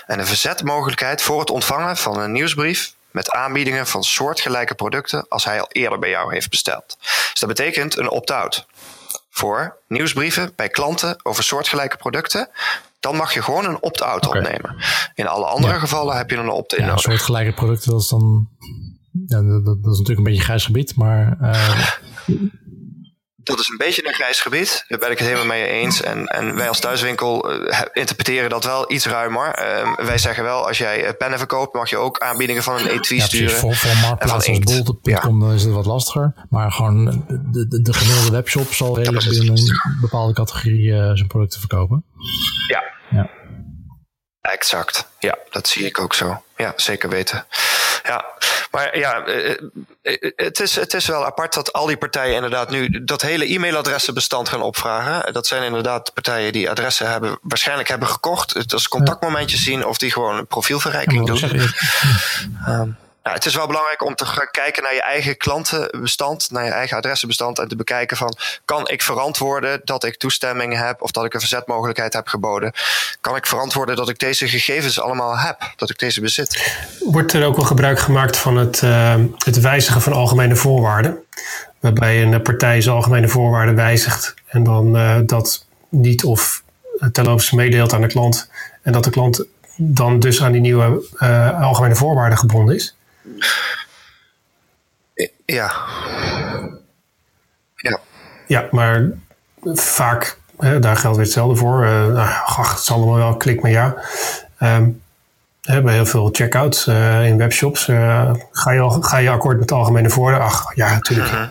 En 0.06 0.18
een 0.18 0.26
verzetmogelijkheid 0.26 1.22
voor 1.22 1.40
het 1.40 1.50
ontvangen 1.50 1.96
van 1.96 2.20
een 2.20 2.32
nieuwsbrief 2.32 2.94
met 3.16 3.30
aanbiedingen 3.30 3.86
van 3.86 4.02
soortgelijke 4.02 4.74
producten 4.74 5.28
als 5.28 5.44
hij 5.44 5.60
al 5.60 5.68
eerder 5.72 5.98
bij 5.98 6.10
jou 6.10 6.32
heeft 6.32 6.50
besteld. 6.50 6.96
Dus 7.00 7.40
dat 7.40 7.48
betekent 7.48 7.96
een 7.96 8.10
opt-out. 8.10 8.66
Voor 9.30 9.76
nieuwsbrieven 9.88 10.52
bij 10.56 10.68
klanten 10.68 11.16
over 11.22 11.44
soortgelijke 11.44 11.96
producten, 11.96 12.48
dan 13.00 13.16
mag 13.16 13.34
je 13.34 13.42
gewoon 13.42 13.64
een 13.64 13.82
opt-out 13.82 14.26
okay. 14.26 14.40
opnemen. 14.40 14.76
In 15.14 15.26
alle 15.26 15.44
andere 15.44 15.72
ja. 15.72 15.78
gevallen 15.78 16.16
heb 16.16 16.30
je 16.30 16.36
een 16.36 16.48
opt-in 16.48 16.80
ja, 16.80 16.86
nodig. 16.86 17.02
Soortgelijke 17.02 17.52
producten, 17.52 17.90
dat 17.90 18.00
is 18.00 18.08
dan. 18.08 18.48
Ja, 19.26 19.42
dat, 19.42 19.64
dat, 19.64 19.76
is 19.76 19.98
natuurlijk 19.98 20.18
een 20.18 20.24
beetje 20.24 20.42
grijs 20.42 20.64
gebied, 20.64 20.96
maar. 20.96 21.38
Uh, 21.42 21.86
dat 23.46 23.60
is 23.60 23.68
een 23.68 23.76
beetje 23.76 24.06
een 24.06 24.14
grijs 24.14 24.40
gebied. 24.40 24.84
Daar 24.88 24.98
ben 24.98 25.10
ik 25.10 25.18
het 25.18 25.26
helemaal 25.26 25.46
mee 25.46 25.66
eens. 25.66 26.02
En, 26.02 26.26
en 26.26 26.56
wij 26.56 26.68
als 26.68 26.80
thuiswinkel 26.80 27.52
uh, 27.52 27.80
interpreteren 27.92 28.50
dat 28.50 28.64
wel 28.64 28.92
iets 28.92 29.06
ruimer. 29.06 29.58
Uh, 29.58 30.06
wij 30.06 30.18
zeggen 30.18 30.44
wel, 30.44 30.66
als 30.66 30.78
jij 30.78 31.14
pennen 31.14 31.38
verkoopt, 31.38 31.74
mag 31.74 31.90
je 31.90 31.96
ook 31.96 32.18
aanbiedingen 32.18 32.62
van 32.62 32.74
een 32.74 32.86
etui 32.86 33.20
ja, 33.20 33.26
sturen. 33.26 33.56
Voor, 33.56 33.74
voor 33.74 33.96
marktplaats 33.96 34.48
als 34.48 34.58
bol.com 34.58 35.48
ja. 35.48 35.54
is 35.54 35.62
het 35.62 35.72
wat 35.72 35.86
lastiger. 35.86 36.46
Maar 36.50 36.72
gewoon 36.72 37.24
de, 37.28 37.68
de, 37.68 37.82
de 37.82 37.92
gemiddelde 37.92 38.30
webshop 38.30 38.72
zal 38.72 38.96
redelijk 38.96 39.28
binnen 39.28 39.58
een 39.58 39.98
bepaalde 40.00 40.32
categorie 40.32 40.86
uh, 40.86 41.10
zijn 41.14 41.26
producten 41.26 41.60
verkopen. 41.60 42.04
Ja. 42.66 42.82
ja. 43.10 43.30
Exact. 44.40 45.08
Ja, 45.18 45.38
dat 45.50 45.68
zie 45.68 45.84
ik 45.84 46.00
ook 46.00 46.14
zo. 46.14 46.42
Ja, 46.56 46.72
zeker 46.76 47.08
weten. 47.08 47.46
Ja, 48.02 48.24
maar 48.70 48.98
ja, 48.98 49.24
eh, 49.24 49.50
eh, 50.02 50.32
het 50.36 50.60
is, 50.60 50.76
het 50.76 50.94
is 50.94 51.06
wel 51.06 51.24
apart 51.24 51.54
dat 51.54 51.72
al 51.72 51.86
die 51.86 51.96
partijen 51.96 52.34
inderdaad 52.34 52.70
nu 52.70 53.04
dat 53.04 53.22
hele 53.22 53.44
e-mailadressenbestand 53.44 54.48
gaan 54.48 54.62
opvragen. 54.62 55.32
Dat 55.32 55.46
zijn 55.46 55.62
inderdaad 55.62 56.14
partijen 56.14 56.52
die 56.52 56.70
adressen 56.70 57.10
hebben, 57.10 57.38
waarschijnlijk 57.42 57.88
hebben 57.88 58.08
gekocht. 58.08 58.54
Het 58.54 58.72
als 58.72 58.88
contactmomentjes 58.88 59.62
zien 59.62 59.86
of 59.86 59.98
die 59.98 60.12
gewoon 60.12 60.36
een 60.36 60.46
profielverrijking 60.46 61.26
doen. 61.26 61.60
Nou, 63.26 63.38
het 63.38 63.46
is 63.46 63.54
wel 63.54 63.66
belangrijk 63.66 64.04
om 64.04 64.14
te 64.14 64.24
gaan 64.24 64.48
kijken 64.50 64.82
naar 64.82 64.94
je 64.94 65.02
eigen 65.02 65.36
klantenbestand, 65.36 66.50
naar 66.50 66.64
je 66.64 66.70
eigen 66.70 66.96
adressenbestand 66.96 67.58
en 67.58 67.68
te 67.68 67.76
bekijken 67.76 68.16
van 68.16 68.36
kan 68.64 68.88
ik 68.88 69.02
verantwoorden 69.02 69.80
dat 69.84 70.04
ik 70.04 70.16
toestemming 70.16 70.78
heb 70.78 71.02
of 71.02 71.10
dat 71.10 71.24
ik 71.24 71.34
een 71.34 71.40
verzetmogelijkheid 71.40 72.12
heb 72.12 72.26
geboden? 72.26 72.72
Kan 73.20 73.36
ik 73.36 73.46
verantwoorden 73.46 73.96
dat 73.96 74.08
ik 74.08 74.18
deze 74.18 74.48
gegevens 74.48 75.00
allemaal 75.00 75.38
heb, 75.38 75.72
dat 75.76 75.90
ik 75.90 75.98
deze 75.98 76.20
bezit? 76.20 76.78
Wordt 77.00 77.32
er 77.32 77.46
ook 77.46 77.56
wel 77.56 77.64
gebruik 77.64 77.98
gemaakt 77.98 78.36
van 78.36 78.56
het, 78.56 78.82
uh, 78.82 79.14
het 79.38 79.60
wijzigen 79.60 80.00
van 80.00 80.12
algemene 80.12 80.56
voorwaarden? 80.56 81.18
Waarbij 81.80 82.22
een 82.22 82.42
partij 82.42 82.80
zijn 82.80 82.96
algemene 82.96 83.28
voorwaarden 83.28 83.74
wijzigt 83.74 84.34
en 84.46 84.62
dan 84.64 84.96
uh, 84.96 85.16
dat 85.22 85.66
niet 85.88 86.24
of 86.24 86.62
terloops 87.12 87.50
meedeelt 87.50 87.92
aan 87.92 88.00
de 88.00 88.06
klant 88.06 88.50
en 88.82 88.92
dat 88.92 89.04
de 89.04 89.10
klant 89.10 89.44
dan 89.76 90.20
dus 90.20 90.42
aan 90.42 90.52
die 90.52 90.60
nieuwe 90.60 91.04
uh, 91.18 91.62
algemene 91.62 91.94
voorwaarden 91.94 92.38
gebonden 92.38 92.74
is? 92.74 92.95
Ja. 95.44 95.72
Ja. 97.76 98.00
Ja, 98.46 98.68
maar 98.70 99.10
vaak, 99.74 100.38
hè, 100.58 100.78
daar 100.78 100.96
geldt 100.96 101.16
weer 101.16 101.24
hetzelfde 101.24 101.56
voor. 101.56 101.84
Uh, 101.84 102.42
ach, 102.58 102.74
het 102.74 102.84
zal 102.84 102.96
allemaal 102.96 103.16
wel, 103.16 103.36
klik 103.36 103.62
maar 103.62 103.70
ja. 103.70 103.96
Um, 104.60 105.02
bij 105.66 105.94
heel 105.94 106.06
veel 106.06 106.28
checkouts 106.32 106.86
uh, 106.86 107.26
in 107.26 107.36
webshops. 107.36 107.88
Uh, 107.88 108.30
ga, 108.50 108.70
je 108.70 108.80
al, 108.80 108.90
ga 108.90 109.18
je 109.18 109.30
akkoord 109.30 109.58
met 109.58 109.68
de 109.68 109.74
algemene 109.74 110.10
voordelen? 110.10 110.46
Ach, 110.46 110.74
ja, 110.74 110.92
natuurlijk. 110.92 111.30
-huh. 111.30 111.48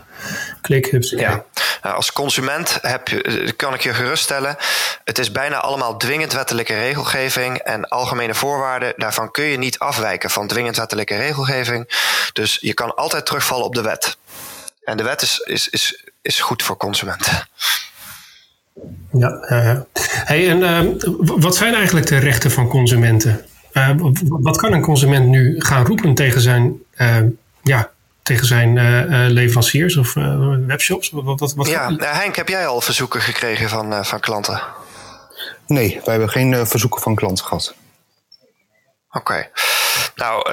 Klik, 0.66 0.98
ja. 1.02 1.46
Nou, 1.82 1.96
als 1.96 2.12
consument 2.12 2.78
heb 2.82 3.08
je, 3.08 3.54
kan 3.56 3.74
ik 3.74 3.82
je 3.82 3.94
geruststellen. 3.94 4.56
Het 5.04 5.20
is 5.20 5.32
bijna 5.32 5.58
allemaal 5.58 5.98
dwingend 5.98 6.34
wettelijke 6.34 6.74
regelgeving. 6.74 7.58
En 7.58 7.88
algemene 7.88 8.34
voorwaarden, 8.34 8.94
daarvan 8.96 9.32
kun 9.32 9.44
je 9.44 9.58
niet 9.58 9.80
afwijken 9.80 10.30
van 10.30 10.48
dwingend 10.48 10.78
wettelijke 10.78 11.16
regelgeving. 11.16 11.90
Dus 12.34 12.58
je 12.62 12.74
kan 12.74 12.96
altijd 12.96 13.26
terugvallen 13.26 13.66
op 13.66 13.76
de 13.76 13.82
wet. 13.82 14.18
En 14.84 14.98
de 14.98 15.04
wet 15.04 15.22
is, 15.22 15.40
is, 15.40 15.70
is, 15.70 16.04
is 16.22 16.40
goed 16.40 16.64
voor 16.64 16.78
consumenten. 16.78 17.48
Ja, 19.12 19.46
ja, 19.50 19.64
ja. 19.64 19.86
Hey, 20.02 20.50
en 20.50 20.60
uh, 20.60 20.94
wat 21.18 21.56
zijn 21.56 21.74
eigenlijk 21.74 22.08
de 22.08 22.18
rechten 22.18 22.52
van 22.52 22.68
consumenten? 22.68 23.46
Uh, 23.74 23.90
wat 24.20 24.58
kan 24.58 24.74
een 24.74 24.82
consument 24.82 25.28
nu 25.28 25.62
gaan 25.62 25.86
roepen 25.86 26.14
tegen 26.14 26.42
zijn 26.42 26.82
uh, 26.98 27.18
ja, 27.62 27.92
tegen 28.26 28.46
zijn 28.46 28.76
uh, 28.76 29.30
leveranciers 29.30 29.98
of 29.98 30.16
uh, 30.16 30.56
webshops? 30.68 31.10
Wat, 31.10 31.40
wat, 31.40 31.54
wat 31.54 31.68
ja, 31.68 31.96
Henk, 31.98 32.36
heb 32.36 32.48
jij 32.48 32.68
al 32.68 32.82
verzoeken 32.82 33.22
gekregen 33.22 33.70
van, 33.70 34.06
van 34.06 34.20
klanten? 34.20 34.62
Nee, 35.68 35.90
wij 35.90 36.14
hebben 36.14 36.30
geen 36.30 36.68
verzoeken 36.68 37.02
van 37.02 37.16
klanten 37.16 37.46
gehad. 37.46 37.76
Oké. 39.10 39.18
Okay. 39.18 39.52
Nou, 40.16 40.46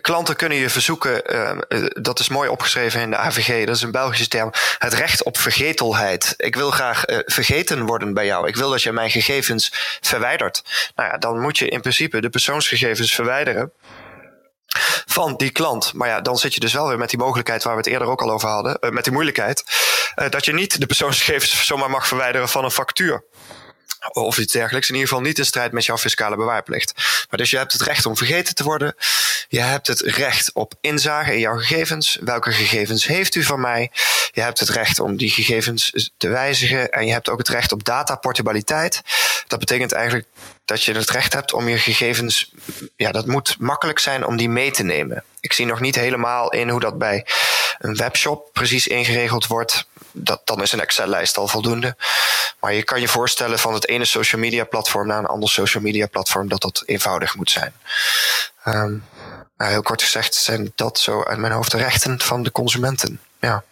klanten 0.00 0.36
kunnen 0.36 0.58
je 0.58 0.70
verzoeken, 0.70 1.22
dat 2.02 2.18
is 2.18 2.28
mooi 2.28 2.48
opgeschreven 2.48 3.00
in 3.00 3.10
de 3.10 3.16
AVG, 3.16 3.66
dat 3.66 3.76
is 3.76 3.82
een 3.82 3.90
Belgische 3.90 4.28
term, 4.28 4.52
het 4.78 4.94
recht 4.94 5.24
op 5.24 5.38
vergetelheid. 5.38 6.34
Ik 6.36 6.54
wil 6.54 6.70
graag 6.70 7.02
vergeten 7.06 7.86
worden 7.86 8.14
bij 8.14 8.26
jou. 8.26 8.48
Ik 8.48 8.56
wil 8.56 8.70
dat 8.70 8.82
je 8.82 8.92
mijn 8.92 9.10
gegevens 9.10 9.72
verwijdert. 10.00 10.62
Nou 10.94 11.08
ja, 11.08 11.18
dan 11.18 11.40
moet 11.40 11.58
je 11.58 11.68
in 11.68 11.80
principe 11.80 12.20
de 12.20 12.30
persoonsgegevens 12.30 13.14
verwijderen 13.14 13.72
van 15.06 15.36
die 15.36 15.50
klant. 15.50 15.92
Maar 15.94 16.08
ja, 16.08 16.20
dan 16.20 16.38
zit 16.38 16.54
je 16.54 16.60
dus 16.60 16.72
wel 16.72 16.88
weer 16.88 16.98
met 16.98 17.10
die 17.10 17.18
mogelijkheid 17.18 17.62
waar 17.62 17.72
we 17.72 17.78
het 17.78 17.88
eerder 17.88 18.08
ook 18.08 18.22
al 18.22 18.30
over 18.30 18.48
hadden, 18.48 18.76
uh, 18.80 18.90
met 18.90 19.04
die 19.04 19.12
moeilijkheid, 19.12 19.64
uh, 20.16 20.28
dat 20.28 20.44
je 20.44 20.52
niet 20.52 20.80
de 20.80 20.86
persoonsgegevens 20.86 21.66
zomaar 21.66 21.90
mag 21.90 22.06
verwijderen 22.06 22.48
van 22.48 22.64
een 22.64 22.70
factuur. 22.70 23.24
Of 24.08 24.38
iets 24.38 24.52
dergelijks. 24.52 24.88
In 24.88 24.94
ieder 24.94 25.08
geval 25.08 25.24
niet 25.24 25.38
in 25.38 25.44
strijd 25.44 25.72
met 25.72 25.84
jouw 25.84 25.98
fiscale 25.98 26.36
bewaarplicht. 26.36 26.92
Maar 27.30 27.38
dus 27.38 27.50
je 27.50 27.56
hebt 27.56 27.72
het 27.72 27.82
recht 27.82 28.06
om 28.06 28.16
vergeten 28.16 28.54
te 28.54 28.64
worden. 28.64 28.94
Je 29.48 29.60
hebt 29.60 29.86
het 29.86 30.00
recht 30.00 30.52
op 30.52 30.74
inzage 30.80 31.32
in 31.32 31.38
jouw 31.38 31.56
gegevens. 31.56 32.18
Welke 32.20 32.52
gegevens 32.52 33.06
heeft 33.06 33.34
u 33.34 33.42
van 33.42 33.60
mij? 33.60 33.90
Je 34.32 34.40
hebt 34.40 34.58
het 34.60 34.68
recht 34.68 35.00
om 35.00 35.16
die 35.16 35.30
gegevens 35.30 36.10
te 36.16 36.28
wijzigen. 36.28 36.90
En 36.90 37.06
je 37.06 37.12
hebt 37.12 37.28
ook 37.28 37.38
het 37.38 37.48
recht 37.48 37.72
op 37.72 37.84
dataportabiliteit. 37.84 39.02
Dat 39.46 39.58
betekent 39.58 39.92
eigenlijk 39.92 40.26
dat 40.64 40.84
je 40.84 40.92
het 40.92 41.10
recht 41.10 41.32
hebt 41.32 41.52
om 41.52 41.68
je 41.68 41.78
gegevens. 41.78 42.52
Ja, 42.96 43.12
dat 43.12 43.26
moet 43.26 43.56
makkelijk 43.58 43.98
zijn 43.98 44.26
om 44.26 44.36
die 44.36 44.48
mee 44.48 44.70
te 44.70 44.82
nemen. 44.82 45.24
Ik 45.40 45.52
zie 45.52 45.66
nog 45.66 45.80
niet 45.80 45.94
helemaal 45.94 46.52
in 46.52 46.68
hoe 46.68 46.80
dat 46.80 46.98
bij 46.98 47.26
een 47.78 47.96
webshop 47.96 48.52
precies 48.52 48.86
ingeregeld 48.86 49.46
wordt. 49.46 49.88
Dat, 50.12 50.40
dan 50.44 50.62
is 50.62 50.72
een 50.72 50.80
Excel-lijst 50.80 51.36
al 51.36 51.48
voldoende. 51.48 51.96
Maar 52.60 52.72
je 52.72 52.82
kan 52.82 53.00
je 53.00 53.08
voorstellen 53.08 53.58
van 53.58 53.74
het 53.74 53.88
ene 53.88 54.04
social 54.04 54.40
media 54.40 54.64
platform 54.64 55.06
naar 55.06 55.18
een 55.18 55.26
ander 55.26 55.48
social 55.48 55.82
media 55.82 56.06
platform 56.06 56.48
dat 56.48 56.60
dat 56.60 56.82
eenvoudig 56.86 57.36
moet 57.36 57.50
zijn. 57.50 57.72
Um, 58.64 59.04
nou, 59.56 59.70
heel 59.70 59.82
kort 59.82 60.02
gezegd 60.02 60.34
zijn 60.34 60.72
dat 60.74 60.98
zo 60.98 61.22
uit 61.22 61.38
mijn 61.38 61.52
hoofd 61.52 61.70
de 61.70 61.76
rechten 61.76 62.20
van 62.20 62.42
de 62.42 62.52
consumenten. 62.52 63.20
Ja. 63.40 63.64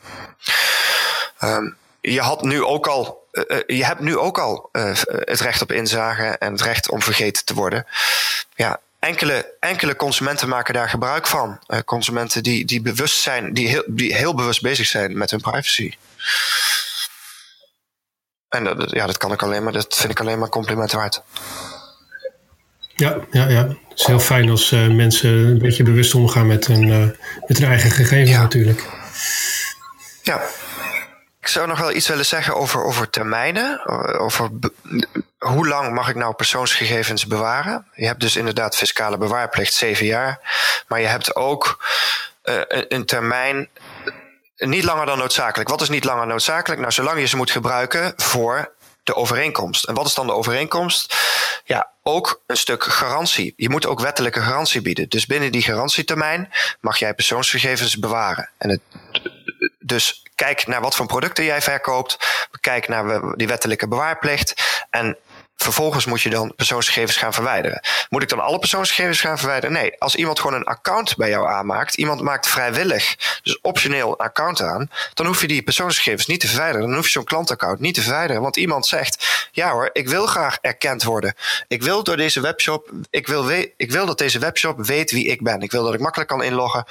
Um, 1.40 1.76
je 2.00 2.20
had 2.20 2.42
nu 2.42 2.64
ook 2.64 2.86
al 2.86 3.26
uh, 3.32 3.58
je 3.66 3.84
hebt 3.84 4.00
nu 4.00 4.18
ook 4.18 4.38
al 4.38 4.68
uh, 4.72 4.90
het 5.04 5.40
recht 5.40 5.62
op 5.62 5.72
inzage 5.72 6.24
en 6.38 6.52
het 6.52 6.62
recht 6.62 6.90
om 6.90 7.02
vergeten 7.02 7.44
te 7.44 7.54
worden. 7.54 7.86
Ja, 8.54 8.80
enkele, 8.98 9.54
enkele 9.60 9.96
consumenten 9.96 10.48
maken 10.48 10.74
daar 10.74 10.88
gebruik 10.88 11.26
van. 11.26 11.58
Consumenten 11.84 12.42
die, 12.42 12.64
die 12.64 12.82
bewust 12.82 13.20
zijn, 13.20 13.52
die 13.52 13.68
heel, 13.68 13.84
die 13.86 14.14
heel 14.14 14.34
bewust 14.34 14.62
bezig 14.62 14.86
zijn 14.86 15.18
met 15.18 15.30
hun 15.30 15.40
privacy. 15.40 15.94
En 18.48 18.64
dat, 18.64 18.90
ja, 18.90 19.06
dat 19.06 19.16
kan 19.16 19.32
ik 19.32 19.42
alleen 19.42 19.62
maar, 19.62 19.72
dat 19.72 19.96
vind 19.96 20.10
ik 20.10 20.20
alleen 20.20 20.38
maar 20.38 20.48
compliment 20.48 20.92
waard. 20.92 21.22
Ja, 22.94 23.16
ja, 23.30 23.48
ja. 23.48 23.66
Het 23.66 23.98
is 23.98 24.06
heel 24.06 24.20
fijn 24.20 24.50
als 24.50 24.72
uh, 24.72 24.86
mensen 24.86 25.30
een 25.30 25.58
beetje 25.58 25.82
bewust 25.82 26.14
omgaan 26.14 26.46
met 26.46 26.66
hun, 26.66 26.88
uh, 26.88 27.08
met 27.46 27.58
hun 27.58 27.68
eigen 27.68 27.90
gegevens 27.90 28.30
ja. 28.30 28.40
natuurlijk. 28.40 28.82
Ja. 30.22 30.40
Ik 31.40 31.54
zou 31.54 31.66
nog 31.66 31.78
wel 31.78 31.92
iets 31.92 32.08
willen 32.08 32.26
zeggen 32.26 32.56
over, 32.56 32.84
over 32.84 33.10
termijnen. 33.10 33.86
Over 34.18 34.50
hoe 35.38 35.68
lang 35.68 35.94
mag 35.94 36.08
ik 36.08 36.14
nou 36.14 36.34
persoonsgegevens 36.34 37.26
bewaren? 37.26 37.86
Je 37.94 38.06
hebt 38.06 38.20
dus 38.20 38.36
inderdaad 38.36 38.76
fiscale 38.76 39.18
bewaarplicht, 39.18 39.72
zeven 39.72 40.06
jaar. 40.06 40.40
Maar 40.88 41.00
je 41.00 41.06
hebt 41.06 41.36
ook 41.36 41.84
uh, 42.44 42.54
een, 42.68 42.84
een 42.88 43.04
termijn 43.04 43.68
niet 44.58 44.84
langer 44.84 45.06
dan 45.06 45.18
noodzakelijk. 45.18 45.68
Wat 45.68 45.80
is 45.80 45.88
niet 45.88 46.04
langer 46.04 46.26
noodzakelijk? 46.26 46.80
Nou, 46.80 46.92
zolang 46.92 47.18
je 47.18 47.26
ze 47.26 47.36
moet 47.36 47.50
gebruiken 47.50 48.12
voor 48.16 48.74
de 49.02 49.14
overeenkomst. 49.14 49.84
En 49.84 49.94
wat 49.94 50.06
is 50.06 50.14
dan 50.14 50.26
de 50.26 50.32
overeenkomst? 50.32 51.16
Ja, 51.64 51.90
ook 52.02 52.42
een 52.46 52.56
stuk 52.56 52.84
garantie. 52.84 53.52
Je 53.56 53.68
moet 53.68 53.86
ook 53.86 54.00
wettelijke 54.00 54.40
garantie 54.40 54.82
bieden. 54.82 55.08
Dus 55.08 55.26
binnen 55.26 55.52
die 55.52 55.62
garantietermijn 55.62 56.52
mag 56.80 56.98
jij 56.98 57.14
persoonsgegevens 57.14 57.98
bewaren. 57.98 58.50
En 58.58 58.70
het, 58.70 58.80
dus 59.78 60.22
kijk 60.34 60.66
naar 60.66 60.80
wat 60.80 60.96
voor 60.96 61.06
producten 61.06 61.44
jij 61.44 61.62
verkoopt. 61.62 62.16
Kijk 62.60 62.88
naar 62.88 63.36
die 63.36 63.46
wettelijke 63.46 63.88
bewaarplicht. 63.88 64.84
En 64.90 65.16
Vervolgens 65.62 66.04
moet 66.04 66.22
je 66.22 66.30
dan 66.30 66.52
persoonsgegevens 66.56 67.16
gaan 67.16 67.32
verwijderen. 67.32 67.80
Moet 68.08 68.22
ik 68.22 68.28
dan 68.28 68.40
alle 68.40 68.58
persoonsgegevens 68.58 69.20
gaan 69.20 69.38
verwijderen? 69.38 69.72
Nee, 69.72 70.00
als 70.00 70.14
iemand 70.14 70.40
gewoon 70.40 70.56
een 70.56 70.64
account 70.64 71.16
bij 71.16 71.28
jou 71.28 71.48
aanmaakt, 71.48 71.94
iemand 71.94 72.20
maakt 72.20 72.48
vrijwillig, 72.48 73.16
dus 73.42 73.60
optioneel 73.60 74.10
een 74.10 74.16
account 74.16 74.62
aan, 74.62 74.90
dan 75.14 75.26
hoef 75.26 75.40
je 75.40 75.46
die 75.46 75.62
persoonsgegevens 75.62 76.26
niet 76.26 76.40
te 76.40 76.46
verwijderen. 76.46 76.86
Dan 76.86 76.96
hoef 76.96 77.04
je 77.04 77.10
zo'n 77.10 77.24
klantaccount 77.24 77.80
niet 77.80 77.94
te 77.94 78.02
verwijderen. 78.02 78.42
Want 78.42 78.56
iemand 78.56 78.86
zegt: 78.86 79.48
Ja 79.52 79.70
hoor, 79.70 79.90
ik 79.92 80.08
wil 80.08 80.26
graag 80.26 80.58
erkend 80.60 81.02
worden. 81.02 81.34
Ik 81.68 81.82
wil 81.82 82.04
door 82.04 82.16
deze 82.16 82.40
webshop, 82.40 82.90
ik 83.10 83.26
wil, 83.26 83.50
ik 83.76 83.90
wil 83.90 84.06
dat 84.06 84.18
deze 84.18 84.38
webshop 84.38 84.86
weet 84.86 85.10
wie 85.10 85.26
ik 85.26 85.42
ben. 85.42 85.60
Ik 85.60 85.70
wil 85.70 85.84
dat 85.84 85.94
ik 85.94 86.00
makkelijk 86.00 86.30
kan 86.30 86.42
inloggen. 86.42 86.84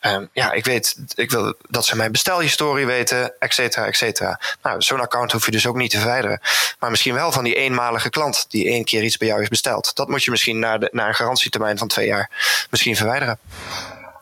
Um, 0.00 0.28
ja, 0.32 0.52
ik 0.52 0.64
weet, 0.64 0.96
ik 1.14 1.30
wil 1.30 1.54
dat 1.68 1.84
ze 1.84 1.96
mijn 1.96 2.12
bestelhistorie 2.12 2.86
weten, 2.86 3.32
et 3.38 3.54
cetera, 3.54 3.86
et 3.86 3.96
cetera. 3.96 4.40
Nou, 4.62 4.82
zo'n 4.82 5.00
account 5.00 5.32
hoef 5.32 5.44
je 5.44 5.50
dus 5.50 5.66
ook 5.66 5.76
niet 5.76 5.90
te 5.90 5.98
verwijderen. 5.98 6.40
Maar 6.78 6.90
misschien 6.90 7.14
wel 7.14 7.32
van 7.32 7.44
die 7.44 7.54
eenmalige 7.54 7.93
klant 8.10 8.44
die 8.48 8.68
één 8.68 8.84
keer 8.84 9.02
iets 9.02 9.16
bij 9.16 9.26
jou 9.26 9.38
heeft 9.38 9.50
besteld. 9.50 9.90
Dat 9.94 10.08
moet 10.08 10.24
je 10.24 10.30
misschien 10.30 10.58
na, 10.58 10.78
de, 10.78 10.88
na 10.92 11.08
een 11.08 11.14
garantietermijn 11.14 11.78
van 11.78 11.88
twee 11.88 12.06
jaar 12.06 12.30
misschien 12.70 12.96
verwijderen. 12.96 13.38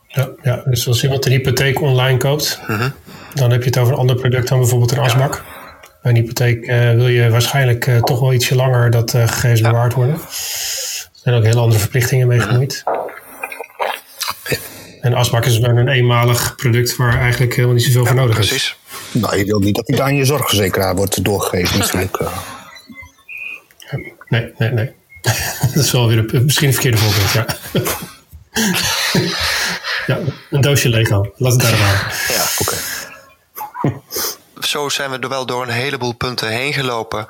Ja, 0.07 0.29
ja, 0.43 0.63
dus 0.65 0.89
als 0.89 1.03
iemand 1.03 1.27
een 1.27 1.33
hypotheek 1.33 1.81
online 1.81 2.19
koopt, 2.19 2.61
uh 2.69 2.79
-huh. 2.79 2.91
Dan 3.35 3.51
heb 3.51 3.61
je 3.63 3.69
het 3.69 3.79
over 3.79 3.93
een 3.93 3.99
ander 3.99 4.17
product 4.17 4.49
dan 4.49 4.59
bijvoorbeeld 4.59 4.91
een 4.91 4.99
asbak. 4.99 5.45
Bij 6.03 6.13
een 6.13 6.17
hypotheek 6.17 6.67
uh, 6.67 6.91
wil 6.91 7.09
je 7.09 7.31
waarschijnlijk 7.31 7.87
uh, 7.87 8.03
toch 8.03 8.21
wel 8.21 8.33
ietsje 8.33 8.55
langer 8.55 8.91
dat 8.91 9.15
uh, 9.15 9.29
gegevens 9.29 9.61
bewaard 9.61 9.95
worden. 9.95 10.15
Er 10.15 11.31
zijn 11.31 11.35
ook 11.35 11.45
hele 11.45 11.61
andere 11.61 11.81
verplichtingen 11.81 12.27
mee 12.27 12.41
gemoeid. 12.41 12.83
En 15.01 15.15
asbak 15.15 15.45
is 15.45 15.59
wel 15.59 15.77
een 15.77 15.89
eenmalig 15.89 16.57
product 16.57 16.97
waar 16.97 17.21
eigenlijk 17.21 17.55
helemaal 17.55 17.77
niet 17.77 17.85
zoveel 17.85 18.07
voor 18.07 18.15
nodig 18.15 18.39
is. 18.39 18.49
Precies. 18.49 18.77
Nou, 19.13 19.39
je 19.39 19.45
wil 19.45 19.59
niet 19.59 19.75
dat 19.75 19.87
die 19.87 20.03
aan 20.03 20.17
je 20.17 20.25
zorgverzekeraar 20.25 20.95
wordt 20.95 21.25
doorgegeven 21.25 21.79
natuurlijk. 21.79 22.21
Nee, 24.33 24.53
nee, 24.59 24.71
nee. 24.71 24.93
dat 25.75 25.85
is 25.85 25.91
wel 25.91 26.09
weer 26.09 26.19
een, 26.19 26.45
misschien 26.45 26.67
een 26.67 26.73
verkeerde 26.73 26.99
voorbeeld, 26.99 27.33
ja. 27.33 27.47
ja, 30.15 30.19
een 30.51 30.61
doosje 30.61 30.89
Lego. 30.89 31.33
Laat 31.37 31.53
het 31.53 31.61
daar 31.61 31.79
maar. 31.79 32.25
Ja, 32.29 32.45
oké. 32.59 32.77
Zo 34.73 34.89
zijn 34.89 35.11
we 35.11 35.19
er 35.19 35.29
wel 35.29 35.47
door 35.47 35.63
een 35.63 35.73
heleboel 35.73 36.13
punten 36.13 36.49
heen 36.49 36.73
gelopen. 36.73 37.27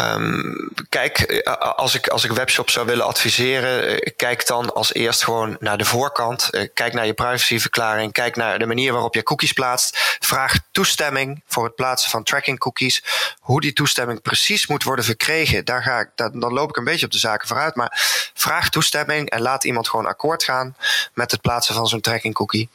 Um, 0.00 0.70
kijk, 0.88 1.18
eh, 1.18 1.52
als 1.54 1.94
ik, 1.94 2.06
als 2.06 2.24
ik 2.24 2.32
webshops 2.32 2.72
zou 2.72 2.86
willen 2.86 3.06
adviseren, 3.06 4.00
eh, 4.02 4.12
kijk 4.16 4.46
dan 4.46 4.74
als 4.74 4.94
eerst 4.94 5.24
gewoon 5.24 5.56
naar 5.60 5.78
de 5.78 5.84
voorkant. 5.84 6.50
Eh, 6.50 6.68
kijk 6.74 6.92
naar 6.92 7.06
je 7.06 7.12
privacyverklaring. 7.12 8.12
Kijk 8.12 8.36
naar 8.36 8.58
de 8.58 8.66
manier 8.66 8.92
waarop 8.92 9.14
je 9.14 9.22
cookies 9.22 9.52
plaatst. 9.52 10.16
Vraag 10.20 10.58
toestemming 10.70 11.42
voor 11.46 11.64
het 11.64 11.74
plaatsen 11.74 12.10
van 12.10 12.22
tracking 12.22 12.58
cookies. 12.58 13.04
Hoe 13.38 13.60
die 13.60 13.72
toestemming 13.72 14.22
precies 14.22 14.66
moet 14.66 14.82
worden 14.82 15.04
verkregen, 15.04 15.64
daar 15.64 15.82
ga 15.82 16.00
ik, 16.00 16.08
dan 16.14 16.52
loop 16.52 16.68
ik 16.68 16.76
een 16.76 16.84
beetje 16.84 17.06
op 17.06 17.12
de 17.12 17.18
zaken 17.18 17.48
vooruit. 17.48 17.74
Maar 17.74 18.00
vraag 18.34 18.68
toestemming 18.68 19.30
en 19.30 19.40
laat 19.40 19.64
iemand 19.64 19.88
gewoon 19.88 20.06
akkoord 20.06 20.44
gaan 20.44 20.76
met 21.14 21.30
het 21.30 21.40
plaatsen 21.40 21.74
van 21.74 21.86
zo'n 21.86 22.00
tracking 22.00 22.34
cookie. 22.34 22.68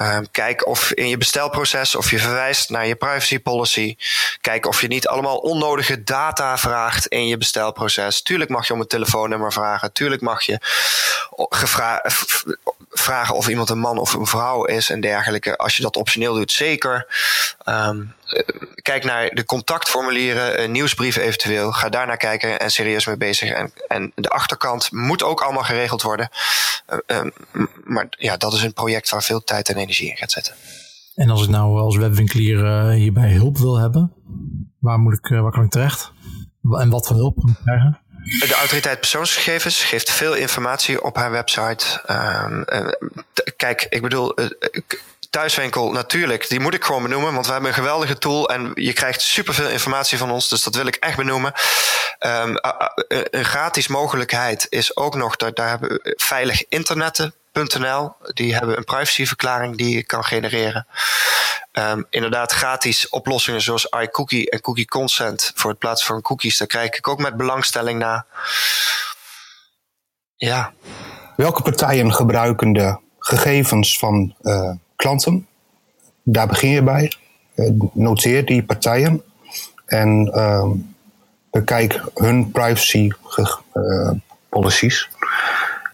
Um, 0.00 0.30
kijk 0.30 0.66
of 0.66 0.92
in 0.92 1.08
je 1.08 1.16
bestelproces 1.16 1.94
of 1.94 2.10
je 2.10 2.18
verwijst 2.18 2.70
naar 2.70 2.86
je 2.86 2.94
privacy 2.94 3.40
policy. 3.40 3.96
Kijk 4.40 4.66
of 4.66 4.80
je 4.80 4.86
niet 4.86 5.08
allemaal 5.08 5.36
onnodige 5.36 6.02
data 6.02 6.58
vraagt 6.58 7.06
in 7.06 7.26
je 7.26 7.36
bestelproces. 7.36 8.22
Tuurlijk 8.22 8.50
mag 8.50 8.66
je 8.66 8.72
om 8.72 8.80
een 8.80 8.86
telefoonnummer 8.86 9.52
vragen. 9.52 9.92
Tuurlijk 9.92 10.22
mag 10.22 10.42
je 10.42 10.58
vragen 12.90 13.34
of 13.34 13.48
iemand 13.48 13.70
een 13.70 13.78
man 13.78 13.98
of 13.98 14.12
een 14.12 14.26
vrouw 14.26 14.64
is 14.64 14.90
en 14.90 15.00
dergelijke. 15.00 15.56
Als 15.56 15.76
je 15.76 15.82
dat 15.82 15.96
optioneel 15.96 16.34
doet, 16.34 16.52
zeker. 16.52 17.06
Um, 17.64 18.14
kijk 18.82 19.04
naar 19.04 19.28
de 19.28 19.44
contactformulieren, 19.44 20.62
een 20.62 20.72
nieuwsbrief 20.72 21.16
eventueel. 21.16 21.72
Ga 21.72 21.88
daar 21.88 22.06
naar 22.06 22.16
kijken 22.16 22.60
en 22.60 22.70
serieus 22.70 23.06
mee 23.06 23.16
bezig. 23.16 23.50
En, 23.50 23.72
en 23.88 24.12
de 24.14 24.28
achterkant 24.28 24.92
moet 24.92 25.22
ook 25.22 25.40
allemaal 25.40 25.62
geregeld 25.62 26.02
worden. 26.02 26.30
Uh, 27.06 27.20
maar 27.84 28.06
ja, 28.10 28.36
dat 28.36 28.52
is 28.52 28.62
een 28.62 28.72
project 28.72 29.10
waar 29.10 29.22
veel 29.22 29.44
tijd 29.44 29.68
en 29.68 29.78
energie 29.82 30.10
in 30.10 30.16
gaat 30.16 30.30
zetten. 30.30 30.54
En 31.14 31.30
als 31.30 31.42
ik 31.42 31.48
nou 31.48 31.78
als 31.80 31.96
webwinkelier 31.96 32.58
uh, 32.58 32.94
hierbij 32.94 33.32
hulp 33.32 33.58
wil 33.58 33.78
hebben, 33.78 34.12
waar, 34.78 34.98
moet 34.98 35.12
ik, 35.12 35.28
waar 35.28 35.50
kan 35.50 35.64
ik 35.64 35.70
terecht? 35.70 36.12
En 36.78 36.90
wat 36.90 37.06
voor 37.06 37.16
hulp 37.16 37.36
moet 37.36 37.50
ik 37.50 37.56
krijgen? 37.64 38.00
De 38.22 38.54
autoriteit 38.54 38.98
persoonsgegevens 38.98 39.84
geeft 39.84 40.10
veel 40.10 40.34
informatie 40.34 41.02
op 41.02 41.16
haar 41.16 41.30
website. 41.30 42.02
Uh, 42.10 42.88
kijk, 43.56 43.86
ik 43.88 44.02
bedoel, 44.02 44.34
thuiswinkel, 45.30 45.92
natuurlijk, 45.92 46.48
die 46.48 46.60
moet 46.60 46.74
ik 46.74 46.84
gewoon 46.84 47.02
benoemen, 47.02 47.32
want 47.32 47.46
we 47.46 47.52
hebben 47.52 47.70
een 47.70 47.76
geweldige 47.76 48.18
tool 48.18 48.50
en 48.50 48.70
je 48.74 48.92
krijgt 48.92 49.20
superveel 49.20 49.68
informatie 49.68 50.18
van 50.18 50.30
ons, 50.30 50.48
dus 50.48 50.62
dat 50.62 50.74
wil 50.74 50.86
ik 50.86 50.94
echt 50.94 51.16
benoemen. 51.16 51.52
Um, 52.26 52.56
een 53.08 53.44
gratis 53.44 53.86
mogelijkheid 53.86 54.66
is 54.68 54.96
ook 54.96 55.14
nog, 55.14 55.36
dat 55.36 55.56
daar 55.56 55.68
hebben 55.68 55.88
we 55.88 56.14
veilig 56.16 56.62
die 58.34 58.54
hebben 58.54 58.76
een 58.76 58.84
privacyverklaring 58.84 59.76
die 59.76 59.96
je 59.96 60.02
kan 60.04 60.24
genereren. 60.24 60.86
Um, 61.72 62.06
inderdaad, 62.10 62.52
gratis 62.52 63.08
oplossingen 63.08 63.60
zoals 63.60 63.84
iCookie 63.84 64.50
en 64.50 64.60
Cookie 64.60 64.86
Consent 64.86 65.52
voor 65.54 65.70
het 65.70 65.78
plaatsen 65.78 66.06
van 66.06 66.20
cookies, 66.20 66.58
daar 66.58 66.68
krijg 66.68 66.96
ik 66.96 67.08
ook 67.08 67.18
met 67.18 67.36
belangstelling 67.36 67.98
naar. 67.98 68.24
Ja. 70.36 70.72
Welke 71.36 71.62
partijen 71.62 72.14
gebruiken 72.14 72.72
de 72.72 72.98
gegevens 73.18 73.98
van 73.98 74.34
uh, 74.42 74.70
klanten. 74.96 75.46
Daar 76.22 76.46
begin 76.46 76.70
je 76.70 76.82
bij. 76.82 77.12
Eh, 77.54 77.70
noteer 77.92 78.44
die 78.44 78.64
partijen 78.64 79.22
en 79.86 80.30
uh, 80.34 80.70
bekijk 81.50 82.00
hun 82.14 82.50
privacy 82.50 83.10
uh, 83.36 84.10
policies. 84.48 85.08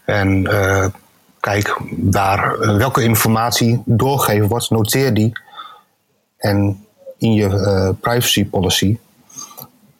En 0.04 0.42
kijk 1.48 1.78
waar, 2.10 2.58
welke 2.76 3.02
informatie 3.02 3.82
doorgegeven 3.84 4.48
wordt, 4.48 4.70
noteer 4.70 5.14
die. 5.14 5.32
En 6.36 6.86
in 7.18 7.32
je 7.32 7.94
privacy 8.00 8.46
policy. 8.46 8.98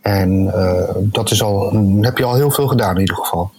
En 0.00 0.52
dat 0.94 1.30
is 1.30 1.42
al, 1.42 1.72
heb 2.00 2.18
je 2.18 2.24
al 2.24 2.34
heel 2.34 2.50
veel 2.50 2.66
gedaan 2.66 2.94
in 2.94 3.00
ieder 3.00 3.16
geval. 3.16 3.52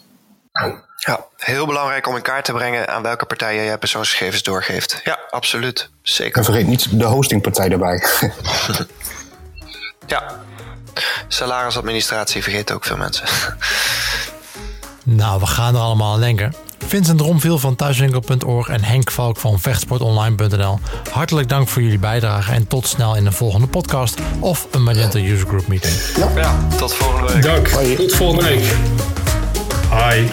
Ja, 0.97 1.25
heel 1.37 1.65
belangrijk 1.65 2.07
om 2.07 2.15
in 2.15 2.21
kaart 2.21 2.45
te 2.45 2.51
brengen 2.51 2.87
aan 2.87 3.01
welke 3.01 3.25
partijen 3.25 3.63
jij 3.63 3.77
persoonsgegevens 3.77 4.43
doorgeeft. 4.43 5.01
Ja, 5.03 5.19
absoluut. 5.29 5.89
Zeker. 6.01 6.37
En 6.37 6.43
vergeet 6.43 6.67
niet 6.67 6.99
de 6.99 7.05
hostingpartij 7.05 7.69
erbij. 7.69 8.03
ja, 10.13 10.39
salarisadministratie 11.27 12.43
vergeet 12.43 12.71
ook 12.71 12.83
veel 12.83 12.97
mensen. 12.97 13.27
nou, 15.03 15.39
we 15.39 15.45
gaan 15.45 15.75
er 15.75 15.81
allemaal 15.81 16.13
aan 16.13 16.19
denken. 16.19 16.53
Vincent 16.89 17.21
Romveel 17.21 17.59
van 17.59 17.75
thuiswinkel.org 17.75 18.67
en 18.67 18.83
Henk 18.83 19.11
Valk 19.11 19.37
van 19.37 19.59
vechtsportonline.nl. 19.59 20.79
Hartelijk 21.11 21.49
dank 21.49 21.67
voor 21.67 21.81
jullie 21.81 21.99
bijdrage 21.99 22.51
en 22.51 22.67
tot 22.67 22.87
snel 22.87 23.15
in 23.15 23.23
de 23.23 23.31
volgende 23.31 23.67
podcast 23.67 24.19
of 24.39 24.67
een 24.71 24.83
Magenta 24.83 25.19
User 25.19 25.47
Group 25.47 25.67
meeting. 25.67 25.93
Ja, 26.15 26.29
ja 26.35 26.67
tot 26.77 26.93
volgende 26.93 27.33
week. 27.33 27.43
Dank. 27.43 27.67
Tot 27.97 28.15
volgende 28.15 28.43
week. 28.43 28.63
Hi. 29.91 30.27